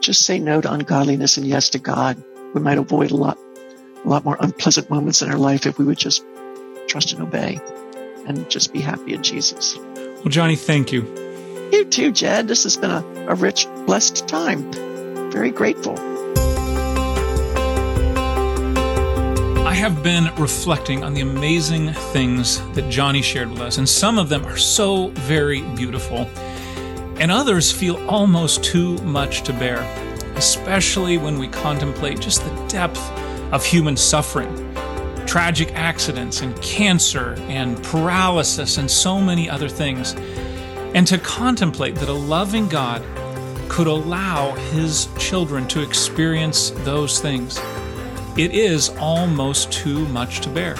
Just 0.00 0.24
say 0.24 0.38
no 0.38 0.60
to 0.60 0.72
ungodliness 0.72 1.36
and 1.36 1.46
yes 1.46 1.70
to 1.70 1.78
God. 1.78 2.22
We 2.54 2.60
might 2.60 2.78
avoid 2.78 3.10
a 3.10 3.16
lot, 3.16 3.36
a 4.04 4.08
lot 4.08 4.24
more 4.24 4.36
unpleasant 4.40 4.88
moments 4.88 5.20
in 5.20 5.30
our 5.30 5.38
life 5.38 5.66
if 5.66 5.78
we 5.78 5.84
would 5.84 5.98
just 5.98 6.24
trust 6.86 7.12
and 7.12 7.22
obey 7.22 7.60
and 8.26 8.48
just 8.48 8.72
be 8.72 8.80
happy 8.80 9.14
in 9.14 9.22
Jesus. 9.22 9.76
Well, 9.76 10.26
Joni, 10.26 10.58
thank 10.58 10.92
you. 10.92 11.02
You 11.72 11.84
too, 11.84 12.12
Jedd. 12.12 12.48
This 12.48 12.62
has 12.64 12.76
been 12.76 12.90
a, 12.90 13.04
a 13.28 13.34
rich, 13.34 13.66
blessed 13.86 14.26
time. 14.26 14.72
Very 15.30 15.50
grateful. 15.50 16.09
I 19.70 19.74
have 19.74 20.02
been 20.02 20.34
reflecting 20.34 21.04
on 21.04 21.14
the 21.14 21.20
amazing 21.20 21.92
things 21.92 22.58
that 22.72 22.86
Joni 22.86 23.22
shared 23.22 23.50
with 23.50 23.60
us, 23.60 23.78
and 23.78 23.88
some 23.88 24.18
of 24.18 24.28
them 24.28 24.44
are 24.44 24.56
so 24.56 25.10
very 25.10 25.62
beautiful, 25.76 26.28
and 27.20 27.30
others 27.30 27.70
feel 27.70 27.96
almost 28.08 28.64
too 28.64 28.96
much 28.98 29.42
to 29.42 29.52
bear, 29.52 29.82
especially 30.34 31.18
when 31.18 31.38
we 31.38 31.46
contemplate 31.46 32.18
just 32.18 32.44
the 32.44 32.66
depth 32.66 33.00
of 33.52 33.64
human 33.64 33.96
suffering, 33.96 34.52
tragic 35.24 35.72
accidents, 35.76 36.40
and 36.42 36.60
cancer, 36.60 37.36
and 37.42 37.80
paralysis, 37.84 38.76
and 38.76 38.90
so 38.90 39.20
many 39.20 39.48
other 39.48 39.68
things. 39.68 40.14
And 40.94 41.06
to 41.06 41.16
contemplate 41.16 41.94
that 41.94 42.08
a 42.08 42.12
loving 42.12 42.66
God 42.66 43.04
could 43.68 43.86
allow 43.86 44.50
his 44.72 45.06
children 45.16 45.68
to 45.68 45.80
experience 45.80 46.70
those 46.70 47.20
things 47.20 47.60
it 48.40 48.54
is 48.54 48.88
almost 48.98 49.70
too 49.70 50.08
much 50.08 50.40
to 50.40 50.48
bear. 50.48 50.74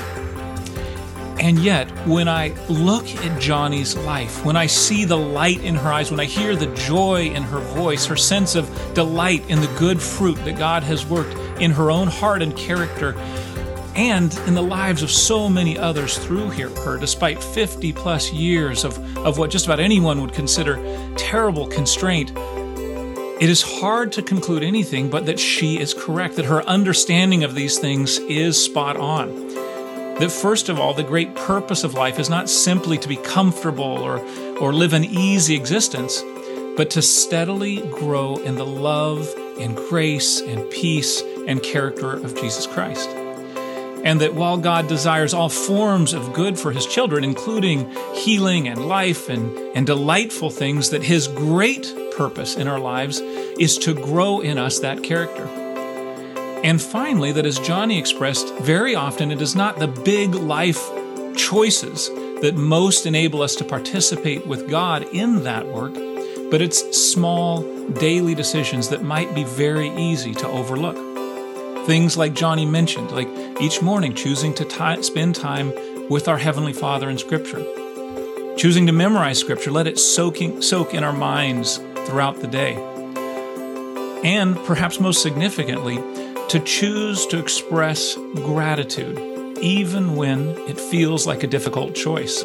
And 1.39 1.59
yet, 1.59 1.91
when 2.07 2.27
I 2.27 2.55
look 2.71 3.07
at 3.17 3.39
Joni's 3.39 3.95
life, 3.99 4.47
when 4.47 4.57
I 4.57 4.65
see 4.65 5.05
the 5.05 5.19
light 5.19 5.63
in 5.63 5.75
her 5.75 5.93
eyes, 5.93 6.11
when 6.11 6.21
I 6.21 6.25
hear 6.25 6.57
the 6.57 6.75
joy 6.75 7.27
in 7.27 7.43
her 7.43 7.61
voice, 7.61 8.07
her 8.07 8.17
sense 8.17 8.55
of 8.55 8.67
delight 8.95 9.45
in 9.51 9.61
the 9.61 9.75
good 9.79 10.01
fruit 10.01 10.37
that 10.47 10.57
God 10.57 10.83
has 10.85 11.05
worked 11.05 11.35
in 11.61 11.71
her 11.71 11.91
own 11.91 12.09
heart 12.09 12.41
and 12.41 12.57
character, 12.57 13.15
and 13.95 14.35
in 14.47 14.55
the 14.55 14.63
lives 14.63 15.03
of 15.03 15.11
so 15.11 15.47
many 15.47 15.77
others 15.79 16.17
through 16.17 16.49
her, 16.49 16.97
despite 16.97 17.43
50 17.43 17.93
plus 17.93 18.33
years 18.33 18.85
of, 18.85 18.99
of 19.19 19.37
what 19.37 19.51
just 19.51 19.67
about 19.67 19.81
anyone 19.81 20.23
would 20.23 20.33
consider 20.33 20.77
terrible 21.17 21.67
constraint, 21.67 22.33
it 23.41 23.49
is 23.49 23.63
hard 23.63 24.13
to 24.13 24.23
conclude 24.23 24.63
anything 24.63 25.09
but 25.09 25.25
that 25.25 25.41
she 25.41 25.81
is 25.81 25.95
correct, 25.95 26.37
that 26.37 26.45
her 26.45 26.63
understanding 26.65 27.43
of 27.43 27.55
these 27.55 27.79
things 27.79 28.19
is 28.19 28.63
spot 28.63 28.99
on. 28.99 29.49
That 30.19 30.31
first 30.31 30.69
of 30.69 30.79
all, 30.79 30.93
the 30.93 31.03
great 31.03 31.35
purpose 31.35 31.83
of 31.83 31.95
life 31.95 32.19
is 32.19 32.29
not 32.29 32.51
simply 32.51 32.99
to 32.99 33.09
be 33.09 33.17
comfortable 33.17 33.83
or, 33.83 34.19
or 34.59 34.75
live 34.75 34.93
an 34.93 35.05
easy 35.05 35.57
existence, 35.57 36.23
but 36.77 36.91
to 36.91 37.01
steadily 37.01 37.81
grow 37.81 38.37
in 38.37 38.57
the 38.57 38.67
love 38.67 39.27
and 39.59 39.75
grace 39.75 40.43
and 40.43 40.69
peace 40.71 41.23
and 41.47 41.63
character 41.63 42.13
of 42.13 42.35
Jesus 42.35 42.67
Christ. 42.67 43.09
And 44.05 44.21
that 44.21 44.35
while 44.35 44.59
God 44.59 44.87
desires 44.87 45.33
all 45.33 45.49
forms 45.49 46.13
of 46.13 46.35
good 46.35 46.59
for 46.59 46.73
his 46.73 46.85
children, 46.85 47.25
including 47.25 47.91
healing 48.15 48.69
and 48.69 48.87
life 48.87 49.31
and, 49.31 49.57
and 49.75 49.87
delightful 49.87 50.51
things, 50.51 50.91
that 50.91 51.03
his 51.03 51.27
great 51.27 51.95
purpose 52.21 52.55
in 52.55 52.69
our 52.69 52.79
lives 52.79 53.19
is 53.59 53.79
to 53.79 53.95
grow 53.95 54.41
in 54.41 54.59
us 54.59 54.81
that 54.81 55.03
character. 55.03 55.47
And 56.63 56.79
finally, 56.79 57.33
that 57.33 57.47
as 57.47 57.59
Joni 57.59 57.99
expressed, 57.99 58.55
very 58.57 58.95
often 58.95 59.31
it 59.31 59.41
is 59.41 59.57
not 59.57 59.79
the 59.79 59.89
big 59.89 60.35
life 60.35 60.83
choices 61.35 62.11
that 62.43 62.57
most 62.57 63.07
enable 63.07 63.41
us 63.41 63.57
to 63.57 63.65
participate 63.65 64.47
with 64.47 64.69
God 64.69 65.07
in 65.15 65.45
that 65.45 65.67
work, 65.67 65.95
but 66.51 66.61
it's 66.61 66.95
small 66.95 67.63
daily 67.95 68.35
decisions 68.35 68.91
that 68.91 69.03
might 69.03 69.35
be 69.35 69.45
very 69.45 69.89
easy 69.89 70.35
to 70.35 70.47
overlook. 70.47 70.97
Things 71.87 72.19
like 72.19 72.35
Joni 72.35 72.69
mentioned, 72.69 73.13
like 73.13 73.31
each 73.63 73.81
morning 73.81 74.15
choosing 74.15 74.53
to 74.57 74.67
t- 74.67 75.03
spend 75.03 75.37
time 75.37 75.73
with 76.11 76.29
our 76.29 76.37
Heavenly 76.37 76.75
Father 76.75 77.09
in 77.09 77.17
Scripture, 77.17 77.65
choosing 78.59 78.85
to 78.89 78.93
memorize 78.93 79.39
Scripture, 79.39 79.71
let 79.71 79.87
it 79.87 79.99
soaking, 79.99 80.61
soak 80.61 80.93
in 80.93 81.03
our 81.03 81.15
minds 81.15 81.81
throughout 82.07 82.41
the 82.41 82.47
day. 82.47 82.75
And 84.25 84.57
perhaps 84.65 85.01
most 85.01 85.23
significantly, 85.23 85.97
to 86.49 86.61
choose 86.61 87.27
to 87.27 87.39
express 87.39 88.17
gratitude, 88.35 89.59
even 89.61 90.17
when 90.17 90.49
it 90.69 90.79
feels 90.79 91.27
like 91.27 91.43
a 91.43 91.47
difficult 91.47 91.95
choice. 91.95 92.45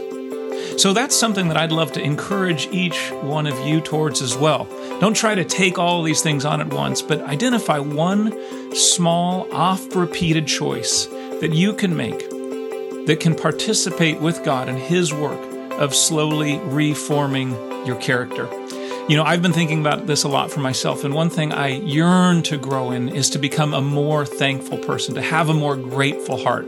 So 0.78 0.94
that's 0.94 1.16
something 1.16 1.48
that 1.48 1.58
I'd 1.58 1.72
love 1.72 1.92
to 1.94 2.02
encourage 2.02 2.68
each 2.68 3.10
one 3.22 3.48
of 3.48 3.58
you 3.66 3.82
towards 3.82 4.22
as 4.22 4.38
well. 4.38 4.68
Don't 5.00 5.16
try 5.16 5.34
to 5.34 5.46
take 5.46 5.80
all 5.80 6.04
these 6.04 6.22
things 6.22 6.46
on 6.46 6.62
at 6.62 6.74
once, 6.74 7.02
but 7.02 7.22
identify 7.22 7.80
one 7.80 8.34
small, 8.76 9.48
oft 9.52 9.96
repeated 9.96 10.48
choice 10.48 11.06
that 11.40 11.54
you 11.54 11.74
can 11.74 11.96
make 11.96 12.30
that 13.08 13.20
can 13.20 13.36
participate 13.36 14.20
with 14.20 14.44
God 14.44 14.68
in 14.68 14.78
His 14.78 15.14
work 15.14 15.40
of 15.80 15.96
slowly 15.96 16.60
reforming 16.60 17.52
your 17.86 17.96
character. 17.98 18.48
You 19.08 19.16
know, 19.16 19.24
I've 19.24 19.44
been 19.44 19.54
thinking 19.54 19.82
about 19.82 20.08
this 20.08 20.24
a 20.24 20.28
lot 20.28 20.50
for 20.50 20.62
myself, 20.62 21.04
and 21.04 21.14
one 21.14 21.30
thing 21.30 21.54
I 21.54 21.68
yearn 21.68 22.42
to 22.44 22.58
grow 22.58 22.90
in 22.90 23.08
is 23.10 23.30
to 23.32 23.38
become 23.38 23.76
a 23.76 23.82
more 23.82 24.26
thankful 24.26 24.80
person, 24.80 25.14
to 25.14 25.22
have 25.22 25.48
a 25.48 25.54
more 25.54 25.76
grateful 25.76 26.38
heart. 26.38 26.66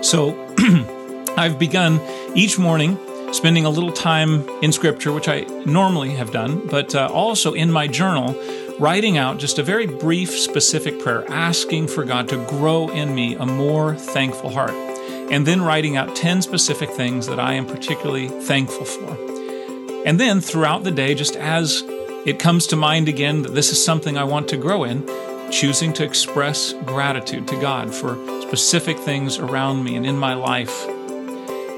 So 0.00 0.30
I've 1.36 1.58
begun 1.58 2.00
each 2.36 2.56
morning 2.56 3.00
spending 3.32 3.64
a 3.64 3.70
little 3.70 3.90
time 3.90 4.48
in 4.60 4.70
Scripture, 4.70 5.12
which 5.12 5.26
I 5.26 5.40
normally 5.66 6.10
have 6.10 6.30
done, 6.30 6.68
but 6.68 6.94
uh, 6.94 7.08
also 7.12 7.52
in 7.52 7.72
my 7.72 7.88
journal, 7.88 8.40
writing 8.78 9.18
out 9.18 9.38
just 9.38 9.58
a 9.58 9.64
very 9.64 9.88
brief, 9.88 10.30
specific 10.30 11.00
prayer, 11.00 11.28
asking 11.32 11.88
for 11.88 12.04
God 12.04 12.28
to 12.28 12.36
grow 12.46 12.90
in 12.90 13.12
me 13.12 13.34
a 13.34 13.44
more 13.44 13.96
thankful 13.96 14.50
heart, 14.50 14.70
and 15.32 15.44
then 15.44 15.62
writing 15.62 15.96
out 15.96 16.14
10 16.14 16.42
specific 16.42 16.90
things 16.90 17.26
that 17.26 17.40
I 17.40 17.54
am 17.54 17.66
particularly 17.66 18.28
thankful 18.28 18.84
for. 18.84 19.31
And 20.04 20.18
then 20.18 20.40
throughout 20.40 20.84
the 20.84 20.90
day, 20.90 21.14
just 21.14 21.36
as 21.36 21.82
it 22.26 22.38
comes 22.38 22.66
to 22.68 22.76
mind 22.76 23.08
again 23.08 23.42
that 23.42 23.54
this 23.54 23.70
is 23.70 23.84
something 23.84 24.16
I 24.16 24.24
want 24.24 24.48
to 24.48 24.56
grow 24.56 24.84
in, 24.84 25.06
choosing 25.50 25.92
to 25.94 26.04
express 26.04 26.72
gratitude 26.84 27.46
to 27.48 27.60
God 27.60 27.94
for 27.94 28.16
specific 28.42 28.98
things 28.98 29.38
around 29.38 29.84
me 29.84 29.96
and 29.96 30.06
in 30.06 30.16
my 30.16 30.34
life. 30.34 30.86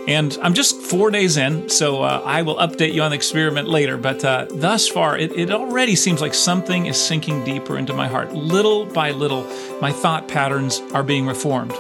And 0.07 0.37
I'm 0.43 0.53
just 0.53 0.77
four 0.83 1.11
days 1.11 1.39
in, 1.39 1.71
so 1.71 2.03
uh, 2.03 2.23
I 2.25 2.43
will 2.43 2.57
update 2.57 2.93
you 2.93 3.03
on 3.03 3.11
the 3.11 3.17
experiment 3.17 3.69
later. 3.69 3.97
But 3.97 4.23
uh, 4.23 4.47
thus 4.51 4.87
far, 4.87 5.17
it, 5.17 5.33
it 5.33 5.51
already 5.51 5.97
seems 5.97 6.21
like 6.21 6.35
something 6.35 6.87
is 6.87 7.01
sinking 7.01 7.43
deeper 7.45 7.79
into 7.79 7.95
my 7.95 8.07
heart. 8.07 8.35
Little 8.35 8.85
by 8.85 9.13
little, 9.13 9.45
my 9.81 9.93
thought 9.93 10.29
patterns 10.29 10.81
are 10.93 11.03
being 11.03 11.27
reformed. 11.27 11.73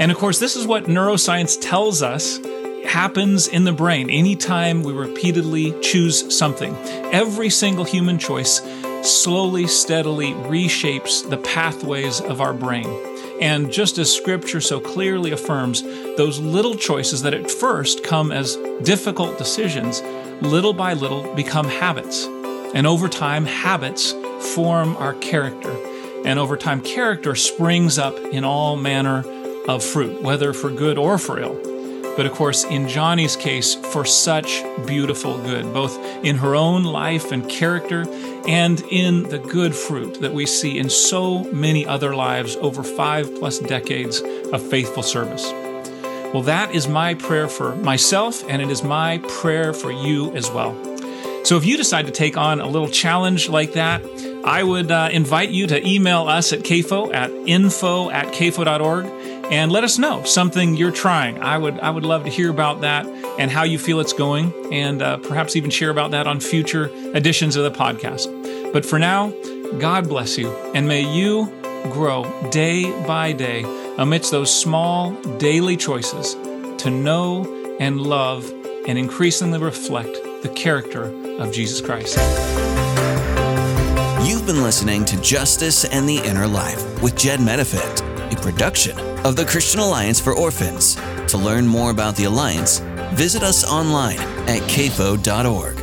And 0.00 0.12
of 0.12 0.18
course, 0.18 0.38
this 0.38 0.54
is 0.54 0.68
what 0.68 0.84
neuroscience 0.84 1.60
tells 1.60 2.00
us 2.00 2.38
happens 2.84 3.48
in 3.48 3.64
the 3.64 3.72
brain 3.72 4.10
anytime 4.10 4.82
we 4.82 4.92
repeatedly 4.92 5.78
choose 5.80 6.36
something. 6.36 6.74
Every 7.12 7.50
single 7.50 7.84
human 7.84 8.18
choice 8.18 8.60
slowly, 9.02 9.66
steadily 9.66 10.32
reshapes 10.32 11.28
the 11.28 11.38
pathways 11.38 12.20
of 12.20 12.40
our 12.40 12.52
brain. 12.52 12.88
And 13.40 13.70
just 13.70 13.98
as 13.98 14.12
scripture 14.12 14.60
so 14.60 14.80
clearly 14.80 15.30
affirms, 15.30 15.82
those 16.16 16.40
little 16.40 16.74
choices 16.74 17.22
that 17.22 17.34
at 17.34 17.50
first 17.50 18.02
come 18.02 18.32
as 18.32 18.56
difficult 18.82 19.38
decisions, 19.38 20.02
little 20.42 20.72
by 20.72 20.94
little 20.94 21.34
become 21.34 21.68
habits. 21.68 22.26
And 22.74 22.86
over 22.86 23.08
time, 23.08 23.46
habits 23.46 24.12
form 24.54 24.96
our 24.96 25.14
character. 25.14 25.74
And 26.24 26.38
over 26.38 26.56
time, 26.56 26.80
character 26.80 27.34
springs 27.34 27.98
up 27.98 28.18
in 28.18 28.44
all 28.44 28.76
manner 28.76 29.24
of 29.68 29.84
fruit, 29.84 30.20
whether 30.20 30.52
for 30.52 30.70
good 30.70 30.98
or 30.98 31.18
for 31.18 31.38
ill 31.38 31.77
but 32.18 32.26
of 32.26 32.32
course, 32.32 32.64
in 32.64 32.88
Joni's 32.88 33.36
case, 33.36 33.76
for 33.76 34.04
such 34.04 34.64
beautiful 34.84 35.38
good, 35.38 35.72
both 35.72 35.96
in 36.24 36.34
her 36.38 36.56
own 36.56 36.82
life 36.82 37.30
and 37.30 37.48
character 37.48 38.06
and 38.48 38.80
in 38.90 39.22
the 39.28 39.38
good 39.38 39.72
fruit 39.72 40.20
that 40.20 40.34
we 40.34 40.44
see 40.44 40.80
in 40.80 40.90
so 40.90 41.44
many 41.52 41.86
other 41.86 42.16
lives 42.16 42.56
over 42.56 42.82
five 42.82 43.32
plus 43.36 43.60
decades 43.60 44.20
of 44.52 44.60
faithful 44.60 45.04
service. 45.04 45.44
Well, 46.34 46.42
that 46.42 46.74
is 46.74 46.88
my 46.88 47.14
prayer 47.14 47.46
for 47.46 47.76
myself, 47.76 48.42
and 48.48 48.60
it 48.60 48.68
is 48.68 48.82
my 48.82 49.18
prayer 49.28 49.72
for 49.72 49.92
you 49.92 50.34
as 50.34 50.50
well. 50.50 50.74
So 51.44 51.56
if 51.56 51.64
you 51.64 51.76
decide 51.76 52.06
to 52.06 52.12
take 52.12 52.36
on 52.36 52.60
a 52.60 52.66
little 52.66 52.88
challenge 52.88 53.48
like 53.48 53.74
that, 53.74 54.02
I 54.44 54.64
would 54.64 54.90
uh, 54.90 55.08
invite 55.12 55.50
you 55.50 55.68
to 55.68 55.86
email 55.86 56.26
us 56.26 56.52
at 56.52 56.60
KFO 56.60 57.14
at 57.14 57.30
info 57.46 58.10
at 58.10 58.34
CAFO.org 58.34 59.06
and 59.50 59.72
let 59.72 59.84
us 59.84 59.98
know 59.98 60.22
something 60.24 60.76
you're 60.76 60.90
trying. 60.90 61.40
I 61.42 61.56
would 61.56 61.78
I 61.80 61.90
would 61.90 62.04
love 62.04 62.24
to 62.24 62.30
hear 62.30 62.50
about 62.50 62.82
that 62.82 63.06
and 63.38 63.50
how 63.50 63.64
you 63.64 63.78
feel 63.78 64.00
it's 64.00 64.12
going, 64.12 64.52
and 64.72 65.00
uh, 65.00 65.18
perhaps 65.18 65.56
even 65.56 65.70
share 65.70 65.90
about 65.90 66.10
that 66.10 66.26
on 66.26 66.40
future 66.40 66.90
editions 67.14 67.56
of 67.56 67.64
the 67.64 67.70
podcast. 67.70 68.72
But 68.72 68.84
for 68.84 68.98
now, 68.98 69.32
God 69.78 70.08
bless 70.08 70.36
you, 70.36 70.50
and 70.74 70.86
may 70.86 71.02
you 71.02 71.52
grow 71.84 72.24
day 72.50 72.90
by 73.06 73.32
day 73.32 73.64
amidst 73.96 74.30
those 74.30 74.54
small 74.54 75.12
daily 75.38 75.76
choices 75.76 76.34
to 76.82 76.90
know 76.90 77.76
and 77.80 78.00
love 78.00 78.50
and 78.86 78.98
increasingly 78.98 79.58
reflect 79.58 80.12
the 80.42 80.52
character 80.54 81.04
of 81.38 81.52
Jesus 81.52 81.80
Christ. 81.80 82.16
You've 84.26 84.46
been 84.46 84.62
listening 84.62 85.04
to 85.06 85.20
Justice 85.20 85.84
and 85.84 86.08
the 86.08 86.18
Inner 86.18 86.46
Life 86.46 87.02
with 87.02 87.16
Jedd 87.16 87.40
Medefind, 87.40 88.32
a 88.32 88.36
production 88.40 89.07
of 89.24 89.36
the 89.36 89.44
Christian 89.44 89.80
Alliance 89.80 90.20
for 90.20 90.34
Orphans. 90.34 90.96
To 91.28 91.38
learn 91.38 91.66
more 91.66 91.90
about 91.90 92.16
the 92.16 92.24
Alliance, 92.24 92.80
visit 93.14 93.42
us 93.42 93.64
online 93.64 94.18
at 94.48 94.62
cafo.org. 94.62 95.77